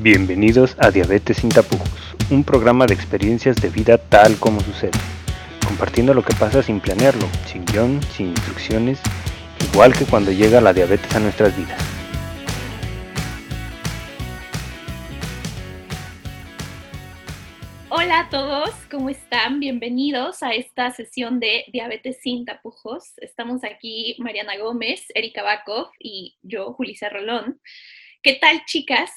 Bienvenidos 0.00 0.76
a 0.78 0.92
Diabetes 0.92 1.38
sin 1.38 1.50
tapujos, 1.50 2.14
un 2.30 2.44
programa 2.44 2.86
de 2.86 2.94
experiencias 2.94 3.56
de 3.56 3.68
vida 3.68 3.98
tal 3.98 4.38
como 4.38 4.60
sucede, 4.60 4.92
compartiendo 5.66 6.14
lo 6.14 6.22
que 6.22 6.36
pasa 6.36 6.62
sin 6.62 6.78
planearlo, 6.78 7.26
sin 7.46 7.64
guion, 7.64 8.00
sin 8.04 8.28
instrucciones, 8.28 9.00
igual 9.72 9.92
que 9.92 10.04
cuando 10.04 10.30
llega 10.30 10.60
la 10.60 10.72
diabetes 10.72 11.12
a 11.16 11.18
nuestras 11.18 11.56
vidas. 11.56 11.82
Hola 17.88 18.20
a 18.20 18.30
todos, 18.30 18.70
¿cómo 18.88 19.10
están? 19.10 19.58
Bienvenidos 19.58 20.44
a 20.44 20.52
esta 20.52 20.92
sesión 20.92 21.40
de 21.40 21.64
Diabetes 21.72 22.18
sin 22.22 22.44
tapujos. 22.44 23.14
Estamos 23.16 23.64
aquí 23.64 24.14
Mariana 24.20 24.56
Gómez, 24.58 25.06
Erika 25.12 25.42
Bakov 25.42 25.88
y 25.98 26.38
yo, 26.42 26.72
Julissa 26.74 27.08
Rolón. 27.08 27.60
¿Qué 28.22 28.34
tal, 28.40 28.64
chicas? 28.64 29.10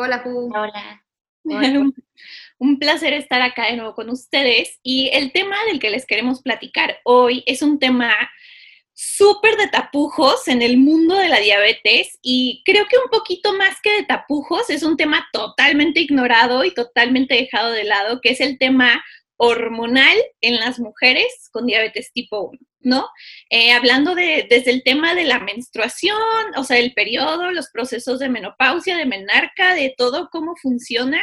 Hola, 0.00 0.20
Ju. 0.20 0.48
Hola. 0.54 1.04
Un, 1.44 1.94
un 2.58 2.78
placer 2.78 3.14
estar 3.14 3.40
acá 3.42 3.66
de 3.66 3.76
nuevo 3.76 3.94
con 3.94 4.10
ustedes. 4.10 4.78
Y 4.82 5.08
el 5.12 5.32
tema 5.32 5.56
del 5.66 5.80
que 5.80 5.90
les 5.90 6.06
queremos 6.06 6.42
platicar 6.42 6.98
hoy 7.04 7.42
es 7.46 7.62
un 7.62 7.78
tema 7.78 8.12
súper 8.92 9.56
de 9.56 9.66
tapujos 9.68 10.46
en 10.46 10.62
el 10.62 10.76
mundo 10.76 11.16
de 11.16 11.28
la 11.28 11.40
diabetes 11.40 12.18
y 12.20 12.62
creo 12.64 12.86
que 12.86 12.98
un 12.98 13.10
poquito 13.10 13.54
más 13.54 13.80
que 13.80 13.92
de 13.92 14.02
tapujos 14.04 14.70
es 14.70 14.82
un 14.82 14.96
tema 14.96 15.26
totalmente 15.32 16.00
ignorado 16.00 16.64
y 16.64 16.74
totalmente 16.74 17.34
dejado 17.36 17.72
de 17.72 17.84
lado, 17.84 18.20
que 18.20 18.30
es 18.30 18.40
el 18.40 18.58
tema 18.58 19.02
hormonal 19.36 20.16
en 20.40 20.56
las 20.56 20.78
mujeres 20.80 21.48
con 21.52 21.66
diabetes 21.66 22.12
tipo 22.12 22.50
1, 22.50 22.58
¿no? 22.80 23.08
Eh, 23.50 23.72
hablando 23.72 24.14
de, 24.14 24.46
desde 24.48 24.70
el 24.70 24.82
tema 24.82 25.14
de 25.14 25.24
la 25.24 25.40
menstruación, 25.40 26.16
o 26.56 26.64
sea, 26.64 26.78
el 26.78 26.94
periodo, 26.94 27.50
los 27.50 27.70
procesos 27.70 28.18
de 28.18 28.28
menopausia, 28.28 28.96
de 28.96 29.06
menarca, 29.06 29.74
de 29.74 29.94
todo 29.96 30.28
cómo 30.30 30.54
funciona. 30.56 31.20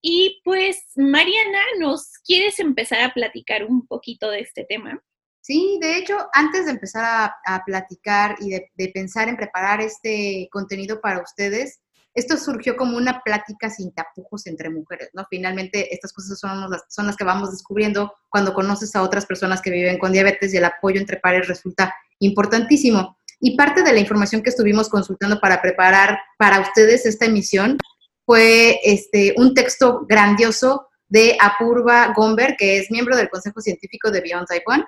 Y 0.00 0.40
pues, 0.44 0.82
Mariana, 0.96 1.60
¿nos 1.78 2.08
quieres 2.24 2.58
empezar 2.58 3.00
a 3.02 3.14
platicar 3.14 3.64
un 3.64 3.86
poquito 3.86 4.30
de 4.30 4.40
este 4.40 4.64
tema? 4.64 5.00
Sí, 5.42 5.78
de 5.80 5.98
hecho, 5.98 6.16
antes 6.32 6.66
de 6.66 6.70
empezar 6.70 7.32
a, 7.44 7.64
platicar 7.64 8.36
y 8.40 8.50
de, 8.50 8.88
pensar 8.94 9.28
en 9.28 9.36
preparar 9.36 9.80
este 9.80 10.48
contenido 10.52 11.00
para 11.00 11.20
ustedes, 11.20 11.80
esto 12.14 12.36
surgió 12.36 12.76
como 12.76 12.96
una 12.96 13.22
plática 13.22 13.70
sin 13.70 13.92
tapujos 13.92 14.46
entre 14.46 14.70
mujeres, 14.70 15.10
¿no? 15.14 15.24
Finalmente, 15.30 15.94
estas 15.94 16.12
cosas 16.12 16.38
son 16.38 16.70
las, 17.06 17.16
que 17.16 17.24
vamos 17.24 17.50
descubriendo 17.50 18.12
cuando 18.28 18.52
conoces 18.52 18.94
a 18.94 19.02
otras 19.02 19.24
personas 19.24 19.62
que 19.62 19.70
viven 19.70 19.98
con 19.98 20.12
diabetes 20.12 20.52
y 20.52 20.58
el 20.58 20.64
apoyo 20.64 21.00
entre 21.00 21.18
pares 21.18 21.48
resulta 21.48 21.94
importantísimo. 22.18 23.18
Y 23.40 23.56
parte 23.56 23.82
de 23.82 23.92
la 23.92 23.98
información 23.98 24.42
que 24.42 24.50
estuvimos 24.50 24.88
consultando 24.88 25.40
para 25.40 25.62
preparar 25.62 26.18
para 26.38 26.60
ustedes 26.60 27.06
esta 27.06 27.26
emisión 27.26 27.78
fue 28.24 28.78
este, 28.84 29.34
un 29.36 29.54
texto 29.54 30.06
grandioso 30.06 30.88
de 31.08 31.36
Apurva 31.40 32.12
Gomber, 32.14 32.56
que 32.56 32.78
es 32.78 32.90
miembro 32.90 33.16
del 33.16 33.30
Consejo 33.30 33.60
Científico 33.60 34.10
de 34.10 34.20
Beyond 34.20 34.46
Type 34.46 34.64
1, 34.66 34.84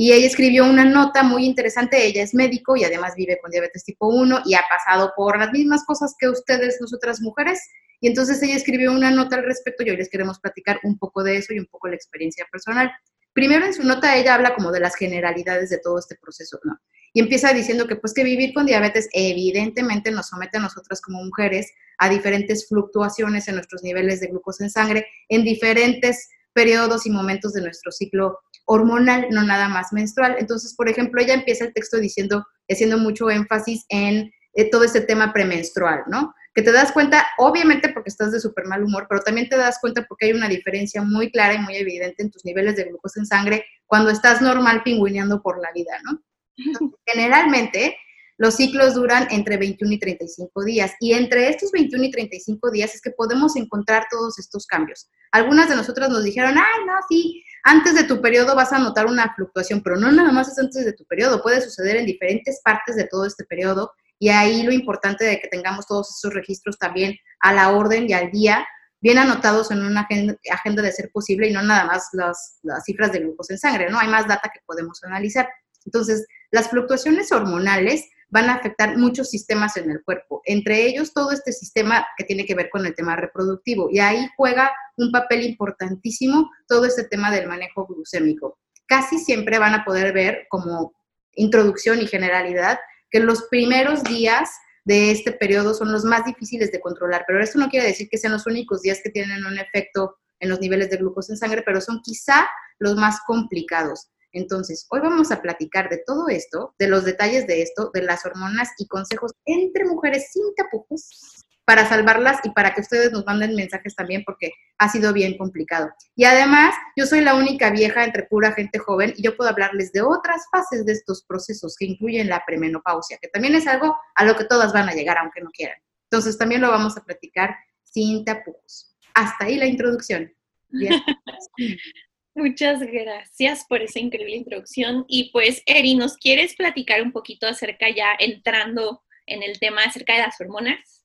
y 0.00 0.12
ella 0.12 0.28
escribió 0.28 0.64
una 0.64 0.84
nota 0.84 1.24
muy 1.24 1.44
interesante, 1.44 2.06
ella 2.06 2.22
es 2.22 2.32
médico 2.32 2.76
y 2.76 2.84
además 2.84 3.14
vive 3.16 3.36
con 3.42 3.50
diabetes 3.50 3.82
tipo 3.82 4.06
1 4.06 4.42
y 4.44 4.54
ha 4.54 4.62
pasado 4.70 5.12
por 5.16 5.36
las 5.36 5.50
mismas 5.50 5.84
cosas 5.84 6.14
que 6.16 6.28
ustedes, 6.28 6.78
nosotras 6.80 7.20
mujeres, 7.20 7.60
y 8.00 8.06
entonces 8.06 8.40
ella 8.44 8.54
escribió 8.54 8.92
una 8.92 9.10
nota 9.10 9.34
al 9.34 9.44
respecto 9.44 9.82
y 9.82 9.90
hoy 9.90 9.96
les 9.96 10.08
queremos 10.08 10.38
platicar 10.38 10.78
un 10.84 11.00
poco 11.00 11.24
de 11.24 11.38
eso 11.38 11.52
y 11.52 11.58
un 11.58 11.66
poco 11.66 11.88
la 11.88 11.96
experiencia 11.96 12.46
personal. 12.48 12.92
Primero 13.32 13.66
en 13.66 13.74
su 13.74 13.82
nota 13.82 14.16
ella 14.16 14.36
habla 14.36 14.54
como 14.54 14.70
de 14.70 14.78
las 14.78 14.94
generalidades 14.94 15.68
de 15.68 15.78
todo 15.78 15.98
este 15.98 16.14
proceso, 16.14 16.60
¿no? 16.62 16.78
Y 17.12 17.18
empieza 17.18 17.52
diciendo 17.52 17.88
que 17.88 17.96
pues 17.96 18.14
que 18.14 18.22
vivir 18.22 18.54
con 18.54 18.66
diabetes 18.66 19.08
evidentemente 19.12 20.12
nos 20.12 20.28
somete 20.28 20.58
a 20.58 20.60
nosotras 20.60 21.00
como 21.00 21.24
mujeres 21.24 21.72
a 21.98 22.08
diferentes 22.08 22.68
fluctuaciones 22.68 23.48
en 23.48 23.56
nuestros 23.56 23.82
niveles 23.82 24.20
de 24.20 24.28
glucosa 24.28 24.62
en 24.62 24.70
sangre, 24.70 25.08
en 25.28 25.42
diferentes 25.42 26.28
periodos 26.52 27.04
y 27.06 27.10
momentos 27.10 27.52
de 27.52 27.62
nuestro 27.62 27.90
ciclo 27.90 28.38
hormonal, 28.68 29.28
no 29.30 29.42
nada 29.42 29.68
más 29.68 29.92
menstrual. 29.92 30.36
Entonces, 30.38 30.74
por 30.74 30.88
ejemplo, 30.88 31.20
ella 31.20 31.34
empieza 31.34 31.64
el 31.64 31.72
texto 31.72 31.96
diciendo, 31.96 32.46
haciendo 32.68 32.98
mucho 32.98 33.30
énfasis 33.30 33.84
en 33.88 34.30
eh, 34.54 34.70
todo 34.70 34.84
este 34.84 35.00
tema 35.00 35.32
premenstrual, 35.32 36.02
¿no? 36.08 36.34
Que 36.54 36.60
te 36.62 36.70
das 36.70 36.92
cuenta, 36.92 37.26
obviamente 37.38 37.88
porque 37.88 38.10
estás 38.10 38.30
de 38.30 38.40
súper 38.40 38.66
mal 38.66 38.84
humor, 38.84 39.06
pero 39.08 39.22
también 39.22 39.48
te 39.48 39.56
das 39.56 39.78
cuenta 39.80 40.04
porque 40.06 40.26
hay 40.26 40.32
una 40.32 40.48
diferencia 40.48 41.00
muy 41.00 41.30
clara 41.30 41.54
y 41.54 41.58
muy 41.58 41.76
evidente 41.76 42.22
en 42.22 42.30
tus 42.30 42.44
niveles 42.44 42.76
de 42.76 42.84
glucosa 42.84 43.20
en 43.20 43.26
sangre 43.26 43.64
cuando 43.86 44.10
estás 44.10 44.42
normal 44.42 44.82
pingüineando 44.82 45.40
por 45.42 45.58
la 45.60 45.72
vida, 45.72 45.92
¿no? 46.04 46.22
Entonces, 46.56 46.98
generalmente, 47.06 47.96
los 48.36 48.56
ciclos 48.56 48.94
duran 48.94 49.28
entre 49.30 49.56
21 49.56 49.94
y 49.94 49.98
35 49.98 50.64
días 50.64 50.92
y 51.00 51.14
entre 51.14 51.48
estos 51.48 51.72
21 51.72 52.04
y 52.04 52.10
35 52.10 52.70
días 52.70 52.94
es 52.94 53.00
que 53.00 53.12
podemos 53.12 53.56
encontrar 53.56 54.06
todos 54.10 54.38
estos 54.38 54.66
cambios. 54.66 55.08
Algunas 55.32 55.70
de 55.70 55.76
nosotras 55.76 56.10
nos 56.10 56.22
dijeron, 56.22 56.56
ay, 56.56 56.84
no, 56.86 56.92
sí, 57.08 57.42
antes 57.64 57.94
de 57.94 58.04
tu 58.04 58.20
periodo 58.20 58.54
vas 58.54 58.72
a 58.72 58.78
notar 58.78 59.06
una 59.06 59.34
fluctuación, 59.34 59.82
pero 59.82 59.96
no 59.96 60.10
nada 60.10 60.32
más 60.32 60.48
es 60.48 60.58
antes 60.58 60.84
de 60.84 60.92
tu 60.92 61.04
periodo, 61.04 61.42
puede 61.42 61.60
suceder 61.60 61.96
en 61.96 62.06
diferentes 62.06 62.60
partes 62.62 62.96
de 62.96 63.06
todo 63.06 63.26
este 63.26 63.44
periodo 63.44 63.92
y 64.18 64.30
ahí 64.30 64.62
lo 64.62 64.72
importante 64.72 65.24
de 65.24 65.40
que 65.40 65.48
tengamos 65.48 65.86
todos 65.86 66.16
esos 66.16 66.34
registros 66.34 66.78
también 66.78 67.16
a 67.40 67.52
la 67.52 67.70
orden 67.70 68.08
y 68.08 68.12
al 68.12 68.30
día, 68.30 68.66
bien 69.00 69.18
anotados 69.18 69.70
en 69.70 69.84
una 69.84 70.08
agenda, 70.50 70.82
de 70.82 70.92
ser 70.92 71.10
posible 71.12 71.48
y 71.48 71.52
no 71.52 71.62
nada 71.62 71.84
más 71.84 72.08
las, 72.12 72.58
las 72.62 72.84
cifras 72.84 73.12
de 73.12 73.20
glucosa 73.20 73.54
en 73.54 73.58
sangre, 73.60 73.90
¿no? 73.90 73.98
Hay 73.98 74.08
más 74.08 74.26
data 74.26 74.50
que 74.52 74.60
podemos 74.66 75.02
analizar. 75.04 75.48
Entonces, 75.84 76.26
las 76.50 76.68
fluctuaciones 76.68 77.30
hormonales 77.30 78.04
van 78.30 78.50
a 78.50 78.54
afectar 78.54 78.96
muchos 78.96 79.30
sistemas 79.30 79.76
en 79.76 79.90
el 79.90 80.02
cuerpo, 80.02 80.42
entre 80.44 80.86
ellos 80.86 81.12
todo 81.14 81.32
este 81.32 81.52
sistema 81.52 82.06
que 82.16 82.24
tiene 82.24 82.44
que 82.44 82.54
ver 82.54 82.68
con 82.70 82.84
el 82.84 82.94
tema 82.94 83.16
reproductivo. 83.16 83.88
Y 83.90 84.00
ahí 84.00 84.28
juega 84.36 84.70
un 84.96 85.10
papel 85.10 85.42
importantísimo 85.44 86.50
todo 86.66 86.84
este 86.84 87.04
tema 87.04 87.30
del 87.30 87.48
manejo 87.48 87.86
glucémico. 87.86 88.58
Casi 88.86 89.18
siempre 89.18 89.58
van 89.58 89.74
a 89.74 89.84
poder 89.84 90.12
ver 90.12 90.46
como 90.48 90.92
introducción 91.34 92.00
y 92.00 92.06
generalidad 92.06 92.78
que 93.10 93.20
los 93.20 93.44
primeros 93.44 94.04
días 94.04 94.50
de 94.84 95.10
este 95.10 95.32
periodo 95.32 95.74
son 95.74 95.92
los 95.92 96.04
más 96.04 96.24
difíciles 96.24 96.72
de 96.72 96.80
controlar, 96.80 97.24
pero 97.26 97.42
esto 97.42 97.58
no 97.58 97.68
quiere 97.68 97.86
decir 97.86 98.08
que 98.10 98.18
sean 98.18 98.32
los 98.32 98.46
únicos 98.46 98.82
días 98.82 99.00
que 99.02 99.10
tienen 99.10 99.44
un 99.44 99.58
efecto 99.58 100.16
en 100.40 100.48
los 100.48 100.60
niveles 100.60 100.90
de 100.90 100.96
glucosa 100.96 101.32
en 101.32 101.38
sangre, 101.38 101.62
pero 101.62 101.80
son 101.80 102.00
quizá 102.02 102.48
los 102.78 102.96
más 102.96 103.20
complicados. 103.26 104.08
Entonces, 104.32 104.86
hoy 104.90 105.00
vamos 105.00 105.30
a 105.30 105.40
platicar 105.40 105.88
de 105.88 106.02
todo 106.06 106.28
esto, 106.28 106.74
de 106.78 106.88
los 106.88 107.04
detalles 107.04 107.46
de 107.46 107.62
esto, 107.62 107.90
de 107.94 108.02
las 108.02 108.24
hormonas 108.26 108.70
y 108.78 108.86
consejos 108.86 109.32
entre 109.46 109.84
mujeres 109.84 110.30
sin 110.32 110.54
tapujos 110.54 111.44
para 111.68 111.86
salvarlas 111.86 112.38
y 112.44 112.50
para 112.50 112.72
que 112.72 112.80
ustedes 112.80 113.12
nos 113.12 113.26
manden 113.26 113.54
mensajes 113.54 113.94
también 113.94 114.22
porque 114.24 114.52
ha 114.78 114.88
sido 114.88 115.12
bien 115.12 115.36
complicado. 115.36 115.90
Y 116.16 116.24
además, 116.24 116.74
yo 116.96 117.04
soy 117.04 117.20
la 117.20 117.34
única 117.34 117.68
vieja 117.68 118.04
entre 118.04 118.22
pura 118.22 118.52
gente 118.52 118.78
joven 118.78 119.12
y 119.14 119.22
yo 119.22 119.36
puedo 119.36 119.50
hablarles 119.50 119.92
de 119.92 120.00
otras 120.00 120.46
fases 120.50 120.86
de 120.86 120.92
estos 120.92 121.24
procesos 121.24 121.76
que 121.78 121.84
incluyen 121.84 122.30
la 122.30 122.42
premenopausia, 122.46 123.18
que 123.20 123.28
también 123.28 123.54
es 123.54 123.66
algo 123.66 123.94
a 124.14 124.24
lo 124.24 124.34
que 124.34 124.44
todas 124.44 124.72
van 124.72 124.88
a 124.88 124.94
llegar 124.94 125.18
aunque 125.18 125.42
no 125.42 125.50
quieran. 125.50 125.76
Entonces, 126.10 126.38
también 126.38 126.62
lo 126.62 126.70
vamos 126.70 126.96
a 126.96 127.04
platicar 127.04 127.54
sin 127.84 128.24
tapujos. 128.24 128.96
Hasta 129.12 129.44
ahí 129.44 129.56
la 129.56 129.66
introducción. 129.66 130.32
Muchas 132.38 132.78
gracias 132.80 133.64
por 133.68 133.82
esa 133.82 133.98
increíble 133.98 134.36
introducción. 134.36 135.04
Y 135.08 135.32
pues, 135.32 135.60
Eri, 135.66 135.96
¿nos 135.96 136.16
quieres 136.16 136.54
platicar 136.54 137.02
un 137.02 137.10
poquito 137.10 137.48
acerca 137.48 137.90
ya 137.90 138.14
entrando 138.16 139.02
en 139.26 139.42
el 139.42 139.58
tema 139.58 139.82
acerca 139.82 140.12
de 140.12 140.20
las 140.20 140.40
hormonas? 140.40 141.04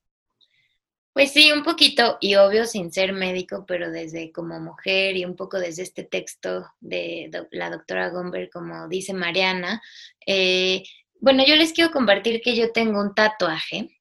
Pues 1.12 1.32
sí, 1.34 1.52
un 1.52 1.64
poquito, 1.64 2.20
y 2.22 2.36
obvio 2.36 2.68
sin 2.68 2.92
ser 2.92 3.14
médico, 3.14 3.66
pero 3.68 3.90
desde 3.90 4.32
como 4.32 4.60
mujer 4.60 5.18
y 5.18 5.26
un 5.26 5.36
poco 5.36 5.58
desde 5.58 5.82
este 5.82 6.04
texto 6.04 6.68
de 6.80 7.32
la 7.50 7.72
doctora 7.72 8.10
Gomber, 8.10 8.52
como 8.52 8.88
dice 8.88 9.16
Mariana. 9.16 9.82
Eh, 10.28 10.84
bueno, 11.20 11.44
yo 11.48 11.56
les 11.56 11.74
quiero 11.74 11.90
compartir 11.90 12.42
que 12.42 12.56
yo 12.56 12.72
tengo 12.72 13.02
un 13.02 13.16
tatuaje, 13.16 14.00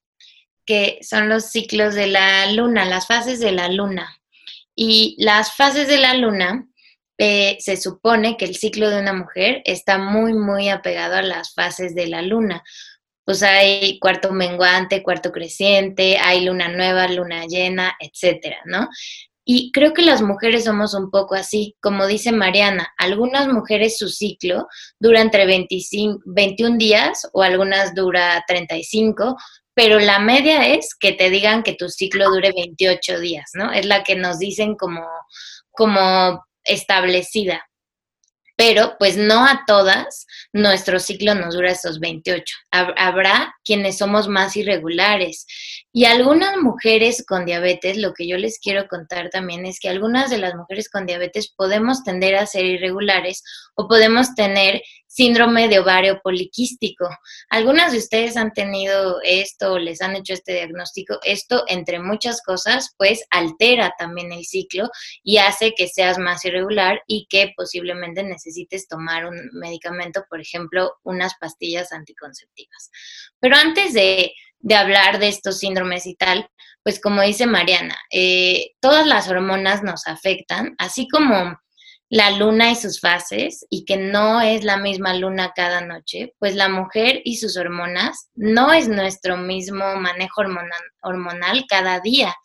que 0.67 0.99
son 1.01 1.29
los 1.29 1.45
ciclos 1.45 1.95
de 1.95 2.05
la 2.05 2.51
luna, 2.51 2.85
las 2.85 3.07
fases 3.07 3.39
de 3.39 3.53
la 3.53 3.69
luna. 3.69 4.19
Y 4.75 5.15
las 5.17 5.55
fases 5.55 5.87
de 5.87 5.97
la 5.97 6.13
luna 6.13 6.67
eh, 7.17 7.57
se 7.59 7.77
supone 7.77 8.37
que 8.37 8.45
el 8.45 8.55
ciclo 8.55 8.89
de 8.89 8.99
una 8.99 9.13
mujer 9.13 9.61
está 9.65 9.97
muy, 9.97 10.33
muy 10.33 10.69
apegado 10.69 11.15
a 11.15 11.21
las 11.21 11.53
fases 11.53 11.95
de 11.95 12.07
la 12.07 12.21
luna. 12.21 12.63
Pues 13.25 13.43
hay 13.43 13.99
cuarto 13.99 14.31
menguante, 14.33 15.03
cuarto 15.03 15.31
creciente, 15.31 16.17
hay 16.17 16.43
luna 16.45 16.67
nueva, 16.69 17.07
luna 17.07 17.45
llena, 17.45 17.95
etcétera, 17.99 18.57
¿no? 18.65 18.89
Y 19.45 19.71
creo 19.73 19.93
que 19.93 20.01
las 20.01 20.21
mujeres 20.21 20.63
somos 20.63 20.93
un 20.93 21.11
poco 21.11 21.35
así, 21.35 21.75
como 21.81 22.07
dice 22.07 22.31
Mariana, 22.31 22.93
algunas 22.97 23.47
mujeres 23.47 23.97
su 23.97 24.07
ciclo 24.07 24.67
dura 24.99 25.19
entre 25.19 25.45
25, 25.45 26.21
21 26.25 26.77
días 26.77 27.29
o 27.33 27.43
algunas 27.43 27.93
dura 27.93 28.43
35, 28.47 29.35
pero 29.73 29.99
la 29.99 30.19
media 30.19 30.67
es 30.67 30.95
que 30.95 31.11
te 31.11 31.29
digan 31.29 31.63
que 31.63 31.73
tu 31.73 31.89
ciclo 31.89 32.29
dure 32.29 32.51
28 32.55 33.19
días, 33.19 33.51
¿no? 33.53 33.71
Es 33.71 33.85
la 33.85 34.03
que 34.03 34.15
nos 34.15 34.39
dicen 34.39 34.75
como, 34.75 35.05
como 35.71 36.45
establecida. 36.63 37.67
Pero 38.55 38.95
pues 38.99 39.17
no 39.17 39.45
a 39.45 39.63
todas 39.65 40.27
nuestro 40.51 40.99
ciclo 40.99 41.33
nos 41.33 41.55
dura 41.55 41.71
esos 41.71 41.99
28. 41.99 42.55
Habrá 42.71 43.55
quienes 43.63 43.97
somos 43.97 44.27
más 44.27 44.55
irregulares, 44.55 45.47
Y 45.95 46.05
algunas 46.05 46.57
mujeres 46.57 47.23
con 47.23 47.45
diabetes, 47.45 47.97
lo 47.97 48.15
que 48.15 48.27
yo 48.27 48.35
les 48.37 48.57
quiero 48.57 48.87
contar 48.87 49.29
también 49.29 49.63
es 49.67 49.79
que 49.79 49.89
algunas 49.89 50.31
de 50.31 50.39
las 50.39 50.55
mujeres 50.55 50.89
con 50.89 51.05
diabetes 51.05 51.53
podemos 51.55 52.03
tender 52.03 52.35
a 52.35 52.47
ser 52.47 52.65
irregulares 52.65 53.43
o 53.75 53.87
podemos 53.87 54.33
tener 54.33 54.81
síndrome 55.05 55.67
de 55.67 55.77
ovario 55.77 56.19
poliquístico. 56.23 57.07
Algunas 57.49 57.91
de 57.91 57.99
ustedes 57.99 58.37
han 58.37 58.53
tenido 58.53 59.19
esto 59.21 59.73
o 59.73 59.77
les 59.77 60.01
han 60.01 60.15
hecho 60.15 60.33
este 60.33 60.53
diagnóstico. 60.53 61.19
Esto, 61.21 61.63
entre 61.67 61.99
muchas 61.99 62.41
cosas, 62.41 62.95
pues 62.97 63.23
altera 63.29 63.93
también 63.99 64.31
el 64.31 64.45
ciclo 64.45 64.89
y 65.21 65.37
hace 65.37 65.75
que 65.77 65.87
seas 65.87 66.17
más 66.17 66.43
irregular 66.43 67.03
y 67.05 67.27
que 67.29 67.53
posiblemente 67.55 68.23
necesites 68.23 68.87
tomar 68.87 69.27
un 69.27 69.37
medicamento, 69.53 70.25
por 70.27 70.41
ejemplo, 70.41 70.95
unas 71.03 71.35
pastillas 71.39 71.91
anticonceptivas. 71.91 72.89
Pero 73.39 73.55
antes 73.57 73.93
de 73.93 74.33
de 74.63 74.75
hablar 74.75 75.19
de 75.19 75.27
estos 75.27 75.59
síndromes 75.59 76.07
y 76.07 76.15
tal, 76.15 76.47
pues 76.83 76.99
como 76.99 77.21
dice 77.21 77.45
Mariana, 77.45 77.97
eh, 78.11 78.71
todas 78.81 79.05
las 79.05 79.29
hormonas 79.29 79.83
nos 79.83 80.07
afectan, 80.07 80.73
así 80.77 81.07
como 81.07 81.57
la 82.09 82.31
luna 82.31 82.71
y 82.71 82.75
sus 82.75 82.99
fases, 82.99 83.65
y 83.69 83.85
que 83.85 83.97
no 83.97 84.39
es 84.39 84.63
la 84.63 84.77
misma 84.77 85.15
luna 85.15 85.51
cada 85.55 85.81
noche, 85.81 86.33
pues 86.39 86.55
la 86.55 86.69
mujer 86.69 87.21
y 87.23 87.37
sus 87.37 87.57
hormonas 87.57 88.29
no 88.35 88.71
es 88.71 88.87
nuestro 88.87 89.35
mismo 89.35 89.95
manejo 89.95 90.41
hormonal, 90.41 90.81
hormonal 91.01 91.65
cada 91.67 91.99
día, 91.99 92.35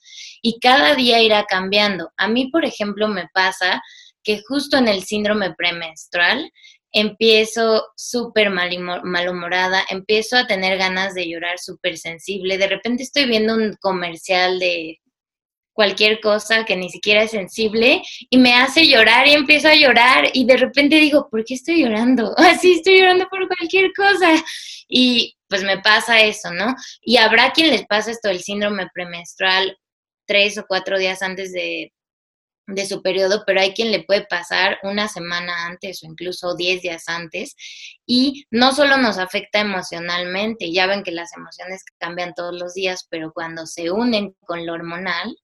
y 0.43 0.59
cada 0.61 0.95
día 0.95 1.21
irá 1.21 1.45
cambiando. 1.45 2.11
A 2.17 2.29
mí, 2.29 2.51
por 2.51 2.65
ejemplo, 2.65 3.09
me 3.09 3.29
pasa 3.33 3.83
que 4.25 4.43
justo 4.47 4.77
en 4.77 4.89
el 4.89 5.05
síndrome 5.05 5.55
premenstrual, 5.55 6.51
empiezo 6.93 7.87
súper 7.97 8.51
malhumorada, 8.51 9.85
empiezo 9.91 10.37
a 10.37 10.47
tener 10.47 10.79
ganas 10.79 11.15
de 11.15 11.29
llorar 11.29 11.59
súper 11.59 11.99
sensible, 11.99 12.59
de 12.59 12.69
repente 12.69 13.03
estoy 13.03 13.27
viendo 13.27 13.55
un 13.55 13.77
comercial 13.81 14.59
de 14.59 14.99
cualquier 15.79 16.19
cosa 16.19 16.65
que 16.65 16.75
ni 16.75 16.91
siquiera 16.91 17.23
es 17.23 17.31
sensible 17.31 18.03
y 18.31 18.37
me 18.39 18.53
hace 18.53 18.89
llorar 18.89 19.29
y 19.29 19.35
empiezo 19.35 19.69
a 19.69 19.77
llorar 19.77 20.29
y 20.33 20.45
de 20.45 20.57
repente 20.57 20.97
digo, 20.97 21.29
¿por 21.31 21.45
qué 21.45 21.55
estoy 21.55 21.85
llorando? 21.85 22.35
Así 22.37 22.73
estoy 22.73 22.99
llorando 22.99 23.29
por 23.29 23.47
cualquier 23.47 23.93
cosa. 23.93 24.29
Y 24.89 25.37
pues 25.49 25.63
me 25.63 25.79
pasa 25.79 26.21
eso, 26.21 26.53
¿no? 26.53 26.75
Y 27.01 27.19
habrá 27.19 27.53
quien 27.53 27.71
les 27.71 27.87
pasa 27.87 28.11
esto 28.11 28.29
el 28.29 28.41
síndrome 28.41 28.89
premenstrual 28.93 29.77
tres 30.27 30.59
o 30.59 30.65
cuatro 30.67 30.99
días 30.99 31.23
antes 31.23 31.53
de 31.53 31.93
de 32.69 32.87
su 32.87 33.03
periodo, 33.03 33.45
pero 33.47 33.61
hay 33.61 33.73
quien 33.73 33.91
le 33.91 34.05
puede 34.05 34.27
pasar 34.27 34.79
una 34.83 35.09
semana 35.09 35.67
antes 35.67 36.03
o 36.03 36.07
incluso 36.07 36.55
10 36.55 36.83
días 36.83 37.05
antes 37.09 37.57
y 38.07 38.45
no 38.51 38.73
solo 38.75 38.99
nos 38.99 39.19
afecta 39.19 39.61
emocionalmente, 39.61 40.71
ya 40.71 40.87
ven 40.87 41.03
que 41.03 41.11
las 41.11 41.35
emociones 41.35 41.83
cambian 41.99 42.35
todos 42.35 42.55
los 42.55 42.75
días, 42.75 43.07
pero 43.11 43.33
cuando 43.33 43.67
se 43.67 43.91
unen 43.91 44.37
con 44.45 44.67
lo 44.67 44.75
hormonal, 44.75 45.35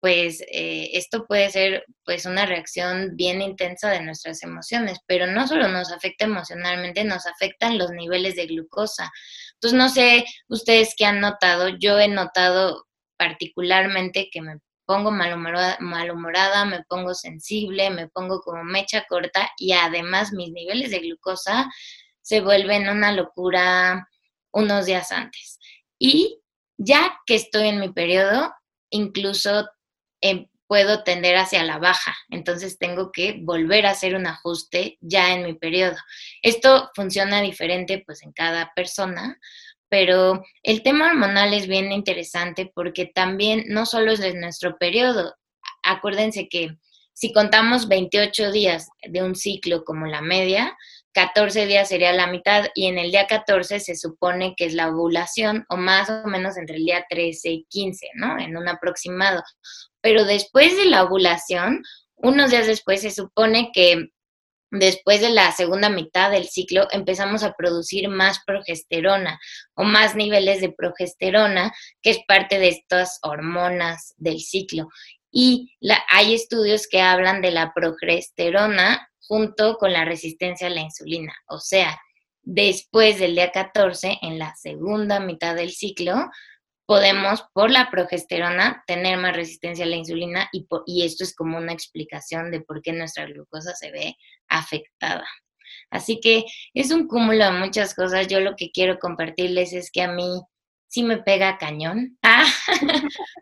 pues 0.00 0.42
eh, 0.52 0.90
esto 0.92 1.26
puede 1.26 1.50
ser 1.50 1.84
pues 2.04 2.26
una 2.26 2.46
reacción 2.46 3.16
bien 3.16 3.40
intensa 3.40 3.90
de 3.90 4.02
nuestras 4.02 4.42
emociones, 4.42 4.98
pero 5.06 5.26
no 5.26 5.46
solo 5.46 5.68
nos 5.68 5.92
afecta 5.92 6.26
emocionalmente, 6.26 7.04
nos 7.04 7.26
afectan 7.26 7.78
los 7.78 7.90
niveles 7.90 8.36
de 8.36 8.46
glucosa. 8.46 9.10
Entonces, 9.54 9.78
no 9.78 9.88
sé 9.88 10.24
ustedes 10.48 10.94
qué 10.96 11.06
han 11.06 11.20
notado, 11.20 11.68
yo 11.78 11.98
he 11.98 12.08
notado 12.08 12.86
particularmente 13.18 14.28
que 14.32 14.40
me 14.40 14.58
pongo 14.90 15.12
malhumorada, 15.12 15.76
malhumorada, 15.78 16.64
me 16.64 16.82
pongo 16.82 17.14
sensible, 17.14 17.90
me 17.90 18.08
pongo 18.08 18.40
como 18.40 18.64
mecha 18.64 19.04
corta 19.08 19.48
y 19.56 19.70
además 19.70 20.32
mis 20.32 20.50
niveles 20.50 20.90
de 20.90 20.98
glucosa 20.98 21.70
se 22.20 22.40
vuelven 22.40 22.88
una 22.88 23.12
locura 23.12 24.08
unos 24.50 24.86
días 24.86 25.12
antes. 25.12 25.60
Y 25.96 26.42
ya 26.76 27.16
que 27.24 27.36
estoy 27.36 27.68
en 27.68 27.78
mi 27.78 27.92
periodo, 27.92 28.52
incluso 28.90 29.68
em, 30.20 30.48
puedo 30.66 31.04
tender 31.04 31.36
hacia 31.36 31.62
la 31.62 31.78
baja, 31.78 32.16
entonces 32.28 32.76
tengo 32.76 33.12
que 33.12 33.38
volver 33.42 33.86
a 33.86 33.90
hacer 33.90 34.16
un 34.16 34.26
ajuste 34.26 34.98
ya 35.00 35.32
en 35.34 35.44
mi 35.44 35.54
periodo. 35.54 35.98
Esto 36.42 36.90
funciona 36.96 37.40
diferente 37.42 38.02
pues 38.04 38.24
en 38.24 38.32
cada 38.32 38.72
persona, 38.74 39.38
pero 39.90 40.42
el 40.62 40.82
tema 40.82 41.08
hormonal 41.08 41.52
es 41.52 41.66
bien 41.66 41.92
interesante 41.92 42.70
porque 42.74 43.06
también 43.06 43.64
no 43.68 43.84
solo 43.84 44.12
es 44.12 44.20
de 44.20 44.32
nuestro 44.34 44.78
periodo, 44.78 45.34
acuérdense 45.82 46.48
que 46.48 46.70
si 47.12 47.34
contamos 47.34 47.88
28 47.88 48.50
días 48.50 48.88
de 49.02 49.22
un 49.22 49.34
ciclo 49.34 49.84
como 49.84 50.06
la 50.06 50.22
media, 50.22 50.74
14 51.12 51.66
días 51.66 51.88
sería 51.88 52.12
la 52.12 52.28
mitad 52.28 52.68
y 52.74 52.86
en 52.86 52.98
el 52.98 53.10
día 53.10 53.26
14 53.26 53.80
se 53.80 53.96
supone 53.96 54.54
que 54.56 54.64
es 54.64 54.74
la 54.74 54.88
ovulación 54.88 55.66
o 55.68 55.76
más 55.76 56.08
o 56.08 56.26
menos 56.28 56.56
entre 56.56 56.76
el 56.76 56.84
día 56.84 57.04
13 57.10 57.50
y 57.50 57.64
15, 57.68 58.10
¿no? 58.14 58.38
En 58.38 58.56
un 58.56 58.68
aproximado. 58.68 59.42
Pero 60.00 60.24
después 60.24 60.76
de 60.76 60.86
la 60.86 61.04
ovulación, 61.04 61.82
unos 62.16 62.50
días 62.50 62.66
después 62.66 63.02
se 63.02 63.10
supone 63.10 63.70
que 63.74 64.10
después 64.70 65.20
de 65.20 65.30
la 65.30 65.52
segunda 65.52 65.88
mitad 65.88 66.30
del 66.30 66.48
ciclo 66.48 66.88
empezamos 66.90 67.42
a 67.42 67.54
producir 67.54 68.08
más 68.08 68.40
progesterona 68.46 69.40
o 69.74 69.84
más 69.84 70.14
niveles 70.14 70.60
de 70.60 70.72
progesterona, 70.72 71.72
que 72.02 72.10
es 72.10 72.20
parte 72.26 72.58
de 72.58 72.68
estas 72.68 73.18
hormonas 73.22 74.14
del 74.16 74.40
ciclo. 74.40 74.88
Y 75.32 75.76
hay 76.08 76.34
estudios 76.34 76.86
que 76.88 77.00
hablan 77.00 77.40
de 77.40 77.52
la 77.52 77.72
progesterona 77.72 79.08
junto 79.20 79.76
con 79.76 79.92
la 79.92 80.04
resistencia 80.04 80.66
a 80.66 80.70
la 80.70 80.80
insulina. 80.80 81.32
O 81.48 81.60
sea, 81.60 82.00
después 82.42 83.18
del 83.20 83.34
día 83.34 83.52
14, 83.52 84.18
en 84.22 84.38
la 84.38 84.54
segunda 84.56 85.20
mitad 85.20 85.54
del 85.54 85.70
ciclo, 85.70 86.30
podemos, 86.90 87.44
por 87.52 87.70
la 87.70 87.88
progesterona, 87.88 88.82
tener 88.84 89.16
más 89.16 89.36
resistencia 89.36 89.84
a 89.84 89.88
la 89.88 89.94
insulina 89.94 90.50
y, 90.52 91.04
esto 91.04 91.22
es 91.22 91.36
como 91.36 91.56
una 91.56 91.72
explicación 91.72 92.50
de 92.50 92.62
por 92.62 92.82
qué 92.82 92.92
nuestra 92.92 93.26
glucosa 93.26 93.76
se 93.76 93.92
ve 93.92 94.16
afectada. 94.48 95.24
Así 95.88 96.18
que 96.18 96.46
es 96.74 96.90
un 96.90 97.06
cúmulo 97.06 97.44
de 97.44 97.52
muchas 97.52 97.94
cosas. 97.94 98.26
Yo 98.26 98.40
lo 98.40 98.56
que 98.56 98.72
quiero 98.72 98.98
compartirles 98.98 99.72
es 99.72 99.92
que 99.92 100.02
a 100.02 100.10
mí 100.10 100.42
sí 100.88 101.04
me 101.04 101.18
pega 101.18 101.58
cañón. 101.58 102.18
Ah, 102.24 102.44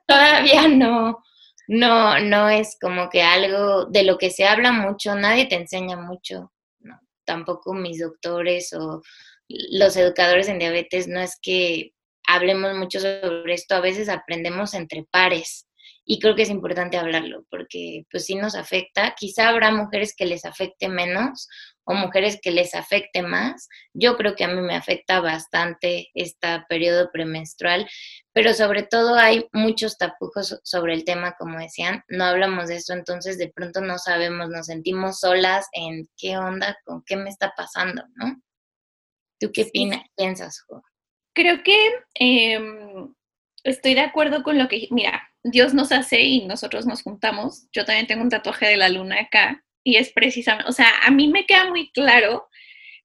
todavía 0.06 0.68
no, 0.68 1.22
no, 1.68 2.20
no 2.20 2.50
es 2.50 2.76
como 2.78 3.08
que 3.08 3.22
algo 3.22 3.86
de 3.86 4.02
lo 4.02 4.18
que 4.18 4.28
se 4.28 4.44
habla 4.44 4.72
mucho, 4.72 5.14
nadie 5.14 5.46
te 5.46 5.56
enseña 5.56 5.96
mucho, 5.96 6.52
no, 6.80 7.00
tampoco 7.24 7.72
mis 7.72 7.98
doctores 7.98 8.74
o 8.74 9.00
los 9.48 9.96
educadores 9.96 10.48
en 10.48 10.58
diabetes, 10.58 11.08
no 11.08 11.20
es 11.20 11.38
que 11.40 11.94
hablemos 12.28 12.76
mucho 12.76 13.00
sobre 13.00 13.54
esto, 13.54 13.74
a 13.74 13.80
veces 13.80 14.08
aprendemos 14.08 14.74
entre 14.74 15.04
pares 15.10 15.66
y 16.04 16.20
creo 16.20 16.34
que 16.34 16.42
es 16.42 16.50
importante 16.50 16.96
hablarlo 16.96 17.44
porque 17.50 18.04
pues 18.10 18.24
sí 18.24 18.34
nos 18.34 18.54
afecta, 18.54 19.14
quizá 19.14 19.48
habrá 19.48 19.70
mujeres 19.70 20.14
que 20.16 20.24
les 20.24 20.44
afecte 20.46 20.88
menos 20.88 21.48
o 21.84 21.92
mujeres 21.92 22.38
que 22.42 22.50
les 22.50 22.74
afecte 22.74 23.22
más. 23.22 23.68
Yo 23.92 24.16
creo 24.16 24.34
que 24.34 24.44
a 24.44 24.48
mí 24.48 24.60
me 24.62 24.74
afecta 24.74 25.20
bastante 25.20 26.08
este 26.14 26.64
periodo 26.66 27.10
premenstrual, 27.12 27.86
pero 28.32 28.54
sobre 28.54 28.84
todo 28.84 29.16
hay 29.16 29.46
muchos 29.52 29.98
tapujos 29.98 30.58
sobre 30.64 30.94
el 30.94 31.04
tema, 31.04 31.34
como 31.38 31.58
decían, 31.58 32.02
no 32.08 32.24
hablamos 32.24 32.68
de 32.68 32.76
eso, 32.76 32.94
entonces 32.94 33.36
de 33.36 33.52
pronto 33.52 33.82
no 33.82 33.98
sabemos, 33.98 34.48
nos 34.48 34.66
sentimos 34.66 35.20
solas 35.20 35.66
en 35.72 36.08
qué 36.16 36.38
onda, 36.38 36.78
con 36.84 37.02
qué 37.04 37.16
me 37.16 37.28
está 37.28 37.52
pasando, 37.54 38.02
¿no? 38.14 38.40
¿Tú 39.38 39.50
qué 39.52 39.70
piensas, 40.16 40.64
Jo? 40.66 40.82
Creo 41.38 41.62
que 41.62 41.78
em, 42.14 43.14
estoy 43.62 43.94
de 43.94 44.00
acuerdo 44.00 44.42
con 44.42 44.58
lo 44.58 44.66
que, 44.66 44.88
mira, 44.90 45.30
Dios 45.44 45.72
nos 45.72 45.92
hace 45.92 46.20
y 46.20 46.44
nosotros 46.44 46.84
nos 46.84 47.04
juntamos. 47.04 47.68
Yo 47.70 47.84
también 47.84 48.08
tengo 48.08 48.24
un 48.24 48.28
tatuaje 48.28 48.66
de 48.66 48.76
la 48.76 48.88
luna 48.88 49.20
acá 49.20 49.64
y 49.84 49.98
es 49.98 50.10
precisamente, 50.10 50.68
o 50.68 50.72
sea, 50.72 50.90
a 51.00 51.12
mí 51.12 51.28
me 51.28 51.46
queda 51.46 51.68
muy 51.68 51.92
claro 51.92 52.48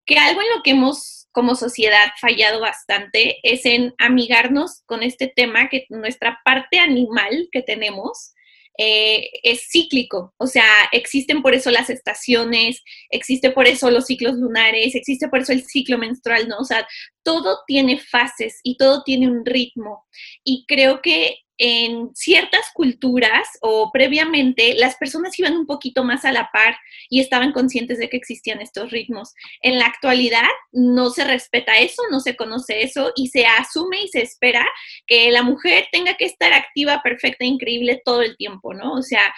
que 0.04 0.18
algo 0.18 0.42
en 0.42 0.48
lo 0.56 0.64
que 0.64 0.72
hemos 0.72 1.28
como 1.32 1.54
sociedad 1.54 2.08
fallado 2.20 2.60
bastante 2.60 3.38
es 3.44 3.68
en 3.68 3.94
amigarnos 4.00 4.82
con 4.88 5.04
este 5.04 5.28
tema 5.28 5.70
que 5.70 5.86
nuestra 5.90 6.42
parte 6.44 6.80
animal 6.80 7.50
que 7.52 7.62
tenemos 7.62 8.33
eh, 8.78 9.30
es 9.44 9.68
cíclico, 9.70 10.34
o 10.38 10.48
sea, 10.48 10.66
existen 10.92 11.42
por 11.42 11.54
eso 11.54 11.70
las 11.72 11.90
estaciones, 11.90 12.82
existe 13.10 13.52
por 13.52 13.68
eso 13.68 13.92
los 13.92 14.06
ciclos 14.06 14.36
lunares, 14.36 14.96
existe 14.96 15.28
por 15.28 15.40
eso 15.40 15.52
el 15.52 15.64
ciclo 15.64 15.98
menstrual, 15.98 16.48
¿no? 16.48 16.58
O 16.58 16.66
sea, 16.66 16.88
todo 17.24 17.60
tiene 17.68 18.00
fases 18.00 18.60
y 18.64 18.78
todo 18.78 19.04
tiene 19.04 19.30
un 19.30 19.46
ritmo. 19.46 20.06
Y 20.44 20.66
creo 20.68 21.02
que 21.02 21.38
en 21.58 22.14
ciertas 22.16 22.72
culturas 22.74 23.48
o 23.62 23.92
previamente 23.92 24.74
las 24.76 24.96
personas 24.96 25.38
iban 25.38 25.56
un 25.56 25.66
poquito 25.66 26.04
más 26.04 26.26
a 26.26 26.32
la 26.32 26.50
par 26.52 26.76
y 27.10 27.20
estaban 27.20 27.52
conscientes 27.52 28.00
de 28.00 28.10
que 28.10 28.18
existían 28.18 28.62
estos 28.62 28.92
ritmos. 28.92 29.34
En 29.62 29.78
la 29.78 29.86
actualidad 29.86 30.50
no 30.72 31.10
se 31.10 31.24
respeta 31.24 31.78
eso, 31.78 32.02
no 32.10 32.20
se 32.20 32.36
conoce 32.36 32.84
eso 32.84 33.12
y 33.16 33.28
se 33.28 33.46
asume 33.46 34.04
y 34.04 34.08
se 34.08 34.22
espera 34.22 34.66
que 35.06 35.32
la 35.32 35.44
mujer 35.44 35.88
tenga 35.92 36.16
que 36.16 36.26
estar 36.26 36.54
activa, 36.54 37.02
perfecta, 37.04 37.46
increíble 37.46 38.02
todo 38.04 38.22
el 38.22 38.36
tiempo, 38.36 38.74
¿no? 38.74 38.94
O 38.94 39.04
sea, 39.04 39.34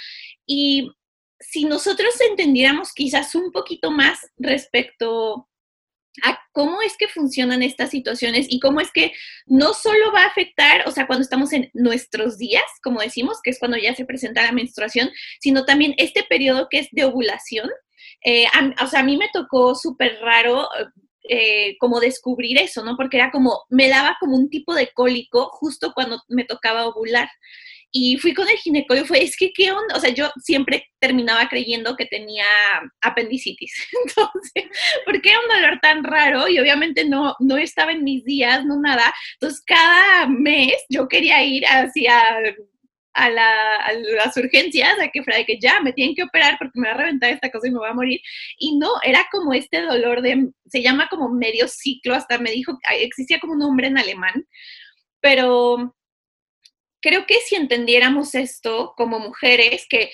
y 0.46 0.92
si 1.40 1.66
nosotros 1.66 2.14
entendiéramos 2.30 2.94
quizás 2.94 3.36
un 3.36 3.52
poquito 3.52 3.92
más 3.92 4.20
respecto 4.38 5.50
a 6.24 6.40
cómo 6.52 6.82
es 6.82 6.96
que 6.98 7.08
funcionan 7.08 7.64
estas 7.64 7.90
situaciones 7.90 8.48
y 8.50 8.60
cómo 8.60 8.80
es 8.80 8.92
que 8.92 9.12
no 9.46 9.74
solo 9.74 10.12
va 10.14 10.24
a 10.24 10.28
afectar, 10.28 10.88
o 10.88 10.92
sea, 10.92 11.08
cuando 11.08 11.24
estamos 11.24 11.52
en 11.54 11.70
nuestros 11.74 12.38
días, 12.38 12.64
como 12.84 13.02
decimos, 13.02 13.40
que 13.44 13.50
es 13.50 13.60
cuando 13.60 13.78
ya 13.78 13.94
se 13.96 14.06
presenta 14.06 14.44
la 14.44 14.52
menstruación, 14.52 15.10
sino 15.40 15.66
también 15.66 15.94
este 15.98 16.24
periodo 16.24 16.68
que 16.70 16.80
es 16.80 16.88
de 16.92 17.06
ovulación. 17.06 17.70
Eh, 18.24 18.46
o 18.82 18.88
sea, 18.88 19.02
a 19.02 19.04
mí 19.04 19.18
me 19.18 19.30
tocó 19.34 19.76
súper 19.76 20.20
raro 20.22 20.68
eh, 21.28 21.76
como 21.80 22.00
descubrir 22.00 22.60
eso, 22.60 22.84
¿no? 22.84 22.96
Porque 22.96 23.18
era 23.18 23.32
como, 23.32 23.64
me 23.70 23.90
daba 23.90 24.16
como 24.20 24.36
un 24.38 24.50
tipo 24.50 24.76
de 24.76 24.92
cólico 24.94 25.50
justo 25.54 25.92
cuando 25.94 26.22
me 26.28 26.46
tocaba 26.46 26.88
ovular. 26.88 27.30
Y 27.98 28.18
fui 28.18 28.34
con 28.34 28.46
el 28.50 28.58
ginecólogo 28.58 29.06
y 29.06 29.08
fue, 29.08 29.24
es 29.24 29.38
que, 29.38 29.54
¿qué 29.54 29.72
onda? 29.72 29.96
O 29.96 30.02
sea, 30.02 30.10
yo 30.10 30.30
siempre 30.44 30.86
terminaba 31.00 31.48
creyendo 31.48 31.96
que 31.96 32.06
tenía 32.06 32.44
apendicitis. 33.02 33.72
Entonces, 34.06 34.66
¿por 35.06 35.22
qué 35.22 35.30
un 35.30 35.56
dolor 35.56 35.80
tan 35.82 36.04
raro? 36.04 36.50
Y 36.50 36.60
obviamente 36.60 37.06
no, 37.06 37.38
no 37.40 37.56
estaba 37.56 37.94
en 37.94 38.04
mis 38.04 38.26
días, 38.26 38.66
no 38.66 38.82
nada. 38.82 39.14
Entonces, 39.36 39.64
cada 39.66 40.28
mes 40.28 40.74
yo 40.90 41.08
quería 41.08 41.42
ir 41.46 41.64
hacia 41.66 42.38
a, 43.14 43.30
las 43.30 44.36
urgencias, 44.36 45.00
a 45.00 45.08
que, 45.08 45.22
de 45.22 45.46
que 45.46 45.58
ya 45.58 45.80
me 45.80 45.94
tienen 45.94 46.16
que 46.16 46.24
operar 46.24 46.58
porque 46.60 46.78
me 46.78 46.90
va 46.90 46.96
a 46.96 46.98
reventar 46.98 47.32
esta 47.32 47.50
cosa 47.50 47.70
y 47.70 47.72
me 47.72 47.80
va 47.80 47.92
a 47.92 47.94
morir. 47.94 48.20
Y 48.58 48.78
no, 48.78 48.90
era 49.04 49.26
como 49.32 49.54
este 49.54 49.82
dolor 49.82 50.22
de, 50.22 50.50
se 50.66 50.82
llama 50.82 51.08
como 51.10 51.30
medio 51.30 51.70
ciclo, 51.70 52.14
hasta 52.14 52.40
me 52.40 52.52
dijo, 52.52 52.78
existía 53.00 53.40
como 53.40 53.54
un 53.54 53.60
nombre 53.60 53.88
en 53.88 53.98
alemán, 53.98 54.46
pero 55.22 55.96
creo 57.06 57.28
que 57.28 57.36
si 57.42 57.56
entendiéramos 57.56 58.34
esto 58.34 58.96
como 58.98 59.20
mujeres, 59.20 59.86
que 59.88 60.10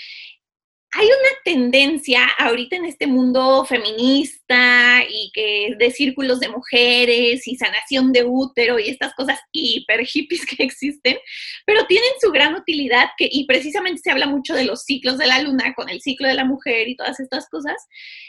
hay 0.94 1.06
una 1.06 1.30
tendencia 1.46 2.28
ahorita 2.38 2.76
en 2.76 2.84
este 2.84 3.08
mundo 3.08 3.64
feminista 3.64 5.02
y 5.10 5.32
que 5.34 5.74
de 5.80 5.90
círculos 5.92 6.42
de 6.42 6.50
mujeres 6.50 7.48
y 7.48 7.56
sanación 7.56 8.12
de 8.12 8.26
útero 8.26 8.78
y 8.78 8.90
estas 8.90 9.14
cosas 9.14 9.40
hiper 9.54 10.06
hippies 10.06 10.46
que 10.46 10.64
existen, 10.64 11.18
pero 11.66 11.86
tienen 11.86 12.10
su 12.20 12.30
gran 12.30 12.56
utilidad 12.56 13.08
que, 13.18 13.30
y 13.32 13.46
precisamente 13.46 14.02
se 14.04 14.12
habla 14.12 14.28
mucho 14.28 14.54
de 14.54 14.66
los 14.66 14.84
ciclos 14.84 15.18
de 15.18 15.28
la 15.28 15.42
luna 15.42 15.74
con 15.74 15.88
el 15.88 16.02
ciclo 16.02 16.28
de 16.28 16.34
la 16.34 16.44
mujer 16.44 16.90
y 16.90 16.98
todas 16.98 17.22
estas 17.22 17.48
cosas. 17.48 17.88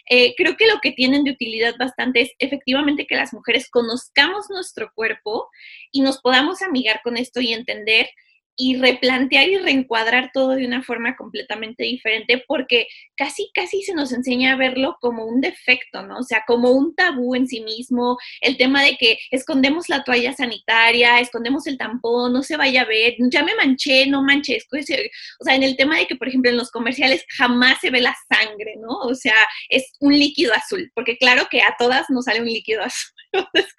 Eh, 0.09 0.35
creo 0.37 0.57
que 0.57 0.69
lo 0.69 0.78
que 0.81 0.92
tienen 0.92 1.25
de 1.25 1.33
utilidad 1.33 1.75
bastante 1.81 2.21
es 2.21 2.31
efectivamente 2.38 3.09
que 3.09 3.16
las 3.16 3.33
mujeres 3.33 3.69
conozcamos 3.71 4.47
nuestro 4.50 4.92
cuerpo 4.95 5.49
y 5.90 6.00
nos 6.00 6.21
podamos 6.21 6.62
amigar 6.62 7.00
con 7.02 7.16
esto 7.16 7.40
y 7.40 7.52
entender 7.52 8.09
y 8.57 8.77
replantear 8.77 9.49
y 9.49 9.59
reencuadrar 9.59 10.31
todo 10.33 10.51
de 10.51 10.67
una 10.67 10.83
forma 10.83 11.17
completamente 11.17 11.85
diferente 11.85 12.45
porque 12.47 12.87
casi, 13.17 13.51
casi 13.55 13.83
se 13.83 13.95
nos 13.95 14.13
enseña 14.13 14.53
a 14.53 14.57
verlo 14.57 14.99
como 15.01 15.25
un 15.25 15.41
defecto, 15.41 16.03
¿no? 16.03 16.19
O 16.19 16.23
sea, 16.23 16.45
como 16.47 16.71
un 16.71 16.95
tabú 16.95 17.35
en 17.35 17.47
sí 17.47 17.61
mismo, 17.61 18.19
el 18.41 18.57
tema 18.57 18.83
de 18.83 18.97
que 18.97 19.19
escondemos 19.31 19.89
la 19.89 20.05
toalla 20.05 20.33
sanitaria, 20.35 21.21
escondemos 21.21 21.67
el 21.67 21.79
tampón, 21.79 22.33
no 22.33 22.43
se 22.43 22.57
vaya 22.57 22.83
a 22.83 22.87
ver, 22.87 23.15
ya 23.31 23.43
me 23.43 23.55
manché, 23.55 24.07
no 24.07 24.23
manches, 24.23 24.67
o 24.73 25.45
sea, 25.45 25.55
en 25.55 25.63
el 25.63 25.77
tema 25.77 25.99
de 25.99 26.07
que, 26.07 26.17
por 26.17 26.29
ejemplo, 26.29 26.51
en 26.51 26.57
los 26.57 26.71
comerciales 26.71 27.25
jamás 27.37 27.79
se 27.81 27.91
ve 27.91 28.01
la 28.01 28.17
sangre, 28.29 28.75
¿no? 28.79 28.99
O 28.99 29.15
sea, 29.15 29.37
es 29.69 29.93
un 30.01 30.13
líquido 30.19 30.53
azul, 30.55 30.91
porque 30.95 31.17
claro 31.19 31.47
que 31.51 31.63
a 31.63 31.75
todas 31.79 32.07
nos 32.11 32.25
sale 32.25 32.41
un 32.41 32.47
líquido 32.47 32.83
azul, 32.85 33.13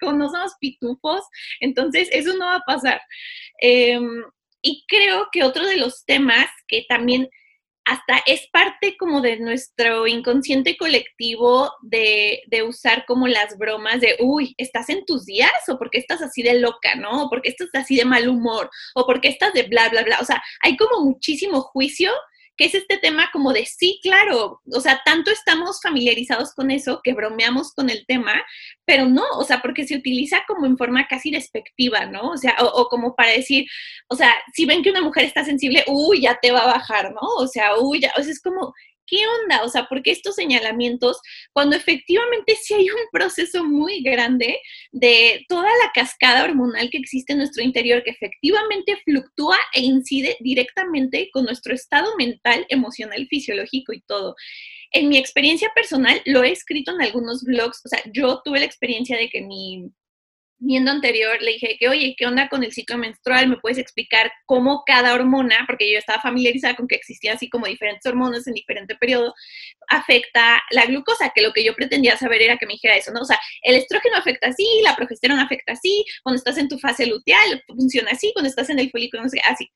como 0.00 0.14
no 0.14 0.30
somos 0.30 0.52
pitufos, 0.60 1.22
entonces 1.60 2.08
eso 2.12 2.36
no 2.36 2.46
va 2.46 2.56
a 2.56 2.64
pasar. 2.66 3.00
Em, 3.60 4.24
y 4.64 4.84
creo 4.88 5.28
que 5.30 5.44
otro 5.44 5.66
de 5.66 5.76
los 5.76 6.04
temas 6.06 6.46
que 6.66 6.86
también 6.88 7.28
hasta 7.84 8.16
es 8.24 8.48
parte 8.50 8.96
como 8.98 9.20
de 9.20 9.38
nuestro 9.38 10.06
inconsciente 10.06 10.78
colectivo 10.78 11.70
de, 11.82 12.42
de, 12.46 12.62
usar 12.62 13.04
como 13.04 13.28
las 13.28 13.58
bromas 13.58 14.00
de, 14.00 14.16
uy, 14.20 14.54
¿estás 14.56 14.88
en 14.88 15.04
tus 15.04 15.26
días? 15.26 15.52
¿O 15.68 15.78
porque 15.78 15.98
estás 15.98 16.22
así 16.22 16.42
de 16.42 16.58
loca, 16.60 16.94
no? 16.94 17.24
¿O 17.24 17.28
porque 17.28 17.50
estás 17.50 17.68
así 17.74 17.94
de 17.96 18.06
mal 18.06 18.26
humor? 18.26 18.70
¿O 18.94 19.04
porque 19.04 19.28
estás 19.28 19.52
de 19.52 19.64
bla, 19.64 19.90
bla, 19.90 20.02
bla? 20.02 20.18
O 20.20 20.24
sea, 20.24 20.42
hay 20.60 20.78
como 20.78 21.04
muchísimo 21.04 21.60
juicio 21.60 22.10
que 22.56 22.66
es 22.66 22.74
este 22.74 22.98
tema 22.98 23.30
como 23.32 23.52
de 23.52 23.66
sí, 23.66 24.00
claro, 24.02 24.60
o 24.72 24.80
sea, 24.80 25.00
tanto 25.04 25.30
estamos 25.30 25.80
familiarizados 25.82 26.54
con 26.54 26.70
eso 26.70 27.00
que 27.02 27.12
bromeamos 27.12 27.72
con 27.72 27.90
el 27.90 28.04
tema, 28.06 28.42
pero 28.84 29.06
no, 29.06 29.24
o 29.36 29.44
sea, 29.44 29.60
porque 29.60 29.86
se 29.86 29.96
utiliza 29.96 30.42
como 30.46 30.66
en 30.66 30.76
forma 30.76 31.06
casi 31.08 31.30
despectiva, 31.30 32.06
¿no? 32.06 32.30
O 32.30 32.36
sea, 32.36 32.56
o, 32.60 32.88
como 32.88 33.14
para 33.14 33.30
decir, 33.30 33.66
o 34.08 34.14
sea, 34.16 34.32
si 34.52 34.66
ven 34.66 34.82
que 34.82 34.90
una 34.90 35.02
mujer 35.02 35.24
está 35.24 35.44
sensible, 35.44 35.84
uy, 35.88 36.22
ya 36.22 36.38
te 36.40 36.52
va 36.52 36.60
a 36.60 36.74
bajar, 36.74 37.12
¿no? 37.12 37.26
O 37.38 37.46
sea, 37.48 37.76
uy, 37.78 38.00
ya, 38.00 38.12
o 38.16 38.22
sea, 38.22 38.32
es 38.32 38.40
como, 38.40 38.72
¿qué 39.06 39.18
onda? 39.42 39.62
O 39.64 39.68
sea, 39.68 39.86
¿por 39.86 40.02
qué 40.02 40.10
estos 40.10 40.34
señalamientos 40.34 41.20
cuando 41.52 41.76
efectivamente 41.76 42.56
sí 42.60 42.74
hay 42.74 42.90
un 42.90 43.06
proceso 43.12 43.64
muy 43.64 44.02
grande 44.02 44.58
de 44.92 45.44
toda 45.48 45.68
la 45.68 45.90
cascada 45.94 46.44
hormonal 46.44 46.90
que 46.90 46.98
existe 46.98 47.32
en 47.32 47.38
nuestro 47.38 47.62
interior 47.62 48.02
que 48.02 48.10
efectivamente 48.10 48.96
fluctúa 49.04 49.58
e 49.74 49.80
incide 49.82 50.36
directamente 50.40 51.30
con 51.32 51.44
nuestro 51.44 51.74
estado 51.74 52.16
mental, 52.16 52.66
emocional, 52.68 53.26
fisiológico 53.28 53.92
y 53.92 54.00
todo? 54.02 54.34
En 54.92 55.08
mi 55.08 55.18
experiencia 55.18 55.70
personal, 55.74 56.22
lo 56.24 56.44
he 56.44 56.52
escrito 56.52 56.92
en 56.92 57.02
algunos 57.02 57.42
blogs, 57.42 57.80
o 57.84 57.88
sea, 57.88 58.00
yo 58.12 58.40
tuve 58.44 58.60
la 58.60 58.66
experiencia 58.66 59.16
de 59.16 59.28
que 59.28 59.42
mi 59.42 59.90
viendo 60.64 60.90
anterior, 60.90 61.40
le 61.40 61.52
dije 61.52 61.76
que, 61.78 61.88
oye, 61.88 62.14
¿qué 62.16 62.26
onda 62.26 62.48
con 62.48 62.64
el 62.64 62.72
ciclo 62.72 62.96
menstrual? 62.96 63.48
¿Me 63.48 63.56
puedes 63.58 63.78
explicar 63.78 64.32
cómo 64.46 64.82
cada 64.86 65.14
hormona, 65.14 65.64
porque 65.66 65.90
yo 65.90 65.98
estaba 65.98 66.20
familiarizada 66.20 66.74
con 66.74 66.88
que 66.88 66.94
existían 66.94 67.36
así 67.36 67.48
como 67.48 67.66
diferentes 67.66 68.04
hormonas 68.06 68.46
en 68.46 68.54
diferente 68.54 68.96
periodo, 68.96 69.34
afecta 69.88 70.62
la 70.70 70.86
glucosa? 70.86 71.32
Que 71.34 71.42
lo 71.42 71.52
que 71.52 71.64
yo 71.64 71.74
pretendía 71.74 72.16
saber 72.16 72.42
era 72.42 72.56
que 72.56 72.66
me 72.66 72.74
dijera 72.74 72.96
eso, 72.96 73.12
¿no? 73.12 73.20
O 73.20 73.24
sea, 73.24 73.38
el 73.62 73.76
estrógeno 73.76 74.16
afecta 74.16 74.48
así, 74.48 74.66
la 74.82 74.96
progesterona 74.96 75.42
afecta 75.42 75.72
así, 75.72 76.04
cuando 76.22 76.38
estás 76.38 76.58
en 76.58 76.68
tu 76.68 76.78
fase 76.78 77.06
luteal 77.06 77.62
funciona 77.66 78.10
así, 78.12 78.32
cuando 78.32 78.48
estás 78.48 78.70
en 78.70 78.78
el 78.78 78.90
folículo, 78.90 79.22
no 79.22 79.28
sé, 79.28 79.40
así. 79.46 79.70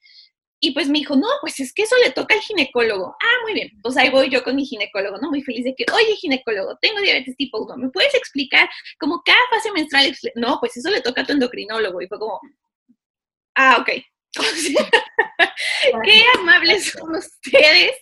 Y 0.60 0.72
pues 0.72 0.88
me 0.88 0.98
dijo, 0.98 1.14
no, 1.14 1.28
pues 1.40 1.60
es 1.60 1.72
que 1.72 1.82
eso 1.82 1.94
le 2.02 2.10
toca 2.10 2.34
al 2.34 2.40
ginecólogo. 2.40 3.14
Ah, 3.22 3.36
muy 3.44 3.54
bien. 3.54 3.70
Pues 3.82 3.96
ahí 3.96 4.10
voy 4.10 4.28
yo 4.28 4.42
con 4.42 4.56
mi 4.56 4.64
ginecólogo, 4.66 5.18
¿no? 5.18 5.30
Muy 5.30 5.42
feliz 5.42 5.64
de 5.64 5.74
que, 5.74 5.84
oye, 5.92 6.16
ginecólogo, 6.16 6.76
tengo 6.80 7.00
diabetes 7.00 7.36
tipo 7.36 7.62
1. 7.62 7.76
¿Me 7.76 7.90
puedes 7.90 8.14
explicar 8.14 8.68
cómo 8.98 9.22
cada 9.24 9.38
fase 9.50 9.70
menstrual? 9.72 10.16
No, 10.34 10.58
pues 10.58 10.76
eso 10.76 10.90
le 10.90 11.00
toca 11.00 11.22
a 11.22 11.26
tu 11.26 11.32
endocrinólogo. 11.32 12.02
Y 12.02 12.08
fue 12.08 12.18
como, 12.18 12.40
ah, 13.54 13.78
ok. 13.80 13.90
qué 16.04 16.23
amables 16.38 16.92
son 16.92 17.16
ustedes 17.16 17.92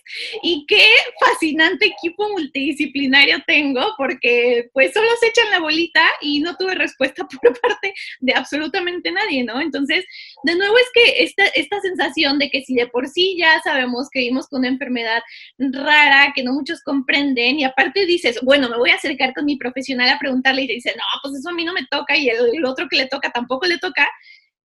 y 0.43 0.65
qué 0.67 0.85
fascinante 1.19 1.87
equipo 1.87 2.29
multidisciplinario 2.29 3.37
tengo 3.45 3.81
porque 3.97 4.69
pues 4.73 4.93
solo 4.93 5.07
se 5.19 5.27
echan 5.27 5.49
la 5.51 5.59
bolita 5.59 6.03
y 6.21 6.39
no 6.39 6.55
tuve 6.55 6.75
respuesta 6.75 7.27
por 7.41 7.59
parte 7.59 7.93
de 8.19 8.33
absolutamente 8.33 9.11
nadie, 9.11 9.43
¿no? 9.43 9.61
Entonces, 9.61 10.05
de 10.43 10.55
nuevo 10.55 10.77
es 10.77 10.87
que 10.93 11.23
esta, 11.23 11.45
esta 11.47 11.79
sensación 11.81 12.39
de 12.39 12.49
que 12.49 12.61
si 12.63 12.75
de 12.75 12.87
por 12.87 13.07
sí 13.07 13.35
ya 13.37 13.61
sabemos 13.61 14.09
que 14.11 14.19
vivimos 14.19 14.47
con 14.47 14.59
una 14.59 14.69
enfermedad 14.69 15.21
rara 15.57 16.33
que 16.35 16.43
no 16.43 16.53
muchos 16.53 16.81
comprenden 16.81 17.59
y 17.59 17.63
aparte 17.63 18.05
dices, 18.05 18.39
bueno, 18.41 18.69
me 18.69 18.77
voy 18.77 18.91
a 18.91 18.95
acercar 18.95 19.33
con 19.33 19.45
mi 19.45 19.57
profesional 19.57 20.09
a 20.09 20.19
preguntarle 20.19 20.63
y 20.63 20.67
te 20.67 20.73
dice, 20.73 20.93
no, 20.95 21.03
pues 21.21 21.35
eso 21.35 21.49
a 21.49 21.53
mí 21.53 21.63
no 21.63 21.73
me 21.73 21.85
toca 21.89 22.15
y 22.17 22.29
el 22.29 22.65
otro 22.65 22.87
que 22.89 22.97
le 22.97 23.07
toca 23.07 23.31
tampoco 23.31 23.65
le 23.65 23.77
toca, 23.77 24.07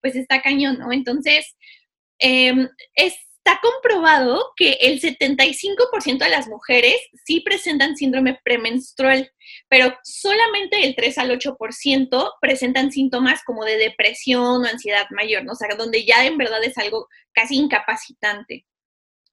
pues 0.02 0.16
está 0.16 0.42
cañón, 0.42 0.78
¿no? 0.78 0.92
Entonces, 0.92 1.56
em, 2.18 2.68
está 2.94 3.60
comprobado 3.60 4.52
que 4.56 4.72
el 4.82 5.00
75% 5.00 6.24
de 6.24 6.30
las 6.30 6.46
mujeres 6.46 6.96
sí 7.24 7.40
presentan 7.40 7.96
síndrome 7.96 8.38
premenstrual, 8.44 9.30
pero 9.68 9.96
solamente 10.04 10.84
el 10.84 10.94
3 10.94 11.18
al 11.18 11.30
8% 11.30 12.34
presentan 12.40 12.92
síntomas 12.92 13.42
como 13.44 13.64
de 13.64 13.78
depresión 13.78 14.64
o 14.64 14.68
ansiedad 14.68 15.06
mayor, 15.10 15.44
¿no? 15.44 15.52
O 15.52 15.56
sea, 15.56 15.74
donde 15.76 16.04
ya 16.04 16.24
en 16.24 16.38
verdad 16.38 16.62
es 16.62 16.78
algo 16.78 17.08
casi 17.32 17.56
incapacitante. 17.56 18.64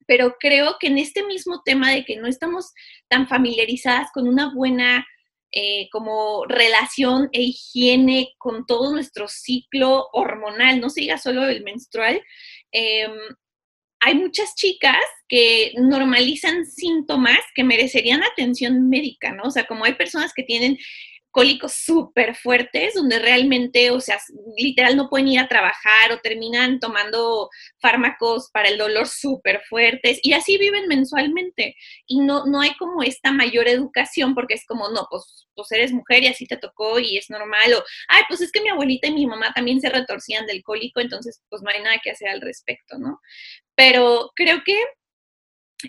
Pero 0.08 0.38
creo 0.40 0.78
que 0.80 0.88
en 0.88 0.98
este 0.98 1.24
mismo 1.24 1.62
tema 1.64 1.92
de 1.92 2.04
que 2.04 2.16
no 2.18 2.28
estamos 2.28 2.74
tan 3.10 3.28
familiarizadas 3.28 4.10
con 4.12 4.28
una 4.28 4.52
buena 4.56 5.06
eh, 5.52 5.90
como 5.92 6.46
relación 6.46 7.30
e 7.32 7.42
higiene 7.42 8.34
con 8.38 8.66
todo 8.66 8.92
nuestro 8.92 9.28
ciclo 9.28 10.08
hormonal, 10.14 10.80
no 10.80 10.90
se 10.90 11.02
diga 11.02 11.18
solo 11.18 11.48
el 11.48 11.64
menstrual, 11.64 12.22
em, 12.72 13.12
hay 14.02 14.16
muchas 14.16 14.56
chicas 14.56 15.04
que 15.28 15.74
normalizan 15.78 16.66
síntomas 16.66 17.40
que 17.54 17.64
merecerían 17.64 18.24
atención 18.24 18.90
médica, 18.90 19.34
¿no? 19.34 19.44
O 19.44 19.52
sea, 19.52 19.66
como 19.66 19.86
hay 19.86 19.94
personas 19.96 20.34
que 20.34 20.44
tienen 20.44 20.78
cólicos 21.40 21.72
súper 21.72 22.36
fuertes, 22.36 22.96
donde 22.96 23.18
realmente, 23.18 23.92
o 23.92 24.02
sea, 24.02 24.20
literal 24.58 24.98
no 24.98 25.10
pueden 25.10 25.30
ir 25.30 25.40
a 25.40 25.48
trabajar 25.48 26.12
o 26.12 26.20
terminan 26.20 26.82
tomando 26.82 27.50
fármacos 27.80 28.50
para 28.52 28.68
el 28.68 28.78
dolor 28.78 29.08
súper 29.08 29.62
fuertes 29.70 30.20
y 30.22 30.34
así 30.34 30.58
viven 30.58 30.90
mensualmente. 30.90 31.78
Y 32.06 32.20
no, 32.20 32.46
no 32.46 32.60
hay 32.60 32.76
como 32.76 33.04
esta 33.04 33.32
mayor 33.32 33.70
educación 33.70 34.36
porque 34.36 34.56
es 34.56 34.66
como, 34.66 34.90
no, 34.90 35.08
pues, 35.10 35.48
pues 35.56 35.72
eres 35.72 35.94
mujer 35.94 36.24
y 36.24 36.28
así 36.28 36.46
te 36.46 36.58
tocó 36.58 37.00
y 37.00 37.18
es 37.18 37.30
normal. 37.30 37.74
O, 37.74 37.86
ay, 38.10 38.24
pues 38.28 38.42
es 38.42 38.52
que 38.52 38.60
mi 38.60 38.68
abuelita 38.68 39.08
y 39.08 39.14
mi 39.14 39.26
mamá 39.26 39.54
también 39.54 39.80
se 39.80 39.88
retorcían 39.88 40.46
del 40.46 40.62
cólico, 40.62 41.00
entonces 41.00 41.42
pues 41.48 41.62
no 41.62 41.70
hay 41.70 41.82
nada 41.82 42.02
que 42.04 42.12
hacer 42.12 42.28
al 42.28 42.42
respecto, 42.42 42.98
¿no? 42.98 43.22
Pero 43.76 44.30
creo 44.36 44.62
que 44.66 44.78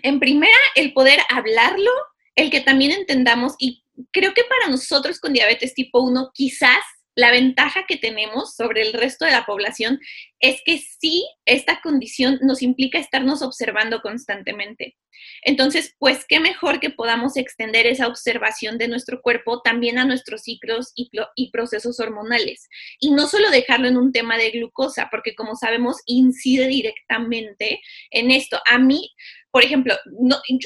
en 0.01 0.21
primera, 0.21 0.55
el 0.75 0.93
poder 0.93 1.19
hablarlo 1.27 1.91
el 2.35 2.49
que 2.49 2.61
también 2.61 2.91
entendamos, 2.91 3.53
y 3.59 3.83
creo 4.11 4.33
que 4.33 4.43
para 4.43 4.71
nosotros 4.71 5.19
con 5.19 5.33
diabetes 5.33 5.73
tipo 5.73 6.01
1, 6.01 6.31
quizás 6.33 6.79
la 7.15 7.31
ventaja 7.31 7.85
que 7.87 7.97
tenemos 7.97 8.55
sobre 8.55 8.81
el 8.81 8.93
resto 8.93 9.25
de 9.25 9.31
la 9.31 9.45
población 9.45 9.99
es 10.41 10.61
que 10.65 10.79
sí, 10.79 11.25
esta 11.45 11.81
condición 11.81 12.39
nos 12.41 12.61
implica 12.61 12.99
estarnos 12.99 13.41
observando 13.41 14.01
constantemente. 14.01 14.97
Entonces, 15.43 15.95
pues 15.99 16.25
qué 16.27 16.39
mejor 16.39 16.79
que 16.79 16.89
podamos 16.89 17.37
extender 17.37 17.85
esa 17.87 18.07
observación 18.07 18.77
de 18.77 18.87
nuestro 18.87 19.21
cuerpo 19.21 19.61
también 19.61 19.97
a 19.97 20.05
nuestros 20.05 20.41
ciclos 20.41 20.91
y, 20.95 21.11
procesos 21.51 21.99
hormonales. 21.99 22.67
Y 22.99 23.11
no 23.11 23.27
solo 23.27 23.49
dejarlo 23.49 23.87
en 23.87 23.97
un 23.97 24.11
tema 24.11 24.37
de 24.37 24.51
glucosa, 24.51 25.09
porque 25.11 25.35
como 25.35 25.55
sabemos, 25.55 25.97
incide 26.05 26.67
directamente 26.67 27.81
en 28.09 28.31
esto. 28.31 28.59
A 28.69 28.79
mí, 28.79 29.11
por 29.51 29.63
ejemplo, 29.63 29.95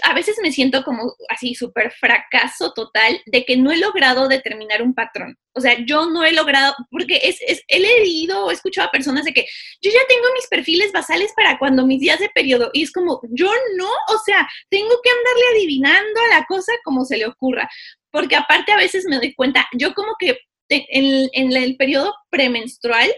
a 0.04 0.14
veces 0.14 0.38
me 0.42 0.52
siento 0.52 0.84
como 0.84 1.16
así 1.30 1.56
súper 1.56 1.92
fracaso 1.92 2.72
total 2.74 3.20
de 3.26 3.46
que 3.46 3.58
no 3.58 3.72
he 3.72 3.78
logrado 3.78 4.28
determinar 4.28 4.82
un 4.82 4.94
patrón. 4.94 5.38
O 5.54 5.62
sea, 5.62 5.78
yo 5.86 6.10
no 6.10 6.24
he 6.24 6.34
logrado, 6.34 6.76
porque 6.92 7.20
es, 7.24 7.40
he 7.68 7.80
leído 7.80 8.46
o 8.46 8.52
he 8.52 8.54
escuchado 8.54 8.90
a 8.90 8.92
personas 8.92 9.26
de 9.26 9.34
que 9.34 9.46
yo 9.82 9.92
ya 9.92 10.00
tengo 10.08 10.26
mis 10.34 10.48
perfiles 10.48 10.92
basales 10.92 11.34
para 11.36 11.58
cuando 11.58 11.86
mis 11.86 12.00
días 12.00 12.20
de 12.20 12.30
periodo, 12.30 12.70
y 12.74 12.84
es 12.84 12.92
como, 12.92 13.22
yo 13.30 13.52
no, 13.78 13.90
o 13.90 14.18
sea, 14.26 14.48
tengo 14.70 14.96
que 15.04 15.10
andarle 15.10 15.44
adivinando 15.54 16.20
a 16.22 16.40
la 16.40 16.46
cosa 16.46 16.72
como 16.84 17.06
se 17.06 17.18
le 17.18 17.28
ocurra, 17.28 17.70
porque 18.12 18.36
aparte 18.36 18.72
a 18.72 18.78
veces 18.78 19.06
me 19.08 19.18
doy 19.18 19.34
cuenta, 19.36 19.68
yo 19.74 19.94
como 19.94 20.16
que 20.20 20.40
en, 20.70 21.30
en 21.34 21.56
el 21.56 21.78
periodo 21.78 22.14
premenstrual, 22.30 23.12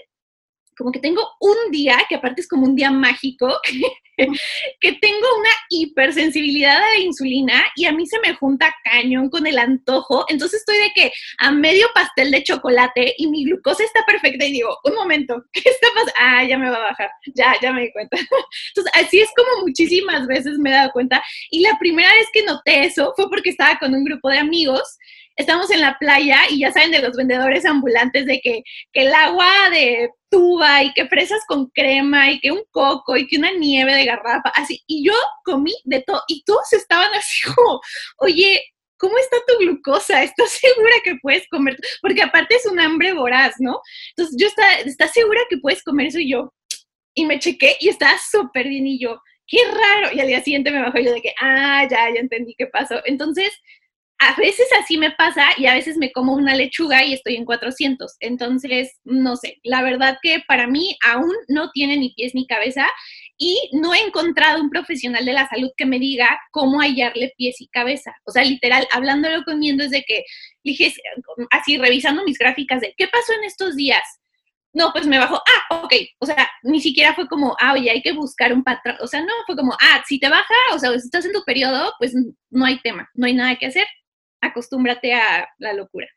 como 0.77 0.91
que 0.91 0.99
tengo 0.99 1.21
un 1.39 1.71
día, 1.71 1.97
que 2.07 2.15
aparte 2.15 2.41
es 2.41 2.47
como 2.47 2.65
un 2.65 2.75
día 2.75 2.91
mágico, 2.91 3.59
que 4.81 4.93
tengo 4.93 5.27
una 5.39 5.49
hipersensibilidad 5.69 6.77
a 6.77 6.89
la 6.93 6.99
insulina 6.99 7.65
y 7.75 7.85
a 7.85 7.91
mí 7.91 8.05
se 8.05 8.19
me 8.19 8.33
junta 8.33 8.75
cañón 8.83 9.29
con 9.29 9.45
el 9.47 9.59
antojo. 9.59 10.25
Entonces 10.29 10.61
estoy 10.61 10.77
de 10.77 10.91
que 10.95 11.11
a 11.37 11.51
medio 11.51 11.87
pastel 11.93 12.31
de 12.31 12.43
chocolate 12.43 13.13
y 13.17 13.27
mi 13.27 13.45
glucosa 13.45 13.83
está 13.83 14.03
perfecta 14.05 14.45
y 14.45 14.53
digo, 14.53 14.77
un 14.83 14.95
momento, 14.95 15.43
¿qué 15.53 15.61
está 15.65 15.87
pasando? 15.93 16.13
Ah, 16.19 16.43
ya 16.43 16.57
me 16.57 16.69
va 16.69 16.77
a 16.77 16.89
bajar, 16.89 17.09
ya, 17.35 17.55
ya 17.61 17.71
me 17.71 17.83
di 17.83 17.91
cuenta. 17.91 18.17
Entonces 18.75 18.91
así 18.95 19.19
es 19.19 19.29
como 19.35 19.65
muchísimas 19.65 20.27
veces 20.27 20.57
me 20.57 20.69
he 20.69 20.73
dado 20.73 20.91
cuenta. 20.91 21.23
Y 21.51 21.61
la 21.61 21.77
primera 21.79 22.09
vez 22.13 22.27
que 22.33 22.43
noté 22.43 22.85
eso 22.85 23.13
fue 23.15 23.29
porque 23.29 23.51
estaba 23.51 23.77
con 23.77 23.93
un 23.93 24.03
grupo 24.03 24.29
de 24.29 24.39
amigos 24.39 24.97
estamos 25.37 25.69
en 25.71 25.81
la 25.81 25.97
playa 25.97 26.39
y 26.49 26.59
ya 26.59 26.71
saben 26.71 26.91
de 26.91 27.01
los 27.01 27.15
vendedores 27.15 27.65
ambulantes 27.65 28.25
de 28.25 28.41
que, 28.41 28.63
que, 28.91 29.03
el 29.03 29.13
agua 29.13 29.69
de 29.71 30.09
tuba 30.29 30.83
y 30.83 30.91
que 30.93 31.07
fresas 31.07 31.39
con 31.47 31.67
crema 31.69 32.31
y 32.31 32.39
que 32.39 32.51
un 32.51 32.63
coco 32.71 33.15
y 33.15 33.27
que 33.27 33.37
una 33.37 33.51
nieve 33.51 33.95
de 33.95 34.05
garrafa, 34.05 34.49
así. 34.55 34.83
Y 34.87 35.05
yo 35.05 35.13
comí 35.45 35.73
de 35.85 36.01
todo 36.01 36.21
y 36.27 36.43
todos 36.43 36.73
estaban 36.73 37.13
así 37.13 37.47
como, 37.55 37.79
oye, 38.17 38.61
¿cómo 38.97 39.17
está 39.17 39.37
tu 39.47 39.57
glucosa? 39.59 40.23
¿Estás 40.23 40.49
segura 40.51 40.93
que 41.03 41.15
puedes 41.21 41.47
comer? 41.49 41.77
Porque 42.01 42.23
aparte 42.23 42.55
es 42.55 42.65
un 42.65 42.79
hambre 42.79 43.13
voraz, 43.13 43.55
¿no? 43.59 43.79
Entonces 44.09 44.35
yo 44.39 44.47
estaba, 44.47 44.73
¿estás 44.73 45.13
segura 45.13 45.39
que 45.49 45.57
puedes 45.57 45.83
comer 45.83 46.07
eso? 46.07 46.19
Y 46.19 46.31
yo, 46.31 46.51
y 47.13 47.25
me 47.25 47.39
chequé 47.39 47.77
y 47.79 47.89
estaba 47.89 48.17
súper 48.17 48.67
bien 48.67 48.87
y 48.87 48.99
yo, 48.99 49.21
qué 49.47 49.59
raro. 49.65 50.15
Y 50.15 50.19
al 50.19 50.27
día 50.27 50.43
siguiente 50.43 50.71
me 50.71 50.81
bajó 50.81 50.99
yo 50.99 51.13
de 51.13 51.21
que, 51.21 51.33
ah, 51.41 51.87
ya, 51.89 52.09
ya 52.13 52.19
entendí 52.19 52.55
qué 52.57 52.67
pasó. 52.67 53.01
Entonces, 53.05 53.51
a 54.19 54.35
veces 54.35 54.67
así 54.81 54.97
me 54.97 55.11
pasa 55.11 55.45
y 55.57 55.67
a 55.67 55.75
veces 55.75 55.97
me 55.97 56.11
como 56.11 56.33
una 56.33 56.55
lechuga 56.55 57.03
y 57.03 57.13
estoy 57.13 57.35
en 57.35 57.45
400. 57.45 58.15
Entonces, 58.19 58.97
no 59.03 59.35
sé, 59.35 59.59
la 59.63 59.83
verdad 59.83 60.17
que 60.23 60.41
para 60.47 60.67
mí 60.67 60.97
aún 61.03 61.33
no 61.47 61.69
tiene 61.71 61.97
ni 61.97 62.13
pies 62.13 62.33
ni 62.33 62.47
cabeza 62.47 62.87
y 63.37 63.69
no 63.73 63.93
he 63.93 63.99
encontrado 63.99 64.61
un 64.61 64.71
profesional 64.71 65.23
de 65.23 65.33
la 65.33 65.47
salud 65.47 65.69
que 65.77 65.85
me 65.85 65.99
diga 65.99 66.39
cómo 66.51 66.79
hallarle 66.81 67.33
pies 67.37 67.61
y 67.61 67.67
cabeza. 67.67 68.11
O 68.25 68.31
sea, 68.31 68.43
literal, 68.43 68.87
hablándolo 68.91 69.43
conmigo 69.43 69.77
desde 69.77 70.03
que 70.03 70.23
dije, 70.63 70.91
así 71.51 71.77
revisando 71.77 72.23
mis 72.23 72.39
gráficas 72.39 72.81
de 72.81 72.95
qué 72.97 73.07
pasó 73.07 73.33
en 73.33 73.43
estos 73.43 73.75
días. 73.75 74.03
No, 74.73 74.91
pues 74.93 75.07
me 75.07 75.17
bajó, 75.17 75.37
ah, 75.37 75.81
ok, 75.83 75.93
o 76.19 76.25
sea, 76.25 76.49
ni 76.63 76.79
siquiera 76.81 77.15
fue 77.15 77.27
como, 77.27 77.55
ah, 77.59 77.73
oye, 77.73 77.89
hay 77.89 78.01
que 78.01 78.11
buscar 78.11 78.53
un 78.53 78.63
patrón, 78.63 78.97
o 78.99 79.07
sea, 79.07 79.21
no, 79.21 79.33
fue 79.47 79.55
como, 79.55 79.73
ah, 79.73 80.03
si 80.07 80.19
te 80.19 80.29
baja, 80.29 80.53
o 80.73 80.77
sea, 80.77 80.91
si 80.91 81.05
estás 81.05 81.25
en 81.25 81.33
tu 81.33 81.43
periodo, 81.45 81.93
pues 81.97 82.13
no 82.51 82.65
hay 82.65 82.79
tema, 82.81 83.09
no 83.15 83.25
hay 83.25 83.33
nada 83.33 83.55
que 83.55 83.65
hacer, 83.65 83.87
acostúmbrate 84.41 85.13
a 85.13 85.49
la 85.57 85.73
locura. 85.73 86.07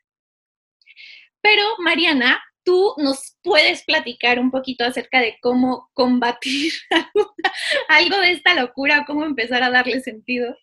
Pero, 1.41 1.63
Mariana, 1.79 2.41
tú 2.63 2.93
nos 2.97 3.37
puedes 3.43 3.83
platicar 3.83 4.39
un 4.39 4.51
poquito 4.51 4.83
acerca 4.85 5.19
de 5.19 5.37
cómo 5.41 5.89
combatir 5.93 6.73
algo 7.87 8.17
de 8.17 8.31
esta 8.31 8.53
locura, 8.53 9.05
cómo 9.05 9.25
empezar 9.25 9.63
a 9.63 9.71
darle 9.71 9.99
sentido. 10.01 10.55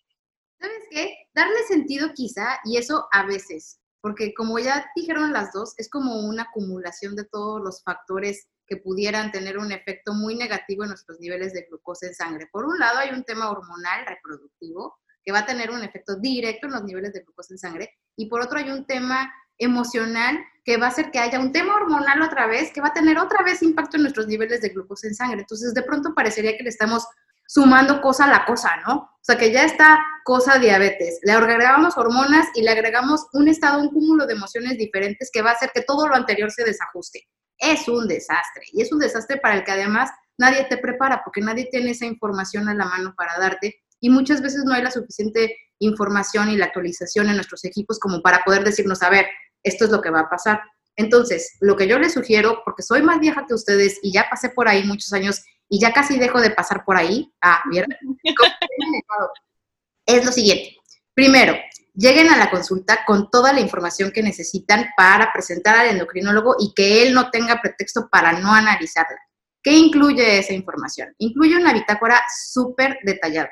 ¿Sabes 0.59 0.83
qué? 0.91 1.15
Darle 1.33 1.63
sentido 1.67 2.11
quizá, 2.13 2.59
y 2.65 2.77
eso 2.77 3.07
a 3.11 3.25
veces, 3.25 3.79
porque 4.01 4.33
como 4.33 4.59
ya 4.59 4.89
dijeron 4.95 5.31
las 5.31 5.53
dos, 5.53 5.73
es 5.77 5.89
como 5.89 6.19
una 6.27 6.43
acumulación 6.43 7.15
de 7.15 7.25
todos 7.25 7.61
los 7.61 7.81
factores 7.83 8.47
que 8.67 8.77
pudieran 8.77 9.31
tener 9.31 9.57
un 9.57 9.71
efecto 9.71 10.13
muy 10.13 10.35
negativo 10.35 10.83
en 10.83 10.89
nuestros 10.89 11.19
niveles 11.19 11.53
de 11.53 11.65
glucosa 11.69 12.07
en 12.07 12.13
sangre. 12.13 12.47
Por 12.51 12.65
un 12.65 12.77
lado 12.77 12.99
hay 12.99 13.09
un 13.09 13.23
tema 13.23 13.49
hormonal 13.49 14.05
reproductivo, 14.05 14.97
que 15.29 15.33
va 15.33 15.41
a 15.41 15.45
tener 15.45 15.69
un 15.69 15.83
efecto 15.83 16.15
directo 16.15 16.65
en 16.65 16.73
los 16.73 16.83
niveles 16.83 17.13
de 17.13 17.19
glucosa 17.19 17.53
en 17.53 17.59
sangre. 17.59 17.99
Y 18.15 18.25
por 18.25 18.41
otro 18.41 18.57
hay 18.57 18.71
un 18.71 18.87
tema 18.87 19.31
emocional 19.59 20.39
que 20.65 20.77
va 20.77 20.87
a 20.87 20.89
hacer 20.89 21.11
que 21.11 21.19
haya 21.19 21.39
un 21.39 21.51
tema 21.51 21.75
hormonal 21.75 22.23
otra 22.23 22.47
vez, 22.47 22.71
que 22.73 22.81
va 22.81 22.87
a 22.87 22.93
tener 22.93 23.19
otra 23.19 23.43
vez 23.43 23.61
impacto 23.61 23.97
en 23.97 24.01
nuestros 24.01 24.25
niveles 24.25 24.59
de 24.61 24.69
glucosa 24.69 25.05
en 25.05 25.13
sangre. 25.13 25.41
Entonces, 25.41 25.75
de 25.75 25.83
pronto 25.83 26.15
parecería 26.15 26.57
que 26.57 26.63
le 26.63 26.69
estamos 26.69 27.05
sumando 27.45 28.01
cosa 28.01 28.25
a 28.25 28.27
la 28.27 28.43
cosa, 28.43 28.77
¿no? 28.87 28.95
O 28.95 29.19
sea, 29.21 29.37
que 29.37 29.51
ya 29.51 29.65
está 29.65 29.99
cosa 30.23 30.57
diabetes. 30.57 31.19
Le 31.21 31.33
agregamos 31.33 31.95
hormonas 31.95 32.47
y 32.55 32.63
le 32.63 32.71
agregamos 32.71 33.27
un 33.33 33.49
estado, 33.49 33.83
un 33.83 33.89
cúmulo 33.89 34.25
de 34.25 34.33
emociones 34.33 34.79
diferentes 34.79 35.29
que 35.31 35.43
va 35.43 35.51
a 35.51 35.53
hacer 35.53 35.69
que 35.71 35.83
todo 35.83 36.07
lo 36.07 36.15
anterior 36.15 36.49
se 36.49 36.63
desajuste. 36.63 37.27
Es 37.59 37.87
un 37.87 38.07
desastre. 38.07 38.63
Y 38.73 38.81
es 38.81 38.91
un 38.91 38.97
desastre 38.97 39.37
para 39.37 39.57
el 39.57 39.63
que 39.63 39.73
además 39.73 40.09
nadie 40.39 40.65
te 40.67 40.79
prepara, 40.79 41.21
porque 41.23 41.41
nadie 41.41 41.67
tiene 41.69 41.91
esa 41.91 42.07
información 42.07 42.67
a 42.67 42.73
la 42.73 42.85
mano 42.85 43.13
para 43.15 43.37
darte 43.37 43.83
y 43.99 44.09
muchas 44.09 44.41
veces 44.41 44.63
no 44.65 44.73
hay 44.73 44.83
la 44.83 44.91
suficiente 44.91 45.55
información 45.79 46.49
y 46.49 46.57
la 46.57 46.65
actualización 46.65 47.29
en 47.29 47.35
nuestros 47.35 47.63
equipos 47.65 47.99
como 47.99 48.21
para 48.21 48.43
poder 48.43 48.63
decirnos, 48.63 49.01
a 49.01 49.09
ver, 49.09 49.27
esto 49.63 49.85
es 49.85 49.91
lo 49.91 50.01
que 50.01 50.09
va 50.09 50.21
a 50.21 50.29
pasar. 50.29 50.61
Entonces, 50.95 51.55
lo 51.61 51.75
que 51.75 51.87
yo 51.87 51.97
les 51.97 52.13
sugiero, 52.13 52.61
porque 52.65 52.83
soy 52.83 53.01
más 53.01 53.19
vieja 53.19 53.45
que 53.47 53.53
ustedes 53.53 53.99
y 54.01 54.11
ya 54.11 54.27
pasé 54.29 54.49
por 54.49 54.67
ahí 54.67 54.83
muchos 54.83 55.13
años 55.13 55.41
y 55.69 55.79
ya 55.79 55.93
casi 55.93 56.17
dejo 56.17 56.41
de 56.41 56.51
pasar 56.51 56.83
por 56.83 56.97
ahí, 56.97 57.31
ah, 57.41 57.61
¿vieron? 57.69 57.89
es 60.05 60.25
lo 60.25 60.31
siguiente. 60.31 60.75
Primero, 61.13 61.55
lleguen 61.93 62.29
a 62.29 62.37
la 62.37 62.49
consulta 62.49 63.05
con 63.05 63.29
toda 63.29 63.53
la 63.53 63.59
información 63.59 64.11
que 64.11 64.23
necesitan 64.23 64.87
para 64.97 65.31
presentar 65.31 65.77
al 65.77 65.87
endocrinólogo 65.89 66.55
y 66.59 66.73
que 66.73 67.03
él 67.03 67.13
no 67.13 67.29
tenga 67.29 67.61
pretexto 67.61 68.09
para 68.09 68.33
no 68.33 68.53
analizarla. 68.53 69.19
¿Qué 69.61 69.73
incluye 69.73 70.39
esa 70.39 70.53
información? 70.53 71.13
Incluye 71.17 71.57
una 71.57 71.73
bitácora 71.73 72.21
súper 72.51 72.97
detallada 73.03 73.51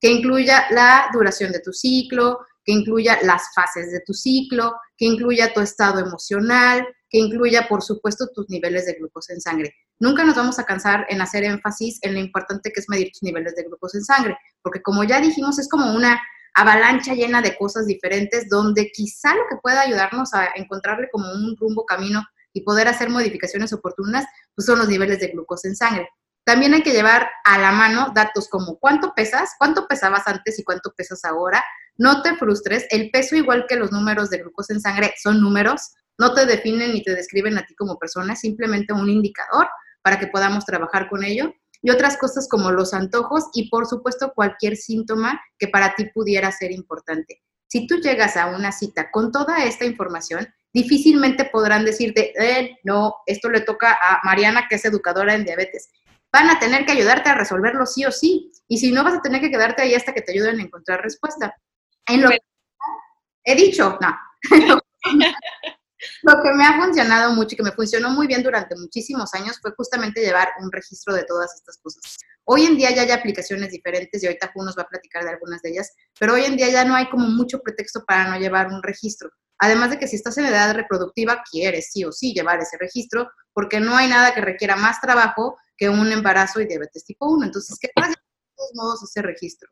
que 0.00 0.10
incluya 0.10 0.66
la 0.70 1.08
duración 1.12 1.52
de 1.52 1.60
tu 1.60 1.72
ciclo, 1.72 2.38
que 2.64 2.72
incluya 2.72 3.18
las 3.22 3.54
fases 3.54 3.92
de 3.92 4.00
tu 4.00 4.12
ciclo, 4.12 4.74
que 4.96 5.06
incluya 5.06 5.54
tu 5.54 5.60
estado 5.60 6.00
emocional, 6.00 6.86
que 7.08 7.18
incluya, 7.18 7.68
por 7.68 7.82
supuesto, 7.82 8.28
tus 8.34 8.48
niveles 8.50 8.86
de 8.86 8.94
glucosa 8.94 9.32
en 9.32 9.40
sangre. 9.40 9.74
Nunca 10.00 10.24
nos 10.24 10.34
vamos 10.34 10.58
a 10.58 10.64
cansar 10.64 11.06
en 11.08 11.20
hacer 11.20 11.44
énfasis 11.44 11.98
en 12.02 12.14
lo 12.14 12.20
importante 12.20 12.72
que 12.72 12.80
es 12.80 12.88
medir 12.88 13.10
tus 13.12 13.22
niveles 13.22 13.54
de 13.54 13.62
glucosa 13.62 13.98
en 13.98 14.04
sangre, 14.04 14.36
porque 14.62 14.82
como 14.82 15.04
ya 15.04 15.20
dijimos, 15.20 15.58
es 15.58 15.68
como 15.68 15.94
una 15.94 16.20
avalancha 16.54 17.14
llena 17.14 17.40
de 17.40 17.56
cosas 17.56 17.86
diferentes 17.86 18.48
donde 18.48 18.90
quizá 18.90 19.34
lo 19.34 19.42
que 19.48 19.56
pueda 19.62 19.82
ayudarnos 19.82 20.34
a 20.34 20.48
encontrarle 20.56 21.08
como 21.12 21.30
un 21.30 21.56
rumbo 21.56 21.84
camino 21.84 22.24
y 22.52 22.62
poder 22.62 22.88
hacer 22.88 23.10
modificaciones 23.10 23.72
oportunas, 23.72 24.24
pues 24.54 24.66
son 24.66 24.78
los 24.78 24.88
niveles 24.88 25.20
de 25.20 25.28
glucosa 25.28 25.68
en 25.68 25.76
sangre. 25.76 26.08
También 26.46 26.74
hay 26.74 26.82
que 26.84 26.92
llevar 26.92 27.28
a 27.42 27.58
la 27.58 27.72
mano 27.72 28.12
datos 28.14 28.48
como 28.48 28.78
cuánto 28.78 29.12
pesas, 29.14 29.50
cuánto 29.58 29.88
pesabas 29.88 30.28
antes 30.28 30.56
y 30.60 30.62
cuánto 30.62 30.92
pesas 30.96 31.24
ahora. 31.24 31.64
No 31.96 32.22
te 32.22 32.36
frustres, 32.36 32.86
el 32.90 33.10
peso 33.10 33.34
igual 33.34 33.66
que 33.68 33.74
los 33.74 33.90
números 33.90 34.30
de 34.30 34.38
glucosa 34.38 34.72
en 34.72 34.80
sangre 34.80 35.12
son 35.20 35.40
números, 35.40 35.94
no 36.18 36.34
te 36.34 36.46
definen 36.46 36.92
ni 36.92 37.02
te 37.02 37.16
describen 37.16 37.58
a 37.58 37.66
ti 37.66 37.74
como 37.74 37.98
persona, 37.98 38.34
es 38.34 38.40
simplemente 38.40 38.92
un 38.92 39.10
indicador 39.10 39.66
para 40.02 40.20
que 40.20 40.28
podamos 40.28 40.64
trabajar 40.64 41.08
con 41.08 41.24
ello. 41.24 41.52
Y 41.82 41.90
otras 41.90 42.16
cosas 42.16 42.48
como 42.48 42.70
los 42.70 42.94
antojos 42.94 43.46
y 43.52 43.68
por 43.68 43.86
supuesto 43.86 44.32
cualquier 44.32 44.76
síntoma 44.76 45.40
que 45.58 45.66
para 45.66 45.96
ti 45.96 46.10
pudiera 46.14 46.52
ser 46.52 46.70
importante. 46.70 47.42
Si 47.66 47.88
tú 47.88 47.96
llegas 47.96 48.36
a 48.36 48.46
una 48.46 48.70
cita 48.70 49.10
con 49.10 49.32
toda 49.32 49.64
esta 49.64 49.84
información, 49.84 50.46
difícilmente 50.72 51.46
podrán 51.46 51.84
decirte, 51.84 52.32
eh, 52.40 52.78
no, 52.84 53.16
esto 53.26 53.50
le 53.50 53.62
toca 53.62 53.98
a 54.00 54.20
Mariana, 54.22 54.68
que 54.70 54.76
es 54.76 54.84
educadora 54.84 55.34
en 55.34 55.44
diabetes 55.44 55.88
van 56.36 56.50
a 56.50 56.58
tener 56.58 56.84
que 56.84 56.92
ayudarte 56.92 57.30
a 57.30 57.34
resolverlo 57.34 57.86
sí 57.86 58.04
o 58.04 58.12
sí. 58.12 58.52
Y 58.68 58.76
si 58.76 58.92
no, 58.92 59.02
vas 59.02 59.14
a 59.14 59.22
tener 59.22 59.40
que 59.40 59.50
quedarte 59.50 59.82
ahí 59.82 59.94
hasta 59.94 60.12
que 60.12 60.20
te 60.20 60.32
ayuden 60.32 60.60
a 60.60 60.62
encontrar 60.62 61.00
respuesta. 61.00 61.54
En 62.06 62.20
lo 62.20 62.28
que 62.28 62.38
he 63.44 63.54
dicho, 63.54 63.98
no. 64.02 64.14
lo 66.22 66.42
que 66.42 66.52
me 66.52 66.66
ha 66.66 66.76
funcionado 66.76 67.32
mucho 67.32 67.54
y 67.54 67.56
que 67.56 67.62
me 67.62 67.72
funcionó 67.72 68.10
muy 68.10 68.26
bien 68.26 68.42
durante 68.42 68.76
muchísimos 68.76 69.32
años 69.32 69.58
fue 69.62 69.72
justamente 69.78 70.20
llevar 70.20 70.48
un 70.60 70.70
registro 70.70 71.14
de 71.14 71.24
todas 71.24 71.54
estas 71.54 71.78
cosas. 71.78 72.18
Hoy 72.44 72.66
en 72.66 72.76
día 72.76 72.94
ya 72.94 73.02
hay 73.02 73.10
aplicaciones 73.12 73.70
diferentes 73.70 74.22
y 74.22 74.26
ahorita 74.26 74.50
Ju 74.52 74.62
nos 74.62 74.76
va 74.76 74.82
a 74.82 74.88
platicar 74.88 75.24
de 75.24 75.30
algunas 75.30 75.62
de 75.62 75.70
ellas, 75.70 75.90
pero 76.20 76.34
hoy 76.34 76.44
en 76.44 76.56
día 76.56 76.68
ya 76.68 76.84
no 76.84 76.94
hay 76.94 77.08
como 77.08 77.26
mucho 77.28 77.60
pretexto 77.60 78.04
para 78.04 78.28
no 78.28 78.38
llevar 78.38 78.66
un 78.66 78.82
registro. 78.82 79.30
Además 79.58 79.88
de 79.88 79.98
que 79.98 80.06
si 80.06 80.16
estás 80.16 80.36
en 80.36 80.44
edad 80.44 80.74
reproductiva, 80.74 81.42
quieres 81.50 81.88
sí 81.92 82.04
o 82.04 82.12
sí 82.12 82.34
llevar 82.34 82.60
ese 82.60 82.76
registro, 82.78 83.30
porque 83.56 83.80
no 83.80 83.96
hay 83.96 84.06
nada 84.06 84.34
que 84.34 84.42
requiera 84.42 84.76
más 84.76 85.00
trabajo 85.00 85.56
que 85.78 85.88
un 85.88 86.12
embarazo 86.12 86.60
y 86.60 86.66
diabetes 86.66 87.06
tipo 87.06 87.26
1. 87.26 87.46
Entonces, 87.46 87.78
¿qué 87.80 87.88
pasa 87.94 88.10
de 88.10 88.16
todos 88.54 88.70
modos 88.74 89.02
ese 89.02 89.22
registro? 89.22 89.70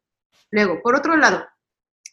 Luego, 0.51 0.81
por 0.83 0.95
otro 0.95 1.19
lado, 1.19 1.47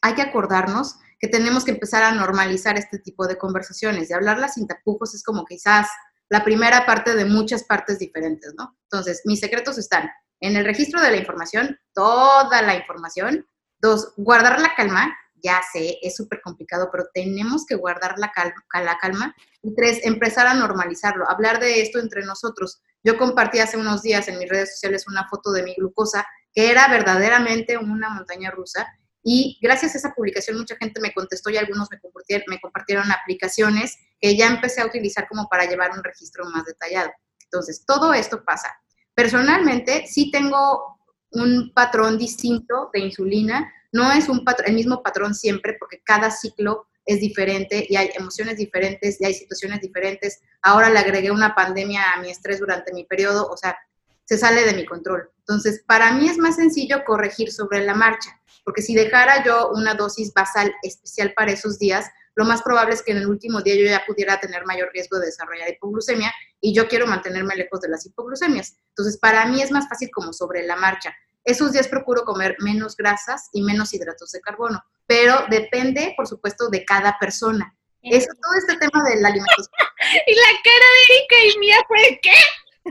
hay 0.01 0.13
que 0.13 0.21
acordarnos 0.21 0.97
que 1.17 1.29
tenemos 1.29 1.63
que 1.63 1.71
empezar 1.71 2.03
a 2.03 2.11
normalizar 2.11 2.77
este 2.77 2.99
tipo 2.99 3.25
de 3.25 3.37
conversaciones. 3.37 4.09
Y 4.09 4.13
hablarlas 4.13 4.55
sin 4.55 4.67
tapujos 4.67 5.15
es 5.15 5.23
como 5.23 5.45
quizás 5.45 5.87
la 6.27 6.43
primera 6.43 6.85
parte 6.85 7.15
de 7.15 7.23
muchas 7.23 7.63
partes 7.63 7.99
diferentes, 7.99 8.53
¿no? 8.57 8.77
Entonces, 8.91 9.21
mis 9.23 9.39
secretos 9.39 9.77
están 9.77 10.11
en 10.41 10.57
el 10.57 10.65
registro 10.65 10.99
de 10.99 11.11
la 11.11 11.17
información, 11.17 11.79
toda 11.93 12.61
la 12.63 12.75
información. 12.75 13.47
Dos, 13.79 14.11
guardar 14.17 14.59
la 14.59 14.75
calma. 14.75 15.17
Ya 15.43 15.61
sé, 15.71 15.97
es 16.01 16.15
súper 16.15 16.41
complicado, 16.41 16.89
pero 16.91 17.05
tenemos 17.13 17.65
que 17.65 17.75
guardar 17.75 18.17
la 18.17 18.31
calma, 18.31 18.97
calma. 18.99 19.35
Y 19.61 19.73
tres, 19.75 19.99
empezar 20.03 20.47
a 20.47 20.53
normalizarlo, 20.53 21.29
hablar 21.29 21.59
de 21.59 21.81
esto 21.81 21.99
entre 21.99 22.23
nosotros. 22.23 22.81
Yo 23.03 23.17
compartí 23.17 23.59
hace 23.59 23.77
unos 23.77 24.01
días 24.01 24.27
en 24.27 24.37
mis 24.37 24.49
redes 24.49 24.73
sociales 24.73 25.07
una 25.07 25.27
foto 25.27 25.51
de 25.51 25.63
mi 25.63 25.73
glucosa, 25.75 26.25
que 26.53 26.69
era 26.69 26.87
verdaderamente 26.87 27.77
una 27.77 28.09
montaña 28.09 28.51
rusa. 28.51 28.87
Y 29.23 29.59
gracias 29.61 29.95
a 29.95 29.97
esa 29.99 30.13
publicación 30.13 30.57
mucha 30.57 30.75
gente 30.75 30.99
me 30.99 31.13
contestó 31.13 31.49
y 31.49 31.57
algunos 31.57 31.89
me 31.91 31.99
compartieron, 31.99 32.45
me 32.47 32.59
compartieron 32.59 33.11
aplicaciones 33.11 33.97
que 34.19 34.35
ya 34.35 34.47
empecé 34.47 34.81
a 34.81 34.85
utilizar 34.85 35.27
como 35.27 35.47
para 35.47 35.65
llevar 35.65 35.91
un 35.91 36.03
registro 36.03 36.45
más 36.45 36.65
detallado. 36.65 37.11
Entonces, 37.43 37.83
todo 37.85 38.13
esto 38.13 38.43
pasa. 38.43 38.69
Personalmente, 39.13 40.07
sí 40.07 40.31
tengo 40.31 40.97
un 41.31 41.71
patrón 41.73 42.17
distinto 42.17 42.89
de 42.93 42.99
insulina. 42.99 43.71
No 43.91 44.11
es 44.11 44.29
un 44.29 44.43
el 44.65 44.73
mismo 44.73 45.03
patrón 45.03 45.33
siempre 45.35 45.75
porque 45.79 46.01
cada 46.03 46.31
ciclo 46.31 46.87
es 47.05 47.19
diferente 47.19 47.85
y 47.89 47.95
hay 47.95 48.11
emociones 48.15 48.57
diferentes 48.57 49.19
y 49.19 49.25
hay 49.25 49.33
situaciones 49.33 49.81
diferentes. 49.81 50.39
Ahora 50.61 50.89
le 50.89 50.99
agregué 50.99 51.31
una 51.31 51.55
pandemia 51.55 52.11
a 52.11 52.21
mi 52.21 52.29
estrés 52.29 52.59
durante 52.59 52.93
mi 52.93 53.05
periodo, 53.05 53.47
o 53.47 53.57
sea, 53.57 53.77
se 54.25 54.37
sale 54.37 54.63
de 54.63 54.73
mi 54.73 54.85
control. 54.85 55.29
Entonces, 55.39 55.83
para 55.85 56.13
mí 56.13 56.29
es 56.29 56.37
más 56.37 56.55
sencillo 56.55 57.03
corregir 57.05 57.51
sobre 57.51 57.83
la 57.83 57.93
marcha, 57.93 58.39
porque 58.63 58.81
si 58.81 58.95
dejara 58.95 59.43
yo 59.43 59.71
una 59.73 59.95
dosis 59.95 60.33
basal 60.33 60.73
especial 60.83 61.33
para 61.35 61.51
esos 61.51 61.79
días, 61.79 62.05
lo 62.35 62.45
más 62.45 62.61
probable 62.61 62.93
es 62.93 63.01
que 63.01 63.11
en 63.11 63.17
el 63.17 63.27
último 63.27 63.61
día 63.61 63.75
yo 63.75 63.83
ya 63.83 64.03
pudiera 64.07 64.39
tener 64.39 64.65
mayor 64.65 64.89
riesgo 64.93 65.19
de 65.19 65.25
desarrollar 65.25 65.69
hipoglucemia 65.69 66.31
y 66.61 66.73
yo 66.73 66.87
quiero 66.87 67.07
mantenerme 67.07 67.55
lejos 67.55 67.81
de 67.81 67.89
las 67.89 68.05
hipoglucemias. 68.05 68.77
Entonces, 68.89 69.17
para 69.17 69.45
mí 69.47 69.61
es 69.61 69.71
más 69.71 69.89
fácil 69.89 70.09
como 70.13 70.31
sobre 70.31 70.65
la 70.65 70.77
marcha. 70.77 71.13
Esos 71.43 71.73
días 71.73 71.87
procuro 71.87 72.23
comer 72.23 72.55
menos 72.59 72.95
grasas 72.95 73.49
y 73.53 73.61
menos 73.61 73.93
hidratos 73.93 74.31
de 74.31 74.41
carbono, 74.41 74.83
pero 75.07 75.45
depende, 75.49 76.13
por 76.15 76.27
supuesto, 76.27 76.69
de 76.69 76.85
cada 76.85 77.17
persona. 77.19 77.75
Es 78.01 78.25
todo 78.27 78.53
este 78.57 78.77
tema 78.77 79.03
de 79.09 79.21
la 79.21 79.29
alimentación. 79.29 79.67
y 80.27 80.35
la 80.35 80.61
cara 80.63 80.85
de 80.95 81.15
Erika 81.15 81.35
y 81.45 81.59
mía 81.59 81.77
fue 81.87 82.19
¿qué? 82.21 82.33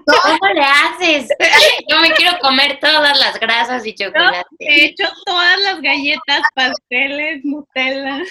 ¿Cómo 0.07 0.55
le 0.55 0.61
haces? 0.61 1.29
Yo 1.89 2.01
me 2.01 2.13
quiero 2.13 2.39
comer 2.41 2.79
todas 2.81 3.19
las 3.19 3.41
grasas 3.41 3.85
y 3.87 3.95
chocolate. 3.95 4.47
he 4.61 4.85
hecho 4.87 5.09
todas 5.27 5.59
las 5.61 5.81
galletas, 5.81 6.43
pasteles, 6.55 7.45
Nutella 7.45 8.23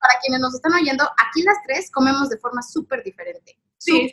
para 0.00 0.18
quienes 0.20 0.40
nos 0.40 0.54
están 0.54 0.72
oyendo, 0.72 1.04
aquí 1.04 1.42
las 1.42 1.58
tres 1.66 1.90
comemos 1.92 2.30
de 2.30 2.38
forma 2.38 2.62
súper 2.62 3.04
diferente. 3.04 3.58
Sí, 3.76 4.12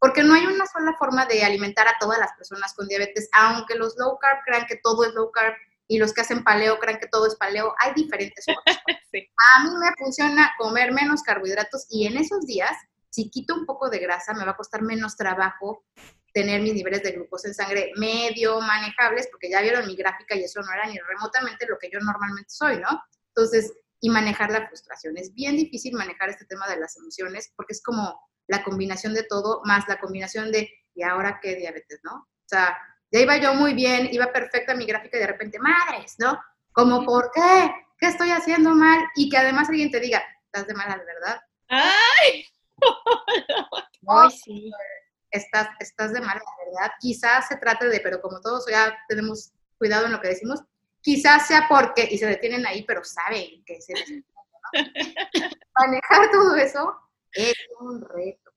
Porque 0.00 0.22
no 0.22 0.34
hay 0.34 0.46
una 0.46 0.66
sola 0.66 0.96
forma 0.98 1.26
de 1.26 1.44
alimentar 1.44 1.86
a 1.86 1.96
todas 2.00 2.18
las 2.18 2.32
personas 2.32 2.74
con 2.74 2.88
diabetes, 2.88 3.28
aunque 3.32 3.74
los 3.76 3.96
low 3.98 4.18
carb 4.18 4.38
crean 4.44 4.66
que 4.66 4.76
todo 4.82 5.04
es 5.04 5.14
low 5.14 5.30
carb 5.30 5.54
y 5.86 5.98
los 5.98 6.12
que 6.12 6.22
hacen 6.22 6.42
paleo 6.42 6.78
crean 6.78 6.98
que 6.98 7.08
todo 7.08 7.26
es 7.26 7.36
paleo, 7.36 7.74
hay 7.78 7.92
diferentes 7.94 8.44
formas. 8.44 8.64
A 9.54 9.64
mí 9.64 9.70
me 9.76 9.90
funciona 9.98 10.54
comer 10.56 10.92
menos 10.92 11.22
carbohidratos 11.22 11.86
y 11.90 12.06
en 12.06 12.16
esos 12.16 12.46
días, 12.46 12.70
si 13.10 13.28
quito 13.28 13.54
un 13.54 13.66
poco 13.66 13.90
de 13.90 13.98
grasa, 13.98 14.32
me 14.32 14.44
va 14.44 14.52
a 14.52 14.56
costar 14.56 14.82
menos 14.82 15.16
trabajo 15.16 15.84
tener 16.32 16.62
mis 16.62 16.74
niveles 16.74 17.02
de 17.02 17.10
glucosa 17.12 17.48
en 17.48 17.54
sangre 17.54 17.90
medio 17.96 18.60
manejables, 18.60 19.28
porque 19.32 19.50
ya 19.50 19.60
vieron 19.60 19.86
mi 19.86 19.96
gráfica 19.96 20.36
y 20.36 20.44
eso 20.44 20.62
no 20.62 20.72
era 20.72 20.86
ni 20.86 20.96
remotamente 20.98 21.66
lo 21.66 21.76
que 21.76 21.90
yo 21.90 21.98
normalmente 21.98 22.50
soy, 22.50 22.78
¿no? 22.78 23.02
Entonces, 23.34 23.72
y 24.00 24.08
manejar 24.08 24.50
la 24.50 24.66
frustración. 24.68 25.16
Es 25.18 25.34
bien 25.34 25.56
difícil 25.56 25.94
manejar 25.94 26.30
este 26.30 26.46
tema 26.46 26.68
de 26.68 26.78
las 26.78 26.96
emociones 26.96 27.52
porque 27.56 27.72
es 27.72 27.82
como 27.82 28.18
la 28.46 28.62
combinación 28.62 29.14
de 29.14 29.24
todo 29.24 29.60
más 29.64 29.86
la 29.88 29.98
combinación 29.98 30.50
de, 30.50 30.70
¿y 30.94 31.02
ahora 31.02 31.38
qué 31.42 31.56
diabetes, 31.56 32.00
no? 32.02 32.14
O 32.14 32.46
sea, 32.46 32.76
ya 33.10 33.20
iba 33.20 33.36
yo 33.36 33.54
muy 33.54 33.74
bien, 33.74 34.08
iba 34.12 34.32
perfecta 34.32 34.74
mi 34.74 34.86
gráfica 34.86 35.16
y 35.16 35.20
de 35.20 35.26
repente, 35.26 35.58
madres, 35.58 36.16
¿no? 36.18 36.38
Como, 36.72 37.04
¿por 37.04 37.30
qué? 37.32 37.72
¿Qué 37.98 38.06
estoy 38.06 38.30
haciendo 38.30 38.74
mal? 38.74 39.00
Y 39.14 39.28
que 39.28 39.36
además 39.36 39.68
alguien 39.68 39.90
te 39.90 40.00
diga, 40.00 40.22
estás 40.44 40.66
de 40.66 40.74
malas, 40.74 41.00
¿verdad? 41.04 41.40
¡Ay! 41.68 42.46
Ay, 44.08 44.30
sí. 44.30 44.70
Estás, 45.30 45.68
estás 45.78 46.12
de 46.12 46.20
malas, 46.20 46.42
¿verdad? 46.64 46.92
Quizás 47.00 47.46
se 47.46 47.56
trate 47.56 47.88
de, 47.88 48.00
pero 48.00 48.20
como 48.20 48.40
todos 48.40 48.64
ya 48.68 48.96
tenemos 49.08 49.52
cuidado 49.78 50.06
en 50.06 50.12
lo 50.12 50.20
que 50.20 50.28
decimos, 50.28 50.64
Quizás 51.02 51.46
sea 51.46 51.66
porque, 51.68 52.06
y 52.10 52.18
se 52.18 52.26
detienen 52.26 52.66
ahí, 52.66 52.82
pero 52.82 53.02
saben 53.04 53.64
que 53.64 53.80
se 53.80 53.94
les... 53.94 54.10
Manejar 55.78 56.30
todo 56.30 56.56
eso 56.56 56.94
es 57.32 57.54
un 57.80 58.00
reto. 58.00 58.52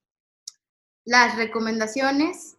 Las 1.05 1.35
recomendaciones 1.35 2.57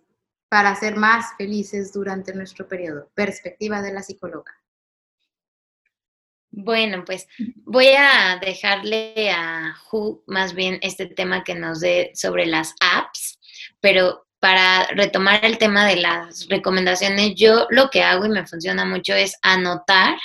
para 0.49 0.77
ser 0.77 0.97
más 0.97 1.37
felices 1.37 1.93
durante 1.93 2.35
nuestro 2.35 2.69
periodo. 2.69 3.11
Perspectiva 3.15 3.83
de 3.83 3.93
la 3.93 4.03
psicóloga. 4.03 4.53
Bueno, 6.57 7.05
pues 7.05 7.27
voy 7.65 7.89
a 7.99 8.39
dejarle 8.41 9.31
a 9.33 9.75
Ju 9.87 10.23
más 10.29 10.55
bien 10.55 10.79
este 10.83 11.07
tema 11.07 11.43
que 11.43 11.57
nos 11.57 11.81
dé 11.81 12.13
sobre 12.15 12.47
las 12.47 12.75
apps, 12.81 13.41
pero 13.81 14.29
para 14.39 14.87
retomar 14.89 15.45
el 15.45 15.59
tema 15.59 15.85
de 15.85 15.97
las 15.97 16.47
recomendaciones, 16.49 17.35
yo 17.35 17.67
lo 17.71 17.91
que 17.91 18.03
hago 18.05 18.27
y 18.27 18.29
me 18.29 18.47
funciona 18.47 18.85
mucho 18.85 19.15
es 19.15 19.37
anotar 19.43 20.17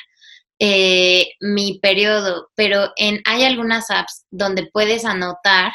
eh, 0.60 1.32
mi 1.40 1.80
periodo, 1.80 2.50
pero 2.56 2.92
en, 2.98 3.22
hay 3.26 3.44
algunas 3.44 3.90
apps 3.90 4.26
donde 4.30 4.70
puedes 4.72 5.06
anotar 5.06 5.72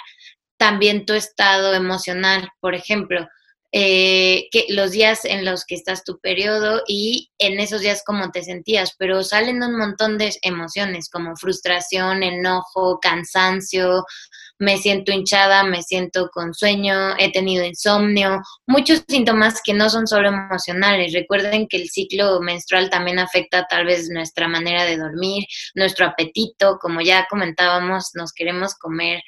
también 0.59 1.07
tu 1.07 1.15
estado 1.15 1.75
emocional, 1.75 2.49
por 2.61 2.75
ejemplo, 2.75 3.27
eh, 3.73 4.47
que 4.53 4.67
los 4.69 4.93
días 4.93 5.25
en 5.25 5.45
los 5.45 5.65
que 5.65 5.75
estás 5.75 6.05
tu 6.05 6.21
periodo 6.21 6.83
y 6.87 7.33
en 7.39 7.59
esos 7.59 7.81
días 7.81 8.05
cómo 8.07 8.31
te 8.31 8.45
sentías, 8.45 8.95
pero 8.99 9.25
salen 9.25 9.65
un 9.65 9.77
montón 9.77 10.17
de 10.17 10.33
emociones 10.43 11.09
como 11.11 11.35
frustración, 11.35 12.23
enojo, 12.23 13.01
cansancio, 13.01 14.05
me 14.59 14.79
siento 14.79 15.13
hinchada, 15.13 15.65
me 15.65 15.83
siento 15.83 16.29
con 16.33 16.55
sueño, 16.55 17.17
he 17.19 17.33
tenido 17.33 17.65
insomnio, 17.65 18.41
muchos 18.67 19.03
síntomas 19.09 19.61
que 19.63 19.75
no 19.75 19.91
son 19.91 20.07
solo 20.07 20.29
emocionales. 20.29 21.13
Recuerden 21.13 21.67
que 21.69 21.77
el 21.77 21.89
ciclo 21.91 22.41
menstrual 22.41 22.91
también 22.91 23.19
afecta 23.19 23.67
tal 23.69 23.87
vez 23.87 24.09
nuestra 24.11 24.49
manera 24.49 24.85
de 24.85 24.97
dormir, 24.97 25.45
nuestro 25.75 26.07
apetito, 26.07 26.79
como 26.81 27.01
ya 27.01 27.27
comentábamos, 27.29 28.11
nos 28.15 28.33
queremos 28.33 28.75
comer 28.75 29.21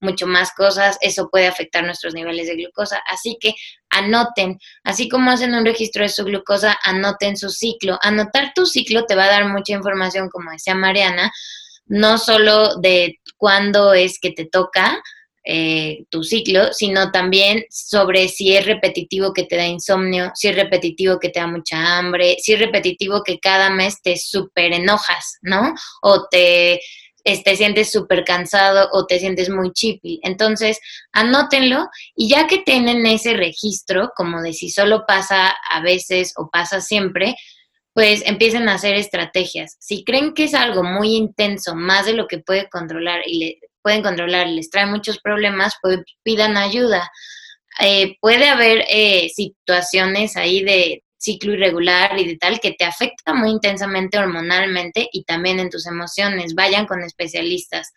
mucho 0.00 0.26
más 0.26 0.52
cosas, 0.52 0.96
eso 1.02 1.28
puede 1.30 1.46
afectar 1.46 1.84
nuestros 1.84 2.14
niveles 2.14 2.46
de 2.46 2.56
glucosa. 2.56 3.02
Así 3.06 3.36
que 3.40 3.54
anoten, 3.90 4.58
así 4.82 5.08
como 5.08 5.30
hacen 5.30 5.54
un 5.54 5.64
registro 5.64 6.02
de 6.02 6.08
su 6.08 6.24
glucosa, 6.24 6.78
anoten 6.82 7.36
su 7.36 7.50
ciclo. 7.50 7.98
Anotar 8.02 8.52
tu 8.54 8.66
ciclo 8.66 9.04
te 9.04 9.14
va 9.14 9.24
a 9.24 9.30
dar 9.30 9.44
mucha 9.46 9.74
información, 9.74 10.30
como 10.30 10.50
decía 10.50 10.74
Mariana, 10.74 11.30
no 11.86 12.18
solo 12.18 12.76
de 12.76 13.19
cuándo 13.40 13.94
es 13.94 14.18
que 14.20 14.32
te 14.32 14.44
toca 14.44 15.02
eh, 15.42 16.04
tu 16.10 16.22
ciclo, 16.22 16.74
sino 16.74 17.10
también 17.10 17.64
sobre 17.70 18.28
si 18.28 18.54
es 18.54 18.66
repetitivo 18.66 19.32
que 19.32 19.44
te 19.44 19.56
da 19.56 19.66
insomnio, 19.66 20.30
si 20.34 20.48
es 20.48 20.54
repetitivo 20.54 21.18
que 21.18 21.30
te 21.30 21.40
da 21.40 21.46
mucha 21.46 21.96
hambre, 21.96 22.36
si 22.38 22.52
es 22.52 22.58
repetitivo 22.58 23.22
que 23.24 23.40
cada 23.40 23.70
mes 23.70 24.02
te 24.02 24.18
súper 24.18 24.74
enojas, 24.74 25.38
¿no? 25.40 25.74
O 26.02 26.26
te, 26.30 26.80
te 27.24 27.56
sientes 27.56 27.90
súper 27.90 28.24
cansado 28.24 28.90
o 28.92 29.06
te 29.06 29.18
sientes 29.18 29.48
muy 29.48 29.72
chippy. 29.72 30.20
Entonces, 30.22 30.78
anótenlo 31.12 31.88
y 32.14 32.28
ya 32.28 32.46
que 32.46 32.58
tienen 32.58 33.06
ese 33.06 33.32
registro, 33.32 34.10
como 34.14 34.42
de 34.42 34.52
si 34.52 34.68
solo 34.68 35.04
pasa 35.06 35.56
a 35.70 35.80
veces 35.80 36.34
o 36.36 36.50
pasa 36.50 36.82
siempre, 36.82 37.34
pues 38.00 38.22
empiecen 38.24 38.66
a 38.70 38.76
hacer 38.76 38.94
estrategias. 38.94 39.76
Si 39.78 40.04
creen 40.04 40.32
que 40.32 40.44
es 40.44 40.54
algo 40.54 40.82
muy 40.82 41.16
intenso, 41.16 41.74
más 41.74 42.06
de 42.06 42.14
lo 42.14 42.28
que 42.28 42.38
puede 42.38 42.66
controlar 42.70 43.20
y 43.26 43.38
le, 43.38 43.58
pueden 43.82 44.02
controlar 44.02 44.46
les 44.46 44.70
trae 44.70 44.86
muchos 44.86 45.20
problemas, 45.20 45.74
pues 45.82 45.98
pidan 46.22 46.56
ayuda. 46.56 47.10
Eh, 47.78 48.16
puede 48.22 48.48
haber 48.48 48.86
eh, 48.88 49.28
situaciones 49.28 50.38
ahí 50.38 50.64
de 50.64 51.04
ciclo 51.18 51.52
irregular 51.52 52.18
y 52.18 52.26
de 52.26 52.38
tal 52.38 52.58
que 52.58 52.72
te 52.72 52.86
afecta 52.86 53.34
muy 53.34 53.50
intensamente 53.50 54.16
hormonalmente 54.16 55.06
y 55.12 55.24
también 55.24 55.60
en 55.60 55.68
tus 55.68 55.86
emociones. 55.86 56.54
Vayan 56.54 56.86
con 56.86 57.02
especialistas. 57.02 57.92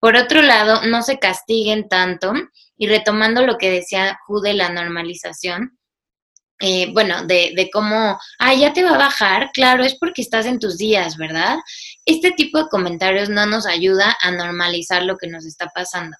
Por 0.00 0.16
otro 0.16 0.42
lado, 0.42 0.86
no 0.86 1.02
se 1.02 1.20
castiguen 1.20 1.88
tanto 1.88 2.32
y 2.76 2.88
retomando 2.88 3.46
lo 3.46 3.58
que 3.58 3.70
decía 3.70 4.18
Jude, 4.26 4.54
la 4.54 4.70
normalización, 4.70 5.78
eh, 6.60 6.90
bueno, 6.92 7.24
de, 7.24 7.70
cómo, 7.72 8.18
ah, 8.38 8.54
ya 8.54 8.72
te 8.74 8.82
va 8.82 8.94
a 8.94 8.98
bajar, 8.98 9.50
claro, 9.52 9.82
es 9.82 9.96
porque 9.98 10.20
estás 10.20 10.44
en 10.44 10.58
tus 10.58 10.76
días, 10.76 11.16
¿verdad? 11.16 11.56
Este 12.04 12.32
tipo 12.32 12.58
de 12.58 12.68
comentarios 12.68 13.30
no 13.30 13.46
nos 13.46 13.66
ayuda 13.66 14.16
a 14.20 14.30
normalizar 14.30 15.02
lo 15.04 15.16
que 15.16 15.26
nos 15.28 15.46
está 15.46 15.68
pasando. 15.74 16.16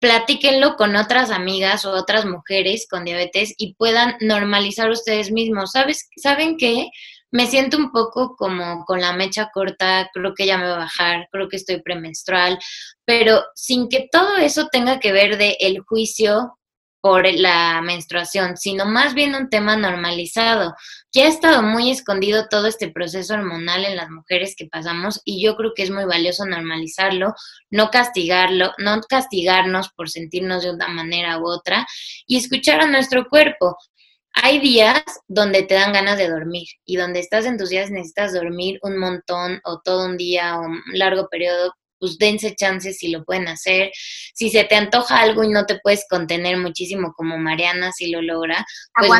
Platíquenlo 0.00 0.76
con 0.76 0.96
otras 0.96 1.30
amigas 1.30 1.84
o 1.84 1.92
otras 1.92 2.24
mujeres 2.24 2.86
con 2.90 3.04
diabetes 3.04 3.54
y 3.56 3.74
puedan 3.74 4.16
normalizar 4.20 4.90
ustedes 4.90 5.30
mismos. 5.30 5.72
¿Sabes? 5.72 6.08
¿Saben 6.16 6.56
qué? 6.56 6.88
Me 7.30 7.46
siento 7.46 7.76
un 7.76 7.92
poco 7.92 8.34
como 8.34 8.84
con 8.84 9.00
la 9.00 9.12
mecha 9.12 9.50
corta, 9.52 10.10
creo 10.12 10.34
que 10.34 10.46
ya 10.46 10.58
me 10.58 10.66
va 10.66 10.74
a 10.74 10.78
bajar, 10.78 11.28
creo 11.30 11.48
que 11.48 11.56
estoy 11.56 11.80
premenstrual, 11.82 12.58
pero 13.04 13.44
sin 13.54 13.88
que 13.88 14.08
todo 14.10 14.38
eso 14.38 14.66
tenga 14.72 14.98
que 14.98 15.12
ver 15.12 15.38
de 15.38 15.56
el 15.60 15.80
juicio 15.80 16.58
por 17.00 17.26
la 17.32 17.80
menstruación, 17.82 18.56
sino 18.56 18.84
más 18.84 19.14
bien 19.14 19.34
un 19.34 19.48
tema 19.48 19.76
normalizado, 19.76 20.74
que 21.12 21.22
ha 21.22 21.28
estado 21.28 21.62
muy 21.62 21.90
escondido 21.90 22.46
todo 22.48 22.66
este 22.66 22.90
proceso 22.90 23.34
hormonal 23.34 23.84
en 23.84 23.96
las 23.96 24.10
mujeres 24.10 24.54
que 24.56 24.66
pasamos 24.66 25.20
y 25.24 25.42
yo 25.42 25.56
creo 25.56 25.72
que 25.74 25.82
es 25.82 25.90
muy 25.90 26.04
valioso 26.04 26.44
normalizarlo, 26.44 27.34
no 27.70 27.90
castigarlo, 27.90 28.72
no 28.78 29.00
castigarnos 29.02 29.90
por 29.90 30.10
sentirnos 30.10 30.62
de 30.62 30.72
una 30.72 30.88
manera 30.88 31.38
u 31.38 31.46
otra 31.46 31.86
y 32.26 32.36
escuchar 32.36 32.80
a 32.80 32.86
nuestro 32.86 33.26
cuerpo. 33.28 33.76
Hay 34.32 34.60
días 34.60 35.02
donde 35.26 35.64
te 35.64 35.74
dan 35.74 35.92
ganas 35.92 36.16
de 36.16 36.28
dormir 36.28 36.68
y 36.84 36.96
donde 36.96 37.20
estás 37.20 37.46
en 37.46 37.58
tus 37.58 37.70
días 37.70 37.90
necesitas 37.90 38.32
dormir 38.32 38.78
un 38.82 38.96
montón 38.96 39.60
o 39.64 39.80
todo 39.80 40.06
un 40.06 40.16
día 40.16 40.56
o 40.56 40.62
un 40.62 40.80
largo 40.92 41.28
periodo 41.28 41.74
pues 42.00 42.18
dense 42.18 42.56
chances 42.56 42.98
si 42.98 43.08
lo 43.08 43.24
pueden 43.24 43.46
hacer. 43.46 43.92
Si 44.34 44.50
se 44.50 44.64
te 44.64 44.74
antoja 44.74 45.20
algo 45.20 45.44
y 45.44 45.48
no 45.48 45.66
te 45.66 45.78
puedes 45.78 46.06
contener 46.08 46.56
muchísimo 46.56 47.12
como 47.14 47.38
Mariana 47.38 47.92
si 47.92 48.10
lo 48.10 48.22
logra, 48.22 48.66
pues 48.94 49.10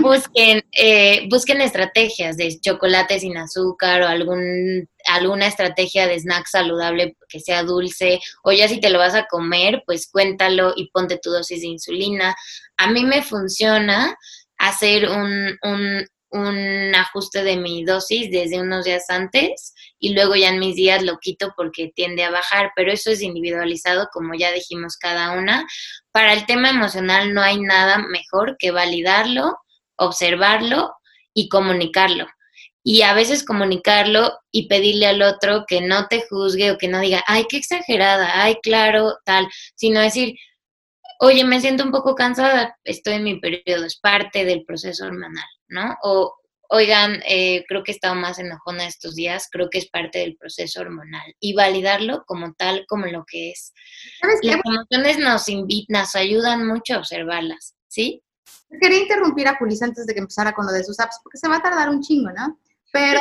busquen, 0.00 0.62
eh, 0.72 1.26
busquen, 1.28 1.60
estrategias 1.60 2.36
de 2.36 2.58
chocolate 2.60 3.18
sin 3.18 3.36
azúcar 3.36 4.02
o 4.02 4.06
algún, 4.06 4.88
alguna 5.06 5.46
estrategia 5.46 6.06
de 6.06 6.18
snack 6.18 6.46
saludable 6.46 7.16
que 7.28 7.40
sea 7.40 7.62
dulce 7.62 8.20
o 8.44 8.52
ya 8.52 8.68
si 8.68 8.80
te 8.80 8.90
lo 8.90 8.98
vas 8.98 9.14
a 9.14 9.26
comer, 9.26 9.82
pues 9.86 10.08
cuéntalo 10.10 10.72
y 10.76 10.90
ponte 10.90 11.18
tu 11.18 11.30
dosis 11.30 11.62
de 11.62 11.68
insulina. 11.68 12.34
A 12.76 12.90
mí 12.90 13.04
me 13.04 13.22
funciona 13.22 14.16
hacer 14.58 15.08
un, 15.08 15.56
un, 15.62 16.06
un 16.30 16.94
ajuste 16.94 17.42
de 17.42 17.56
mi 17.56 17.84
dosis 17.84 18.30
desde 18.30 18.60
unos 18.60 18.84
días 18.84 19.06
antes 19.08 19.74
y 19.98 20.14
luego 20.14 20.36
ya 20.36 20.50
en 20.50 20.58
mis 20.58 20.76
días 20.76 21.02
lo 21.02 21.18
quito 21.18 21.52
porque 21.56 21.92
tiende 21.94 22.24
a 22.24 22.30
bajar, 22.30 22.72
pero 22.76 22.92
eso 22.92 23.10
es 23.10 23.22
individualizado 23.22 24.08
como 24.12 24.34
ya 24.34 24.52
dijimos 24.52 24.96
cada 24.96 25.32
una. 25.32 25.66
Para 26.12 26.32
el 26.32 26.46
tema 26.46 26.70
emocional 26.70 27.34
no 27.34 27.42
hay 27.42 27.60
nada 27.60 27.98
mejor 27.98 28.56
que 28.58 28.70
validarlo, 28.70 29.56
observarlo 29.96 30.94
y 31.34 31.48
comunicarlo. 31.48 32.26
Y 32.82 33.02
a 33.02 33.12
veces 33.12 33.44
comunicarlo 33.44 34.38
y 34.50 34.66
pedirle 34.66 35.06
al 35.06 35.20
otro 35.20 35.64
que 35.66 35.82
no 35.82 36.06
te 36.06 36.24
juzgue 36.28 36.70
o 36.70 36.78
que 36.78 36.88
no 36.88 37.00
diga, 37.00 37.22
ay, 37.26 37.44
qué 37.48 37.58
exagerada, 37.58 38.42
ay, 38.42 38.56
claro, 38.62 39.18
tal, 39.24 39.46
sino 39.74 40.00
decir, 40.00 40.34
oye, 41.20 41.44
me 41.44 41.60
siento 41.60 41.84
un 41.84 41.90
poco 41.90 42.14
cansada, 42.14 42.78
estoy 42.82 43.14
en 43.14 43.24
mi 43.24 43.40
periodo, 43.40 43.84
es 43.84 43.98
parte 44.00 44.44
del 44.44 44.64
proceso 44.64 45.04
hormonal, 45.04 45.44
¿no? 45.68 45.96
O, 46.02 46.34
oigan, 46.70 47.22
eh, 47.28 47.64
creo 47.68 47.82
que 47.82 47.92
he 47.92 47.94
estado 47.94 48.14
más 48.14 48.38
enojona 48.38 48.86
estos 48.86 49.14
días, 49.14 49.48
creo 49.50 49.68
que 49.68 49.78
es 49.78 49.90
parte 49.90 50.20
del 50.20 50.36
proceso 50.36 50.80
hormonal 50.80 51.34
y 51.38 51.54
validarlo 51.54 52.24
como 52.26 52.54
tal, 52.54 52.86
como 52.88 53.06
lo 53.06 53.24
que 53.26 53.50
es. 53.50 53.74
Las 54.22 54.64
emociones 54.64 55.18
nos 55.18 55.48
invitan, 55.48 56.00
nos 56.00 56.16
ayudan 56.16 56.66
mucho 56.66 56.94
a 56.94 56.98
observarlas, 56.98 57.74
¿sí? 57.86 58.22
Quería 58.80 59.02
interrumpir 59.02 59.46
a 59.46 59.56
Julis 59.56 59.82
antes 59.82 60.06
de 60.06 60.14
que 60.14 60.20
empezara 60.20 60.54
con 60.54 60.64
lo 60.64 60.72
de 60.72 60.84
sus 60.84 60.98
apps, 61.00 61.20
porque 61.22 61.38
se 61.38 61.48
va 61.48 61.56
a 61.56 61.62
tardar 61.62 61.90
un 61.90 62.00
chingo, 62.00 62.30
¿no? 62.30 62.58
Pero 62.92 63.20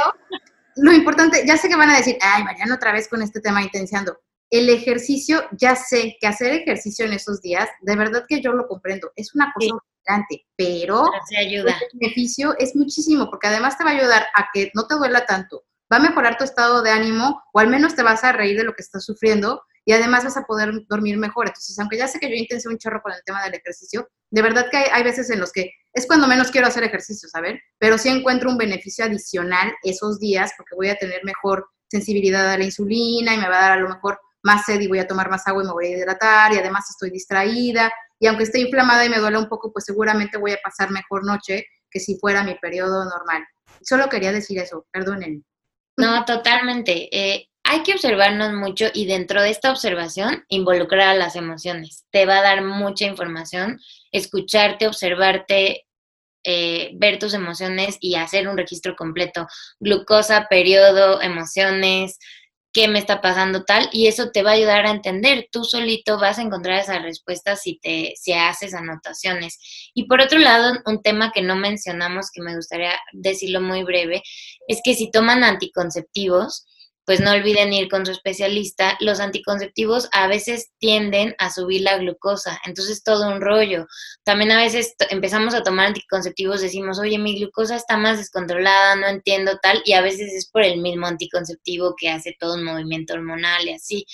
lo 0.78 0.94
importante, 0.94 1.44
ya 1.46 1.58
sé 1.58 1.68
que 1.68 1.76
van 1.76 1.90
a 1.90 1.98
decir, 1.98 2.18
ay, 2.22 2.44
Mariana, 2.44 2.76
otra 2.76 2.94
vez 2.94 3.10
con 3.10 3.22
este 3.22 3.42
tema 3.42 3.62
intenciando 3.62 4.20
el 4.50 4.70
ejercicio, 4.70 5.44
ya 5.52 5.76
sé 5.76 6.18
que 6.20 6.28
hacer 6.28 6.54
ejercicio 6.54 7.06
en 7.06 7.14
esos 7.14 7.42
días, 7.42 7.70
de 7.82 7.96
verdad 7.96 8.26
que 8.28 8.42
yo 8.42 8.52
lo 8.54 8.68
comprendo, 8.68 9.12
es 9.16 9.36
una 9.36 9.52
cosa 9.54 9.68
importante, 9.68 10.48
pero 10.56 11.06
el 11.38 11.66
beneficio 11.94 12.56
es 12.58 12.76
muchísimo, 12.76 13.30
porque 13.30 13.48
además 13.48 13.78
te 13.78 13.84
va 13.84 13.92
a 13.92 13.94
ayudar 13.94 14.26
a 14.34 14.48
que 14.54 14.72
no 14.74 14.88
te 14.88 14.96
duela 14.96 15.26
tanto, 15.26 15.66
va 15.92 15.98
a 15.98 16.02
mejorar 16.02 16.38
tu 16.38 16.44
estado 16.44 16.82
de 16.82 16.90
ánimo, 16.90 17.44
o 17.54 17.60
al 17.60 17.68
menos 17.68 17.96
te 17.96 18.04
vas 18.04 18.24
a 18.24 18.32
reír 18.32 18.58
de 18.58 18.64
lo 18.64 18.74
que 18.74 18.82
estás 18.82 19.06
sufriendo, 19.06 19.62
y 19.86 19.94
además 19.94 20.24
vas 20.24 20.38
a 20.38 20.44
poder 20.44 20.72
dormir 20.88 21.18
mejor. 21.18 21.48
Entonces, 21.48 21.78
aunque 21.80 21.98
ya 21.98 22.08
sé 22.08 22.20
que 22.20 22.30
yo 22.30 22.36
intenté 22.36 22.68
un 22.68 22.78
chorro 22.78 23.02
con 23.02 23.12
el 23.12 23.24
tema 23.26 23.44
del 23.44 23.56
ejercicio, 23.56 24.08
de 24.30 24.42
verdad 24.44 24.68
que 24.70 24.78
hay, 24.78 24.86
hay 24.92 25.04
veces 25.04 25.32
en 25.32 25.40
los 25.40 25.52
que 25.52 25.72
es 25.94 26.06
cuando 26.06 26.28
menos 26.28 26.52
quiero 26.52 26.68
hacer 26.68 26.84
ejercicio, 26.84 27.28
¿saber? 27.28 27.60
Pero 27.80 27.98
sí 27.98 28.10
encuentro 28.10 28.52
un 28.52 28.58
beneficio 28.58 29.06
adicional 29.06 29.74
esos 29.84 30.20
días, 30.20 30.52
porque 30.58 30.76
voy 30.76 30.90
a 30.90 30.96
tener 30.96 31.24
mejor 31.24 31.68
sensibilidad 31.90 32.48
a 32.52 32.58
la 32.58 32.66
insulina 32.66 33.34
y 33.34 33.38
me 33.38 33.50
va 33.50 33.58
a 33.58 33.62
dar 33.62 33.72
a 33.74 33.82
lo 33.82 33.90
mejor 33.90 34.20
más 34.44 34.66
sed 34.66 34.80
y 34.80 34.88
voy 34.88 35.00
a 35.00 35.08
tomar 35.08 35.30
más 35.30 35.48
agua 35.48 35.64
y 35.64 35.68
me 35.68 35.74
voy 35.74 35.88
a 35.88 35.98
hidratar 35.98 36.54
y 36.54 36.58
además 36.58 36.90
estoy 36.90 37.10
distraída 37.10 37.92
y 38.20 38.28
aunque 38.28 38.44
esté 38.44 38.60
inflamada 38.60 39.06
y 39.06 39.10
me 39.10 39.18
duele 39.18 39.38
un 39.38 39.48
poco, 39.48 39.72
pues 39.72 39.86
seguramente 39.86 40.38
voy 40.38 40.52
a 40.52 40.60
pasar 40.64 40.92
mejor 40.92 41.26
noche 41.26 41.66
que 41.90 42.00
si 42.00 42.18
fuera 42.18 42.44
mi 42.44 42.56
periodo 42.56 43.06
normal. 43.06 43.46
Solo 43.82 44.10
quería 44.10 44.32
decir 44.32 44.60
eso, 44.60 44.86
perdonen. 44.92 45.46
No, 45.98 46.26
totalmente. 46.26 47.10
Eh, 47.12 47.50
hay 47.64 47.84
que 47.84 47.94
observarnos 47.94 48.54
mucho 48.54 48.86
y 48.94 49.06
dentro 49.06 49.42
de 49.42 49.52
esta 49.52 49.72
observación 49.72 50.44
involucrar 50.50 51.10
a 51.10 51.14
las 51.14 51.36
emociones. 51.36 52.06
Te 52.12 52.26
va 52.26 52.40
a 52.40 52.42
dar 52.42 52.64
mucha 52.64 53.06
información, 53.06 53.80
escucharte, 54.12 54.88
observarte, 54.88 55.86
eh, 56.44 56.92
ver 56.96 57.20
tus 57.20 57.34
emociones 57.34 57.98
y 58.00 58.16
hacer 58.16 58.48
un 58.48 58.58
registro 58.58 58.96
completo. 58.96 59.48
Glucosa, 59.80 60.48
periodo, 60.50 61.22
emociones, 61.22 62.18
qué 62.72 62.88
me 62.88 63.00
está 63.00 63.22
pasando 63.22 63.64
tal, 63.64 63.90
y 63.92 64.08
eso 64.08 64.30
te 64.32 64.44
va 64.44 64.52
a 64.52 64.54
ayudar 64.54 64.86
a 64.86 64.92
entender. 64.92 65.48
Tú 65.52 65.64
solito 65.64 66.20
vas 66.20 66.38
a 66.38 66.44
encontrar 66.44 66.80
esas 66.80 67.02
respuestas 67.02 67.62
si, 67.62 67.80
te, 67.80 68.14
si 68.16 68.34
haces 68.34 68.74
anotaciones. 68.74 69.58
Y 69.94 70.06
por 70.06 70.22
otro 70.22 70.40
lado, 70.40 70.74
un 70.86 71.02
tema 71.02 71.32
que 71.34 71.42
no 71.42 71.56
mencionamos, 71.56 72.30
que 72.32 72.42
me 72.42 72.56
gustaría 72.56 72.94
decirlo 73.14 73.62
muy 73.62 73.84
breve, 73.84 74.22
es 74.68 74.82
que 74.84 74.94
si 74.94 75.10
toman 75.12 75.44
anticonceptivos, 75.44 76.66
pues 77.10 77.22
no 77.22 77.32
olviden 77.32 77.74
ir 77.74 77.90
con 77.90 78.06
su 78.06 78.12
especialista. 78.12 78.96
Los 79.00 79.20
anticonceptivos 79.20 80.08
a 80.12 80.28
veces 80.28 80.70
tienden 80.78 81.34
a 81.40 81.50
subir 81.50 81.82
la 81.82 81.98
glucosa, 81.98 82.62
entonces 82.68 83.02
todo 83.02 83.28
un 83.28 83.42
rollo. 83.42 83.88
También 84.24 84.52
a 84.52 84.62
veces 84.62 84.94
empezamos 85.10 85.56
a 85.56 85.64
tomar 85.64 85.88
anticonceptivos, 85.88 86.62
decimos, 86.62 87.00
oye, 87.00 87.18
mi 87.18 87.40
glucosa 87.40 87.78
está 87.78 87.98
más 87.98 88.20
descontrolada, 88.20 88.96
no 88.96 89.08
entiendo 89.08 89.58
tal, 89.60 89.82
y 89.86 89.94
a 89.94 90.02
veces 90.02 90.32
es 90.34 90.52
por 90.52 90.62
el 90.62 90.82
mismo 90.82 91.08
anticonceptivo 91.08 91.96
que 91.98 92.10
hace 92.12 92.36
todo 92.40 92.54
un 92.54 92.64
movimiento 92.64 93.16
hormonal 93.16 93.68
y 93.68 93.72
así. 93.72 94.06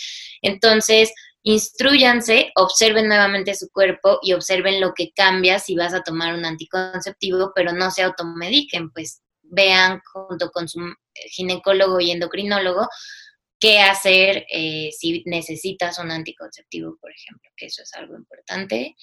Entonces, 0.42 1.12
instruyanse, 1.44 2.54
observen 2.56 3.10
nuevamente 3.10 3.56
su 3.56 3.68
cuerpo 3.72 4.20
y 4.22 4.32
observen 4.32 4.80
lo 4.80 4.94
que 4.94 5.12
cambia 5.14 5.60
si 5.60 5.76
vas 5.76 5.94
a 5.94 6.02
tomar 6.02 6.34
un 6.34 6.46
anticonceptivo, 6.46 7.52
pero 7.54 7.74
no 7.74 7.92
se 7.92 8.04
automediquen, 8.04 8.90
pues 8.92 9.22
vean 9.50 10.02
junto 10.12 10.52
con 10.52 10.68
su 10.68 10.80
ginecólogo 11.32 12.00
y 12.00 12.12
endocrinólogo 12.12 12.88
qué 13.60 13.80
hacer 13.80 14.46
eh, 14.52 14.90
si 14.98 15.24
necesitas 15.26 15.98
un 16.00 16.12
anticonceptivo, 16.12 16.98
por 17.00 17.12
ejemplo, 17.12 17.50
que 17.56 17.68
eso 17.68 17.84
es 17.84 17.94
algo 17.94 18.16
importante. 18.16 18.96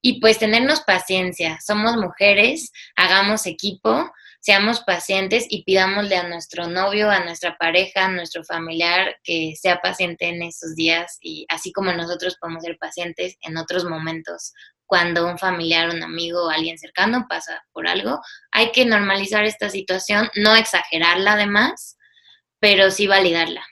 Y 0.00 0.20
pues 0.20 0.38
tenernos 0.38 0.80
paciencia, 0.82 1.58
somos 1.64 1.96
mujeres, 1.96 2.70
hagamos 2.94 3.46
equipo, 3.46 4.10
seamos 4.40 4.80
pacientes 4.80 5.46
y 5.48 5.64
pidámosle 5.64 6.16
a 6.16 6.28
nuestro 6.28 6.68
novio, 6.68 7.10
a 7.10 7.24
nuestra 7.24 7.56
pareja, 7.58 8.06
a 8.06 8.10
nuestro 8.10 8.44
familiar 8.44 9.16
que 9.24 9.54
sea 9.60 9.80
paciente 9.80 10.28
en 10.28 10.42
esos 10.42 10.76
días 10.76 11.18
y 11.20 11.44
así 11.48 11.72
como 11.72 11.92
nosotros 11.92 12.36
podemos 12.40 12.62
ser 12.62 12.78
pacientes 12.78 13.36
en 13.40 13.56
otros 13.56 13.84
momentos 13.84 14.52
cuando 14.88 15.28
un 15.28 15.38
familiar, 15.38 15.90
un 15.90 16.02
amigo 16.02 16.46
o 16.46 16.50
alguien 16.50 16.78
cercano 16.78 17.26
pasa 17.28 17.62
por 17.72 17.86
algo. 17.86 18.20
Hay 18.50 18.72
que 18.72 18.86
normalizar 18.86 19.44
esta 19.44 19.68
situación, 19.68 20.30
no 20.34 20.56
exagerarla 20.56 21.34
además, 21.34 21.98
pero 22.58 22.90
sí 22.90 23.06
validarla. 23.06 23.64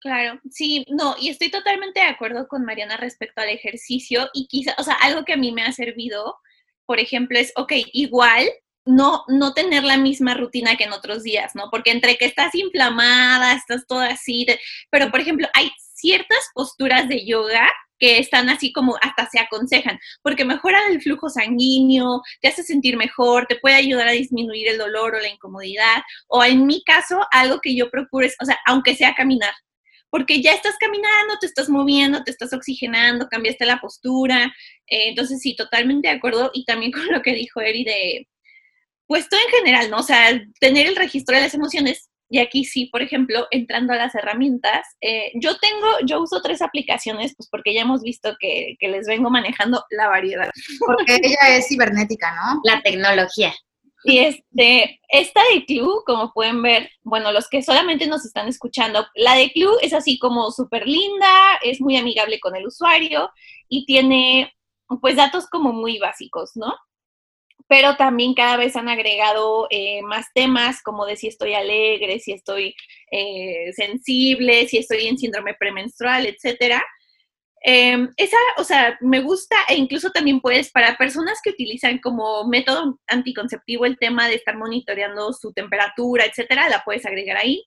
Claro, 0.00 0.40
sí, 0.50 0.84
no, 0.88 1.14
y 1.20 1.28
estoy 1.28 1.50
totalmente 1.50 2.00
de 2.00 2.06
acuerdo 2.06 2.48
con 2.48 2.64
Mariana 2.64 2.96
respecto 2.96 3.42
al 3.42 3.50
ejercicio 3.50 4.28
y 4.32 4.46
quizá, 4.48 4.74
o 4.78 4.82
sea, 4.82 4.94
algo 4.94 5.24
que 5.24 5.34
a 5.34 5.36
mí 5.36 5.52
me 5.52 5.62
ha 5.62 5.72
servido, 5.72 6.36
por 6.86 6.98
ejemplo, 6.98 7.38
es, 7.38 7.52
ok, 7.54 7.72
igual 7.92 8.50
no, 8.84 9.24
no 9.28 9.52
tener 9.52 9.84
la 9.84 9.98
misma 9.98 10.34
rutina 10.34 10.76
que 10.76 10.84
en 10.84 10.92
otros 10.92 11.22
días, 11.22 11.54
¿no? 11.54 11.68
Porque 11.70 11.90
entre 11.90 12.16
que 12.16 12.24
estás 12.24 12.54
inflamada, 12.54 13.52
estás 13.52 13.86
toda 13.86 14.08
así, 14.08 14.46
pero 14.90 15.10
por 15.10 15.20
ejemplo, 15.20 15.46
hay 15.54 15.70
ciertas 15.94 16.50
posturas 16.54 17.08
de 17.08 17.24
yoga 17.24 17.70
que 18.00 18.18
están 18.18 18.48
así 18.48 18.72
como 18.72 18.96
hasta 19.00 19.28
se 19.30 19.38
aconsejan, 19.38 20.00
porque 20.22 20.44
mejora 20.44 20.80
el 20.88 21.00
flujo 21.00 21.28
sanguíneo, 21.28 22.22
te 22.40 22.48
hace 22.48 22.64
sentir 22.64 22.96
mejor, 22.96 23.46
te 23.46 23.56
puede 23.56 23.76
ayudar 23.76 24.08
a 24.08 24.12
disminuir 24.12 24.68
el 24.68 24.78
dolor 24.78 25.14
o 25.14 25.20
la 25.20 25.28
incomodidad, 25.28 26.02
o 26.26 26.42
en 26.42 26.66
mi 26.66 26.82
caso, 26.82 27.20
algo 27.30 27.60
que 27.60 27.76
yo 27.76 27.90
procuro 27.90 28.26
o 28.40 28.44
sea, 28.44 28.58
aunque 28.66 28.96
sea 28.96 29.14
caminar, 29.14 29.52
porque 30.10 30.42
ya 30.42 30.52
estás 30.52 30.74
caminando, 30.78 31.38
te 31.40 31.46
estás 31.46 31.68
moviendo, 31.68 32.24
te 32.24 32.32
estás 32.32 32.52
oxigenando, 32.52 33.28
cambiaste 33.28 33.64
la 33.64 33.80
postura. 33.80 34.46
Eh, 34.88 35.08
entonces, 35.10 35.40
sí, 35.40 35.54
totalmente 35.54 36.08
de 36.08 36.14
acuerdo. 36.14 36.50
Y 36.52 36.64
también 36.64 36.92
con 36.92 37.06
lo 37.08 37.22
que 37.22 37.32
dijo 37.32 37.60
Eri 37.60 37.84
de, 37.84 38.28
pues 39.06 39.28
todo 39.28 39.40
en 39.40 39.58
general, 39.58 39.90
¿no? 39.90 39.98
O 39.98 40.02
sea, 40.02 40.40
tener 40.60 40.86
el 40.86 40.96
registro 40.96 41.36
de 41.36 41.42
las 41.42 41.54
emociones. 41.54 42.09
Y 42.32 42.38
aquí 42.38 42.64
sí, 42.64 42.86
por 42.86 43.02
ejemplo, 43.02 43.48
entrando 43.50 43.92
a 43.92 43.96
las 43.96 44.14
herramientas, 44.14 44.86
eh, 45.00 45.32
yo 45.34 45.58
tengo, 45.58 45.86
yo 46.06 46.22
uso 46.22 46.40
tres 46.40 46.62
aplicaciones, 46.62 47.34
pues 47.36 47.48
porque 47.50 47.74
ya 47.74 47.82
hemos 47.82 48.02
visto 48.02 48.36
que, 48.38 48.76
que 48.78 48.88
les 48.88 49.06
vengo 49.08 49.30
manejando 49.30 49.84
la 49.90 50.06
variedad. 50.08 50.48
Porque 50.78 51.16
ella 51.22 51.56
es 51.56 51.66
cibernética, 51.66 52.32
¿no? 52.36 52.60
La 52.62 52.80
tecnología. 52.82 53.52
Y 54.04 54.18
este, 54.18 55.00
esta 55.08 55.42
de 55.52 55.66
Clue, 55.66 56.02
como 56.06 56.32
pueden 56.32 56.62
ver, 56.62 56.90
bueno, 57.02 57.32
los 57.32 57.48
que 57.48 57.62
solamente 57.62 58.06
nos 58.06 58.24
están 58.24 58.48
escuchando, 58.48 59.06
la 59.14 59.34
de 59.34 59.50
Clue 59.50 59.76
es 59.82 59.92
así 59.92 60.18
como 60.18 60.50
súper 60.52 60.86
linda, 60.86 61.58
es 61.62 61.80
muy 61.80 61.96
amigable 61.96 62.40
con 62.40 62.56
el 62.56 62.66
usuario 62.66 63.30
y 63.68 63.84
tiene 63.84 64.54
pues 65.00 65.16
datos 65.16 65.46
como 65.48 65.72
muy 65.72 65.98
básicos, 65.98 66.52
¿no? 66.54 66.74
Pero 67.70 67.96
también 67.96 68.34
cada 68.34 68.56
vez 68.56 68.74
han 68.74 68.88
agregado 68.88 69.68
eh, 69.70 70.02
más 70.02 70.26
temas 70.34 70.82
como 70.82 71.06
de 71.06 71.14
si 71.14 71.28
estoy 71.28 71.54
alegre, 71.54 72.18
si 72.18 72.32
estoy 72.32 72.74
eh, 73.12 73.72
sensible, 73.74 74.66
si 74.66 74.78
estoy 74.78 75.06
en 75.06 75.16
síndrome 75.16 75.54
premenstrual, 75.54 76.26
etcétera. 76.26 76.84
Em, 77.62 78.10
esa, 78.16 78.38
o 78.56 78.64
sea, 78.64 78.98
me 79.00 79.20
gusta 79.20 79.54
e 79.68 79.76
incluso 79.76 80.10
también 80.10 80.40
puedes, 80.40 80.72
para 80.72 80.96
personas 80.96 81.38
que 81.44 81.50
utilizan 81.50 81.98
como 81.98 82.44
método 82.48 82.98
anticonceptivo 83.06 83.84
el 83.86 83.98
tema 83.98 84.28
de 84.28 84.34
estar 84.34 84.56
monitoreando 84.56 85.32
su 85.32 85.52
temperatura, 85.52 86.24
etcétera, 86.24 86.68
la 86.68 86.82
puedes 86.84 87.06
agregar 87.06 87.36
ahí. 87.36 87.64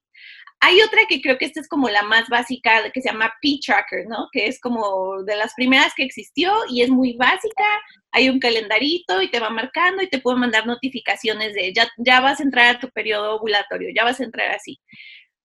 Hay 0.65 0.81
otra 0.81 1.01
que 1.09 1.21
creo 1.21 1.37
que 1.37 1.43
esta 1.43 1.59
es 1.59 1.67
como 1.67 1.89
la 1.89 2.03
más 2.03 2.29
básica, 2.29 2.89
que 2.93 3.01
se 3.01 3.09
llama 3.09 3.33
P-Tracker, 3.41 4.07
¿no? 4.07 4.29
Que 4.31 4.47
es 4.47 4.61
como 4.61 5.21
de 5.23 5.35
las 5.35 5.53
primeras 5.55 5.93
que 5.93 6.03
existió 6.03 6.53
y 6.69 6.83
es 6.83 6.89
muy 6.89 7.17
básica. 7.17 7.65
Hay 8.13 8.29
un 8.29 8.39
calendarito 8.39 9.21
y 9.21 9.29
te 9.29 9.41
va 9.41 9.49
marcando 9.49 10.01
y 10.01 10.09
te 10.09 10.19
puede 10.19 10.37
mandar 10.37 10.65
notificaciones 10.65 11.53
de 11.53 11.73
ya, 11.73 11.89
ya 11.97 12.21
vas 12.21 12.39
a 12.39 12.43
entrar 12.43 12.77
a 12.77 12.79
tu 12.79 12.89
periodo 12.91 13.35
ovulatorio, 13.35 13.89
ya 13.93 14.05
vas 14.05 14.21
a 14.21 14.23
entrar 14.23 14.51
así. 14.51 14.79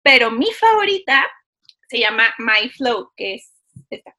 Pero 0.03 0.33
mi 0.33 0.51
favorita 0.51 1.25
se 1.89 2.01
llama 2.01 2.35
My 2.39 2.69
Flow, 2.71 3.13
que 3.17 3.35
es 3.35 3.53
esta. 3.91 4.17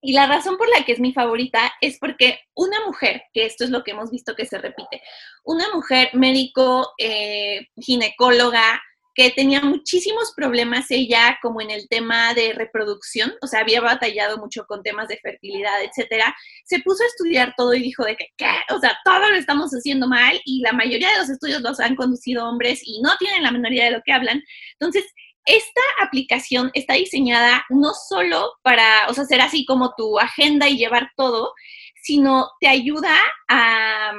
Y 0.00 0.12
la 0.12 0.28
razón 0.28 0.56
por 0.56 0.68
la 0.68 0.84
que 0.84 0.92
es 0.92 1.00
mi 1.00 1.12
favorita 1.12 1.72
es 1.80 1.98
porque 1.98 2.38
una 2.54 2.78
mujer, 2.86 3.24
que 3.32 3.44
esto 3.44 3.64
es 3.64 3.70
lo 3.70 3.82
que 3.82 3.90
hemos 3.90 4.12
visto 4.12 4.36
que 4.36 4.46
se 4.46 4.58
repite, 4.58 5.02
una 5.42 5.64
mujer 5.74 6.10
médico, 6.12 6.92
eh, 6.96 7.66
ginecóloga, 7.76 8.80
que 9.16 9.30
tenía 9.30 9.62
muchísimos 9.62 10.34
problemas 10.36 10.90
ella 10.90 11.38
como 11.40 11.62
en 11.62 11.70
el 11.70 11.88
tema 11.88 12.34
de 12.34 12.52
reproducción, 12.52 13.32
o 13.40 13.46
sea, 13.46 13.60
había 13.60 13.80
batallado 13.80 14.36
mucho 14.36 14.66
con 14.66 14.82
temas 14.82 15.08
de 15.08 15.16
fertilidad, 15.16 15.82
etcétera, 15.82 16.36
se 16.66 16.80
puso 16.80 17.02
a 17.02 17.06
estudiar 17.06 17.54
todo 17.56 17.72
y 17.72 17.82
dijo 17.82 18.04
de 18.04 18.14
que, 18.14 18.26
¿qué? 18.36 18.50
O 18.74 18.78
sea, 18.78 18.98
todo 19.06 19.30
lo 19.30 19.36
estamos 19.36 19.70
haciendo 19.70 20.06
mal 20.06 20.38
y 20.44 20.60
la 20.60 20.72
mayoría 20.72 21.10
de 21.10 21.18
los 21.18 21.30
estudios 21.30 21.62
los 21.62 21.80
han 21.80 21.96
conducido 21.96 22.46
hombres 22.46 22.80
y 22.84 23.00
no 23.00 23.16
tienen 23.18 23.42
la 23.42 23.50
menor 23.50 23.72
idea 23.72 23.86
de 23.86 23.92
lo 23.92 24.02
que 24.04 24.12
hablan. 24.12 24.42
Entonces, 24.78 25.04
esta 25.46 25.80
aplicación 26.02 26.70
está 26.74 26.94
diseñada 26.94 27.64
no 27.70 27.94
solo 27.94 28.52
para, 28.62 29.08
o 29.08 29.14
sea, 29.14 29.24
ser 29.24 29.40
así 29.40 29.64
como 29.64 29.94
tu 29.96 30.18
agenda 30.18 30.68
y 30.68 30.76
llevar 30.76 31.10
todo, 31.16 31.54
sino 32.02 32.50
te 32.60 32.68
ayuda 32.68 33.16
a 33.48 34.12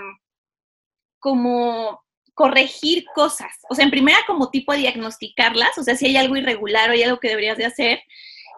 como 1.19 2.01
corregir 2.37 3.03
cosas. 3.15 3.51
O 3.69 3.75
sea, 3.75 3.83
en 3.83 3.91
primera 3.91 4.19
como 4.27 4.49
tipo 4.49 4.73
diagnosticarlas, 4.73 5.77
o 5.77 5.83
sea, 5.83 5.95
si 5.95 6.05
hay 6.05 6.17
algo 6.17 6.37
irregular 6.37 6.89
o 6.89 6.93
hay 6.93 7.03
algo 7.03 7.19
que 7.19 7.29
deberías 7.29 7.57
de 7.57 7.65
hacer. 7.65 7.99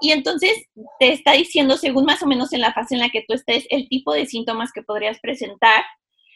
Y 0.02 0.12
entonces 0.12 0.52
te 1.00 1.12
está 1.14 1.32
diciendo, 1.34 1.78
según 1.78 2.06
más 2.06 2.22
o 2.22 2.28
menos 2.28 2.54
en 2.54 2.62
la 2.62 2.74
fase 2.74 2.96
en 2.96 3.02
la 3.02 3.10
que 3.10 3.24
tú 3.28 3.34
estés, 3.34 3.66
el 3.70 3.90
tipo 3.90 4.14
de 4.14 4.26
síntomas 4.26 4.72
que 4.72 4.84
podrías 4.84 5.20
presentar 5.20 5.84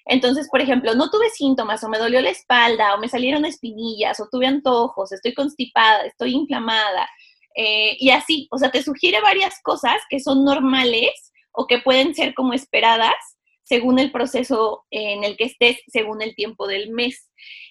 entonces, 0.05 0.49
por 0.49 0.61
ejemplo, 0.61 0.95
no 0.95 1.09
tuve 1.09 1.29
síntomas 1.29 1.83
o 1.83 1.89
me 1.89 1.97
dolió 1.97 2.21
la 2.21 2.29
espalda 2.29 2.93
o 2.93 2.99
me 2.99 3.07
salieron 3.07 3.45
espinillas 3.45 4.19
o 4.19 4.27
tuve 4.29 4.47
antojos, 4.47 5.11
estoy 5.11 5.33
constipada, 5.33 6.05
estoy 6.05 6.33
inflamada 6.33 7.07
eh, 7.55 7.95
y 7.99 8.09
así, 8.09 8.47
o 8.51 8.57
sea, 8.57 8.71
te 8.71 8.83
sugiere 8.83 9.21
varias 9.21 9.61
cosas 9.61 10.01
que 10.09 10.19
son 10.19 10.43
normales 10.43 11.31
o 11.53 11.67
que 11.67 11.79
pueden 11.79 12.15
ser 12.15 12.33
como 12.33 12.53
esperadas 12.53 13.13
según 13.63 13.99
el 13.99 14.11
proceso 14.11 14.85
en 14.91 15.23
el 15.23 15.37
que 15.37 15.45
estés, 15.45 15.77
según 15.87 16.21
el 16.21 16.35
tiempo 16.35 16.67
del 16.67 16.91
mes. 16.91 17.29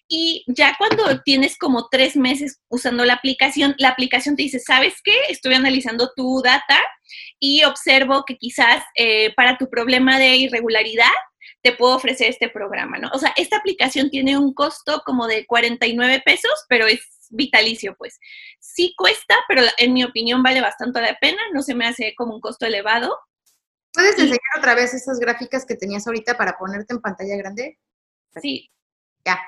Y 0.09 0.45
ya 0.47 0.75
cuando 0.79 1.23
tienes 1.23 1.57
como 1.57 1.89
tres 1.91 2.17
meses 2.17 2.61
usando 2.69 3.05
la 3.05 3.15
aplicación, 3.15 3.75
la 3.79 3.89
aplicación 3.89 4.37
te 4.37 4.43
dice, 4.43 4.59
¿sabes 4.59 4.95
qué? 5.03 5.15
Estoy 5.29 5.55
analizando 5.55 6.11
tu 6.15 6.43
data 6.43 6.79
y 7.39 7.65
observo 7.65 8.25
que 8.27 8.37
quizás 8.37 8.83
eh, 8.95 9.33
para 9.35 9.57
tu 9.59 9.69
problema 9.69 10.19
de 10.19 10.37
irregularidad 10.37 11.13
te 11.63 11.73
puedo 11.73 11.95
ofrecer 11.95 12.29
este 12.29 12.49
programa, 12.49 12.99
¿no? 12.99 13.09
O 13.13 13.19
sea, 13.19 13.33
esta 13.37 13.57
aplicación 13.57 14.11
tiene 14.11 14.37
un 14.37 14.53
costo 14.53 15.03
como 15.07 15.27
de 15.29 15.47
49 15.47 16.23
pesos, 16.25 16.53
pero 16.69 16.87
es 16.87 17.01
vitalicio, 17.31 17.95
pues. 17.97 18.19
Sí 18.61 18.95
cuesta, 18.97 19.37
pero 19.49 19.63
en 19.79 19.93
mi 19.93 20.05
opinión 20.05 20.43
vale 20.43 20.61
bastante 20.61 21.01
la 21.01 21.17
pena, 21.21 21.41
no 21.53 21.63
se 21.63 21.75
me 21.75 21.87
hace 21.87 22.15
como 22.17 22.35
un 22.35 22.41
costo 22.41 22.67
elevado. 22.67 23.17
¿Puedes 23.93 24.19
enseñar 24.19 24.41
otra 24.59 24.75
vez 24.75 24.95
esas 24.95 25.19
gráficas 25.19 25.67
que 25.67 25.77
tenías 25.77 26.07
ahorita 26.07 26.37
para 26.37 26.57
ponerte 26.57 26.95
en 26.95 27.01
pantalla 27.01 27.37
grande? 27.37 27.79
Sí. 28.41 28.71
Ya. 29.25 29.39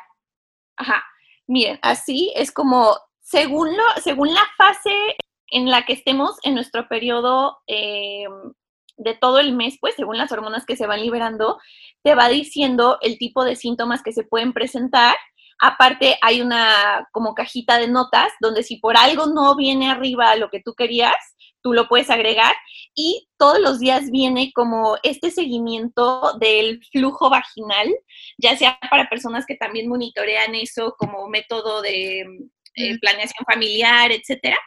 Ajá. 0.77 1.03
Miren, 1.47 1.79
así 1.83 2.33
es 2.37 2.53
como, 2.53 2.97
según, 3.21 3.77
lo, 3.77 3.83
según 4.03 4.33
la 4.33 4.43
fase 4.57 5.17
en 5.49 5.71
la 5.71 5.85
que 5.85 5.93
estemos 5.93 6.37
en 6.43 6.55
nuestro 6.55 6.89
periodo 6.89 7.59
eh, 7.67 8.25
de 8.97 9.15
todo 9.15 9.39
el 9.39 9.55
mes, 9.55 9.77
pues 9.81 9.95
según 9.95 10.19
las 10.19 10.33
hormonas 10.33 10.65
que 10.67 10.77
se 10.77 10.87
van 10.87 11.01
liberando, 11.01 11.59
te 12.03 12.15
va 12.15 12.29
diciendo 12.29 12.99
el 13.03 13.19
tipo 13.19 13.45
de 13.45 13.57
síntomas 13.57 14.03
que 14.03 14.13
se 14.13 14.25
pueden 14.25 14.53
presentar. 14.53 15.15
Aparte 15.61 16.17
hay 16.21 16.41
una 16.41 17.09
como 17.13 17.35
cajita 17.35 17.79
de 17.79 17.89
notas 17.89 18.33
donde 18.41 18.63
si 18.63 18.77
por 18.77 18.97
algo 18.97 19.27
no 19.27 19.57
viene 19.57 19.91
arriba 19.91 20.37
lo 20.37 20.51
que 20.51 20.61
tú 20.61 20.75
querías, 20.75 21.15
tú 21.63 21.73
lo 21.73 21.89
puedes 21.89 22.11
agregar 22.11 22.55
y 22.95 23.29
todos 23.39 23.59
los 23.59 23.81
días 23.81 24.11
viene 24.11 24.53
como 24.55 24.97
este 25.03 25.31
seguimiento 25.31 26.35
del 26.39 26.81
flujo 26.93 27.31
vaginal, 27.31 27.89
ya 28.39 28.57
sea 28.57 28.79
para 28.91 29.09
personas 29.09 29.47
que 29.47 29.57
también 29.57 29.89
monitorean 29.89 30.55
eso 30.55 30.95
como 30.99 31.27
método 31.29 31.81
de 31.81 32.21
eh, 32.77 32.99
planeación 33.01 33.45
familiar, 33.47 34.13
etcétera. 34.13 34.59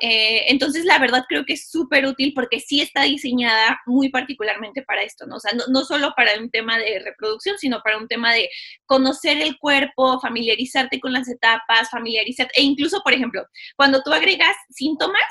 Eh, 0.00 0.44
entonces, 0.48 0.84
la 0.84 0.98
verdad 0.98 1.24
creo 1.28 1.44
que 1.44 1.52
es 1.54 1.70
súper 1.70 2.06
útil 2.06 2.32
porque 2.34 2.60
sí 2.60 2.80
está 2.80 3.02
diseñada 3.02 3.80
muy 3.86 4.08
particularmente 4.08 4.82
para 4.82 5.02
esto, 5.02 5.26
¿no? 5.26 5.36
O 5.36 5.40
sea, 5.40 5.52
no, 5.68 5.84
solo 5.84 6.12
para 6.16 6.38
un 6.38 6.50
tema 6.50 6.78
de 6.78 6.98
reproducción, 6.98 7.56
sino 7.58 7.80
para 7.82 7.98
un 7.98 8.08
tema 8.08 8.32
de 8.32 8.50
conocer 8.86 9.40
el 9.40 9.58
cuerpo, 9.58 10.20
familiarizarte 10.20 11.00
con 11.00 11.12
las 11.12 11.28
etapas, 11.28 11.90
familiarizarte, 11.90 12.52
e 12.58 12.62
incluso, 12.62 13.00
por 13.02 13.12
ejemplo, 13.12 13.46
cuando 13.76 14.02
tú 14.02 14.12
agregas 14.12 14.56
síntomas, 14.70 15.22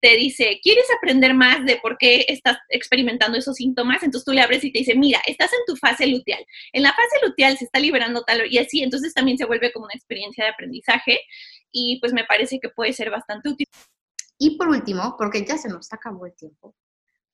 te 0.00 0.16
dice, 0.16 0.60
¿quieres 0.62 0.86
aprender 0.96 1.34
más 1.34 1.64
de 1.64 1.76
por 1.76 1.96
qué 1.98 2.24
estás 2.28 2.58
experimentando 2.68 3.38
esos 3.38 3.56
síntomas? 3.56 4.02
Entonces 4.02 4.24
tú 4.24 4.32
le 4.32 4.40
abres 4.40 4.64
y 4.64 4.72
te 4.72 4.80
dice, 4.80 4.94
mira, 4.94 5.20
estás 5.26 5.52
en 5.52 5.60
tu 5.66 5.76
fase 5.76 6.06
luteal. 6.06 6.44
En 6.72 6.82
la 6.82 6.90
fase 6.90 7.26
luteal 7.26 7.56
se 7.56 7.64
está 7.64 7.78
liberando 7.78 8.22
tal 8.22 8.52
y 8.52 8.58
así, 8.58 8.82
entonces 8.82 9.14
también 9.14 9.38
se 9.38 9.46
vuelve 9.46 9.72
como 9.72 9.86
una 9.86 9.94
experiencia 9.94 10.44
de 10.44 10.50
aprendizaje 10.50 11.20
y 11.72 11.98
pues 12.00 12.12
me 12.12 12.24
parece 12.24 12.58
que 12.60 12.68
puede 12.68 12.92
ser 12.92 13.10
bastante 13.10 13.48
útil. 13.48 13.66
Y 14.38 14.58
por 14.58 14.68
último, 14.68 15.16
porque 15.16 15.44
ya 15.44 15.58
se 15.58 15.68
nos 15.68 15.92
acabó 15.92 16.26
el 16.26 16.34
tiempo, 16.34 16.74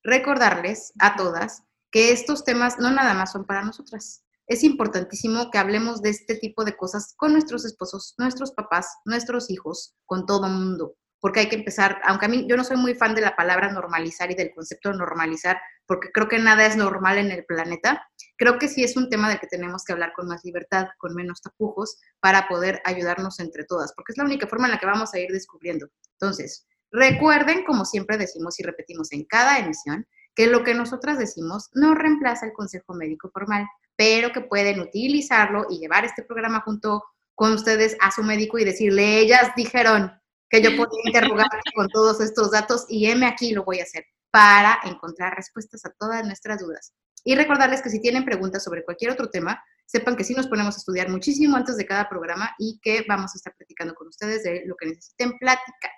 recordarles 0.03 0.93
a 0.99 1.15
todas 1.15 1.63
que 1.91 2.11
estos 2.11 2.43
temas 2.43 2.79
no 2.79 2.91
nada 2.91 3.13
más 3.13 3.31
son 3.31 3.45
para 3.45 3.63
nosotras. 3.63 4.23
Es 4.47 4.63
importantísimo 4.63 5.51
que 5.51 5.57
hablemos 5.57 6.01
de 6.01 6.09
este 6.09 6.35
tipo 6.35 6.65
de 6.65 6.75
cosas 6.75 7.13
con 7.15 7.31
nuestros 7.31 7.65
esposos, 7.65 8.15
nuestros 8.17 8.51
papás, 8.51 8.87
nuestros 9.05 9.49
hijos, 9.49 9.95
con 10.05 10.25
todo 10.25 10.47
el 10.47 10.53
mundo, 10.53 10.95
porque 11.21 11.39
hay 11.39 11.47
que 11.47 11.55
empezar, 11.55 12.01
aunque 12.03 12.25
a 12.25 12.29
mí 12.29 12.45
yo 12.49 12.57
no 12.57 12.65
soy 12.65 12.75
muy 12.75 12.95
fan 12.95 13.15
de 13.15 13.21
la 13.21 13.37
palabra 13.37 13.71
normalizar 13.71 14.29
y 14.29 14.35
del 14.35 14.51
concepto 14.53 14.89
de 14.89 14.97
normalizar, 14.97 15.61
porque 15.85 16.11
creo 16.11 16.27
que 16.27 16.39
nada 16.39 16.65
es 16.65 16.75
normal 16.75 17.17
en 17.17 17.31
el 17.31 17.45
planeta, 17.45 18.05
creo 18.37 18.59
que 18.59 18.67
sí 18.67 18.83
es 18.83 18.97
un 18.97 19.09
tema 19.09 19.29
del 19.29 19.39
que 19.39 19.47
tenemos 19.47 19.85
que 19.85 19.93
hablar 19.93 20.11
con 20.13 20.27
más 20.27 20.43
libertad, 20.43 20.87
con 20.97 21.15
menos 21.15 21.41
tapujos, 21.41 21.97
para 22.19 22.49
poder 22.49 22.81
ayudarnos 22.83 23.39
entre 23.39 23.63
todas, 23.63 23.93
porque 23.95 24.11
es 24.11 24.17
la 24.17 24.25
única 24.25 24.47
forma 24.47 24.65
en 24.65 24.71
la 24.71 24.79
que 24.79 24.85
vamos 24.85 25.13
a 25.13 25.19
ir 25.19 25.31
descubriendo. 25.31 25.87
Entonces, 26.19 26.67
Recuerden, 26.93 27.65
como 27.65 27.85
siempre 27.85 28.17
decimos 28.17 28.59
y 28.59 28.63
repetimos 28.63 29.11
en 29.13 29.25
cada 29.25 29.57
emisión, 29.57 30.05
que 30.35 30.45
lo 30.45 30.63
que 30.63 30.75
nosotras 30.75 31.17
decimos 31.17 31.71
no 31.73 31.95
reemplaza 31.95 32.45
el 32.45 32.53
consejo 32.53 32.93
médico 32.93 33.31
formal, 33.33 33.65
pero 33.95 34.31
que 34.31 34.41
pueden 34.41 34.79
utilizarlo 34.79 35.65
y 35.71 35.79
llevar 35.79 36.05
este 36.05 36.21
programa 36.21 36.61
junto 36.61 37.03
con 37.33 37.53
ustedes 37.53 37.97
a 37.99 38.11
su 38.11 38.21
médico 38.21 38.59
y 38.59 38.63
decirle, 38.63 39.17
ellas 39.17 39.53
dijeron 39.55 40.11
que 40.47 40.61
yo 40.61 40.69
podía 40.77 41.01
interrogarte 41.05 41.71
con 41.75 41.87
todos 41.89 42.21
estos 42.21 42.51
datos 42.51 42.85
y 42.87 43.07
heme 43.07 43.25
aquí 43.25 43.53
lo 43.53 43.63
voy 43.63 43.79
a 43.79 43.83
hacer 43.83 44.05
para 44.29 44.79
encontrar 44.83 45.35
respuestas 45.35 45.83
a 45.85 45.93
todas 45.97 46.23
nuestras 46.25 46.59
dudas. 46.59 46.93
Y 47.23 47.33
recordarles 47.33 47.81
que 47.81 47.89
si 47.89 47.99
tienen 47.99 48.23
preguntas 48.23 48.63
sobre 48.63 48.83
cualquier 48.83 49.09
otro 49.09 49.31
tema, 49.31 49.63
sepan 49.87 50.15
que 50.15 50.23
sí 50.23 50.35
nos 50.35 50.47
ponemos 50.47 50.75
a 50.75 50.77
estudiar 50.77 51.09
muchísimo 51.09 51.57
antes 51.57 51.75
de 51.75 51.87
cada 51.87 52.07
programa 52.07 52.53
y 52.59 52.79
que 52.83 53.03
vamos 53.07 53.33
a 53.33 53.37
estar 53.37 53.55
platicando 53.55 53.95
con 53.95 54.07
ustedes 54.09 54.43
de 54.43 54.61
lo 54.67 54.75
que 54.75 54.87
necesiten 54.87 55.37
platicar. 55.39 55.91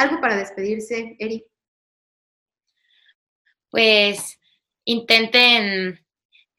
Algo 0.00 0.18
para 0.18 0.36
despedirse, 0.36 1.14
Eri. 1.18 1.44
Pues 3.68 4.40
intenten 4.86 6.00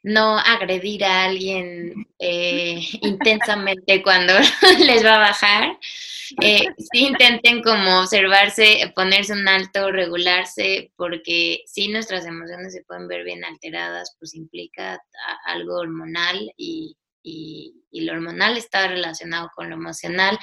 no 0.04 0.38
agredir 0.38 1.04
a 1.04 1.24
alguien 1.24 2.08
eh, 2.20 2.80
intensamente 3.02 4.04
cuando 4.04 4.34
les 4.86 5.04
va 5.04 5.16
a 5.16 5.30
bajar. 5.30 5.80
Eh, 6.40 6.68
sí 6.94 7.08
intenten 7.08 7.64
como 7.64 8.02
observarse, 8.02 8.94
ponerse 8.96 9.34
un 9.34 9.48
alto, 9.48 9.92
regularse, 9.92 10.92
porque 10.96 11.64
si 11.66 11.88
nuestras 11.88 12.28
emociones 12.28 12.74
se 12.74 12.84
pueden 12.84 13.08
ver 13.08 13.24
bien 13.24 13.44
alteradas, 13.44 14.16
pues 14.20 14.36
implica 14.36 15.02
algo 15.46 15.80
hormonal 15.80 16.54
y, 16.58 16.96
y, 17.24 17.74
y 17.90 18.02
lo 18.02 18.14
hormonal 18.14 18.56
está 18.56 18.88
relacionado 18.88 19.50
con 19.56 19.72
lo 19.72 19.78
emocional. 19.78 20.38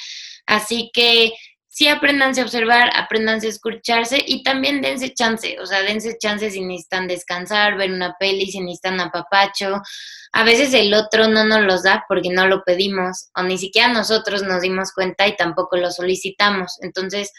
Así 0.47 0.91
que 0.93 1.33
sí 1.79 1.87
apréndanse 1.87 2.41
a 2.41 2.45
observar, 2.45 2.91
apréndanse 2.97 3.47
a 3.47 3.51
escucharse 3.51 4.21
y 4.27 4.43
también 4.43 4.83
dense 4.83 5.15
chance, 5.15 5.61
o 5.61 5.65
sea, 5.65 5.83
dense 5.83 6.19
chance 6.19 6.51
si 6.51 6.61
necesitan 6.61 7.07
descansar, 7.07 7.77
ver 7.77 7.93
una 7.93 8.17
peli, 8.19 8.51
si 8.51 8.59
necesitan 8.59 8.99
apapacho. 8.99 9.81
A 10.33 10.43
veces 10.43 10.75
el 10.75 10.93
otro 10.93 11.29
no 11.29 11.45
nos 11.45 11.63
los 11.63 11.85
da 11.85 12.05
porque 12.09 12.31
no 12.31 12.49
lo 12.49 12.65
pedimos 12.65 13.29
o 13.37 13.45
ni 13.45 13.59
siquiera 13.59 13.93
nosotros 13.93 14.43
nos 14.43 14.63
dimos 14.63 14.93
cuenta 14.93 15.29
y 15.29 15.37
tampoco 15.37 15.77
lo 15.77 15.93
solicitamos. 15.93 16.79
Entonces, 16.83 17.33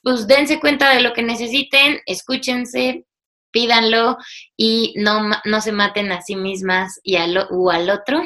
pues 0.00 0.28
dense 0.28 0.60
cuenta 0.60 0.94
de 0.94 1.00
lo 1.00 1.12
que 1.12 1.24
necesiten, 1.24 1.98
escúchense, 2.06 3.04
pídanlo 3.50 4.16
y 4.56 4.94
no, 4.96 5.28
no 5.44 5.60
se 5.60 5.72
maten 5.72 6.12
a 6.12 6.22
sí 6.22 6.36
mismas 6.36 7.00
y 7.02 7.16
al, 7.16 7.48
o 7.50 7.72
al 7.72 7.90
otro 7.90 8.22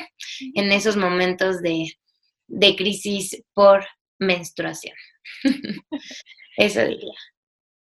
en 0.55 0.71
esos 0.71 0.99
momentos 0.99 1.63
de, 1.63 1.95
de 2.47 2.77
crisis 2.77 3.43
por 3.55 3.87
menstruación. 4.19 4.95
Eso 6.57 6.85
diría. 6.85 7.15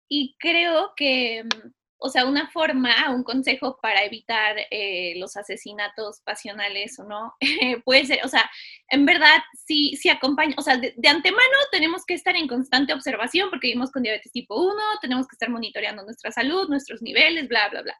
Y 0.09 0.35
creo 0.39 0.93
que, 0.95 1.43
mm, 1.43 1.71
o 1.99 2.09
sea, 2.09 2.25
una 2.25 2.49
forma, 2.51 3.09
un 3.09 3.23
consejo 3.23 3.79
para 3.81 4.03
evitar 4.03 4.55
eh, 4.69 5.15
los 5.17 5.35
asesinatos 5.35 6.21
pasionales 6.23 6.97
o 6.99 7.03
no, 7.05 7.33
puede 7.85 8.05
ser, 8.05 8.19
o 8.23 8.27
sea, 8.27 8.49
en 8.89 9.05
verdad, 9.05 9.39
sí, 9.65 9.95
sí 9.97 10.09
acompaña, 10.09 10.53
o 10.57 10.61
sea, 10.61 10.77
de, 10.77 10.93
antemano 11.07 11.57
tenemos 11.71 12.05
que 12.05 12.13
estar 12.13 12.35
en 12.35 12.47
constante 12.47 12.93
observación 12.93 13.49
porque 13.49 13.67
vivimos 13.67 13.91
con 13.91 14.03
diabetes 14.03 14.31
tipo 14.31 14.55
1, 14.61 14.75
tenemos 15.01 15.27
que 15.27 15.35
estar 15.35 15.49
monitoreando 15.49 16.03
nuestra 16.03 16.31
salud, 16.31 16.69
nuestros 16.69 17.01
niveles, 17.01 17.47
bla, 17.47 17.69
bla, 17.69 17.81
bla. 17.81 17.95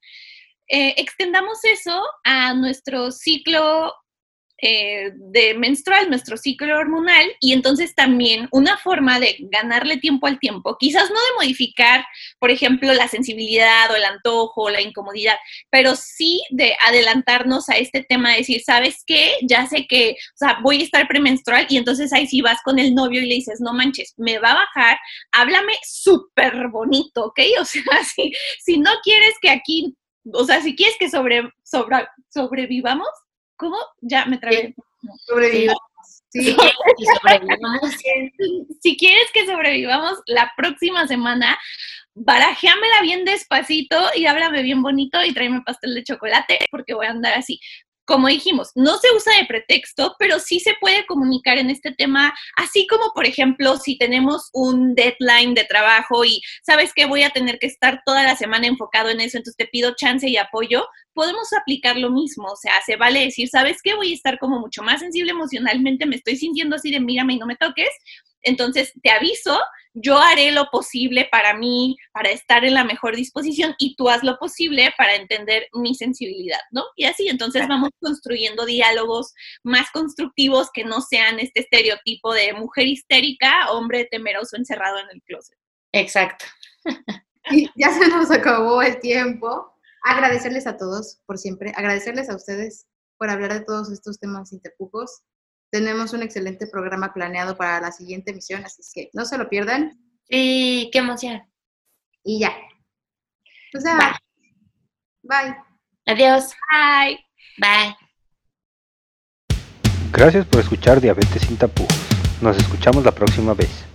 Eh, 0.69 0.95
extendamos 0.97 1.63
eso 1.63 2.03
a 2.25 2.53
nuestro 2.53 3.09
ciclo 3.11 3.93
eh, 4.59 5.11
de 5.15 5.53
menstrual, 5.53 6.09
nuestro 6.09 6.35
ciclo 6.35 6.77
hormonal, 6.77 7.25
y 7.39 7.53
entonces 7.53 7.93
también 7.93 8.47
una 8.51 8.77
forma 8.77 9.19
de 9.19 9.37
ganarle 9.51 9.97
tiempo 9.97 10.27
al 10.27 10.39
tiempo, 10.39 10.77
quizás 10.79 11.09
no 11.09 11.15
de 11.15 11.35
modificar, 11.37 12.05
por 12.39 12.49
ejemplo, 12.49 12.93
la 12.93 13.07
sensibilidad 13.07 13.91
o 13.91 13.95
el 13.95 14.03
antojo 14.03 14.63
o 14.63 14.69
la 14.69 14.81
incomodidad, 14.81 15.35
pero 15.69 15.95
sí 15.95 16.41
de 16.49 16.75
adelantarnos 16.85 17.69
a 17.69 17.77
este 17.77 18.03
tema, 18.03 18.31
de 18.31 18.39
decir, 18.39 18.61
¿sabes 18.65 19.03
qué? 19.05 19.33
Ya 19.43 19.67
sé 19.67 19.85
que, 19.87 20.11
o 20.11 20.37
sea, 20.37 20.59
voy 20.63 20.81
a 20.81 20.85
estar 20.85 21.07
premenstrual 21.07 21.67
y 21.69 21.77
entonces 21.77 22.11
ahí 22.13 22.27
sí 22.27 22.41
vas 22.41 22.59
con 22.63 22.79
el 22.79 22.95
novio 22.95 23.21
y 23.21 23.27
le 23.27 23.35
dices, 23.35 23.61
no 23.61 23.73
manches, 23.73 24.13
me 24.17 24.39
va 24.39 24.51
a 24.51 24.65
bajar, 24.65 24.97
háblame 25.31 25.73
súper 25.83 26.69
bonito, 26.69 27.25
¿ok? 27.25 27.39
O 27.59 27.65
sea, 27.65 27.83
si, 28.03 28.31
si 28.63 28.77
no 28.77 28.91
quieres 29.03 29.33
que 29.41 29.49
aquí, 29.49 29.95
o 30.33 30.43
sea, 30.45 30.61
si 30.61 30.75
quieres 30.75 30.95
que 30.99 31.09
sobre, 31.09 31.51
sobre, 31.63 32.07
sobrevivamos, 32.29 33.09
¿Cómo? 33.57 33.77
Ya 34.01 34.25
me 34.25 34.37
trae. 34.37 34.73
Sobrevivamos. 35.25 35.81
Sí. 36.29 36.55
Si 38.81 38.95
quieres 38.95 39.25
que 39.33 39.45
sobrevivamos 39.45 40.19
la 40.27 40.51
próxima 40.55 41.07
semana, 41.07 41.57
barajéamela 42.13 43.01
bien 43.01 43.25
despacito 43.25 43.97
y 44.15 44.25
háblame 44.25 44.61
bien 44.63 44.81
bonito 44.81 45.23
y 45.23 45.33
tráeme 45.33 45.61
pastel 45.61 45.93
de 45.95 46.03
chocolate 46.03 46.59
porque 46.71 46.93
voy 46.93 47.05
a 47.07 47.11
andar 47.11 47.33
así 47.33 47.59
como 48.07 48.29
dijimos, 48.29 48.71
no 48.73 48.97
se 48.97 49.13
usa 49.13 49.37
de 49.37 49.45
pretexto, 49.45 50.15
pero 50.17 50.39
sí 50.39 50.61
se 50.61 50.73
puede 50.79 51.05
comunicar 51.05 51.57
en 51.57 51.69
este 51.69 51.91
tema, 51.91 52.33
así 52.55 52.87
como, 52.87 53.11
por 53.13 53.25
ejemplo, 53.25 53.75
si 53.77 53.97
tenemos 53.97 54.49
un 54.53 54.95
deadline 54.95 55.53
de 55.53 55.65
trabajo 55.65 56.23
y 56.23 56.41
sabes 56.63 56.93
que 56.93 57.05
voy 57.05 57.23
a 57.23 57.31
tener 57.31 57.59
que 57.59 57.67
estar 57.67 58.01
toda 58.05 58.23
la 58.23 58.37
semana 58.37 58.65
enfocado 58.65 59.09
en 59.09 59.19
eso, 59.19 59.37
entonces 59.37 59.57
te 59.57 59.67
pido 59.67 59.93
chance 59.95 60.27
y 60.27 60.37
apoyo, 60.37 60.87
podemos 61.13 61.51
aplicar 61.51 61.97
lo 61.97 62.09
mismo, 62.09 62.47
o 62.47 62.55
sea, 62.55 62.73
se 62.85 62.95
vale 62.95 63.25
decir, 63.25 63.49
sabes 63.49 63.81
que 63.83 63.95
voy 63.95 64.11
a 64.11 64.15
estar 64.15 64.39
como 64.39 64.59
mucho 64.59 64.83
más 64.83 65.01
sensible 65.01 65.31
emocionalmente, 65.31 66.05
me 66.05 66.15
estoy 66.15 66.37
sintiendo 66.37 66.77
así 66.77 66.91
de 66.91 67.01
mírame 67.01 67.33
y 67.33 67.37
no 67.39 67.45
me 67.45 67.57
toques, 67.57 67.89
entonces, 68.41 68.93
te 69.01 69.09
aviso, 69.09 69.59
yo 69.93 70.17
haré 70.17 70.51
lo 70.51 70.69
posible 70.71 71.27
para 71.31 71.55
mí, 71.55 71.97
para 72.13 72.29
estar 72.29 72.63
en 72.63 72.75
la 72.75 72.83
mejor 72.83 73.15
disposición 73.15 73.73
y 73.79 73.95
tú 73.95 74.09
haz 74.09 74.23
lo 74.23 74.37
posible 74.37 74.93
para 74.97 75.15
entender 75.15 75.67
mi 75.73 75.95
sensibilidad, 75.95 76.59
¿no? 76.71 76.83
Y 76.95 77.05
así, 77.05 77.27
entonces 77.27 77.67
vamos 77.67 77.89
construyendo 77.99 78.65
diálogos 78.65 79.33
más 79.63 79.89
constructivos 79.91 80.69
que 80.73 80.83
no 80.83 81.01
sean 81.01 81.39
este 81.39 81.61
estereotipo 81.61 82.33
de 82.33 82.53
mujer 82.53 82.87
histérica, 82.87 83.71
hombre 83.71 84.07
temeroso 84.09 84.55
encerrado 84.55 84.99
en 84.99 85.07
el 85.11 85.21
closet. 85.23 85.57
Exacto. 85.91 86.45
Y 87.49 87.69
ya 87.77 87.93
se 87.93 88.09
nos 88.09 88.29
acabó 88.29 88.81
el 88.81 88.99
tiempo. 88.99 89.73
Agradecerles 90.03 90.67
a 90.67 90.75
todos 90.75 91.21
por 91.25 91.37
siempre, 91.37 91.71
agradecerles 91.77 92.29
a 92.29 92.35
ustedes 92.35 92.87
por 93.17 93.29
hablar 93.29 93.53
de 93.53 93.61
todos 93.61 93.89
estos 93.89 94.19
temas 94.19 94.51
interpujos 94.51 95.21
tenemos 95.71 96.13
un 96.13 96.23
excelente 96.23 96.67
programa 96.67 97.13
planeado 97.13 97.57
para 97.57 97.81
la 97.81 97.91
siguiente 97.91 98.31
emisión, 98.31 98.63
así 98.65 98.81
que 98.93 99.09
no 99.13 99.25
se 99.25 99.37
lo 99.37 99.49
pierdan. 99.49 99.99
Y 100.29 100.89
qué 100.91 100.99
emoción. 100.99 101.41
Y 102.23 102.39
ya. 102.39 102.53
O 103.75 103.79
sea, 103.79 104.17
bye. 105.23 105.55
Adiós. 106.05 106.53
Bye. 106.71 107.19
Bye. 107.57 107.95
Gracias 110.11 110.45
por 110.45 110.61
escuchar 110.61 111.01
Diabetes 111.01 111.41
sin 111.43 111.57
tapujos. 111.57 111.97
Nos 112.41 112.57
escuchamos 112.57 113.03
la 113.03 113.11
próxima 113.11 113.53
vez. 113.53 113.86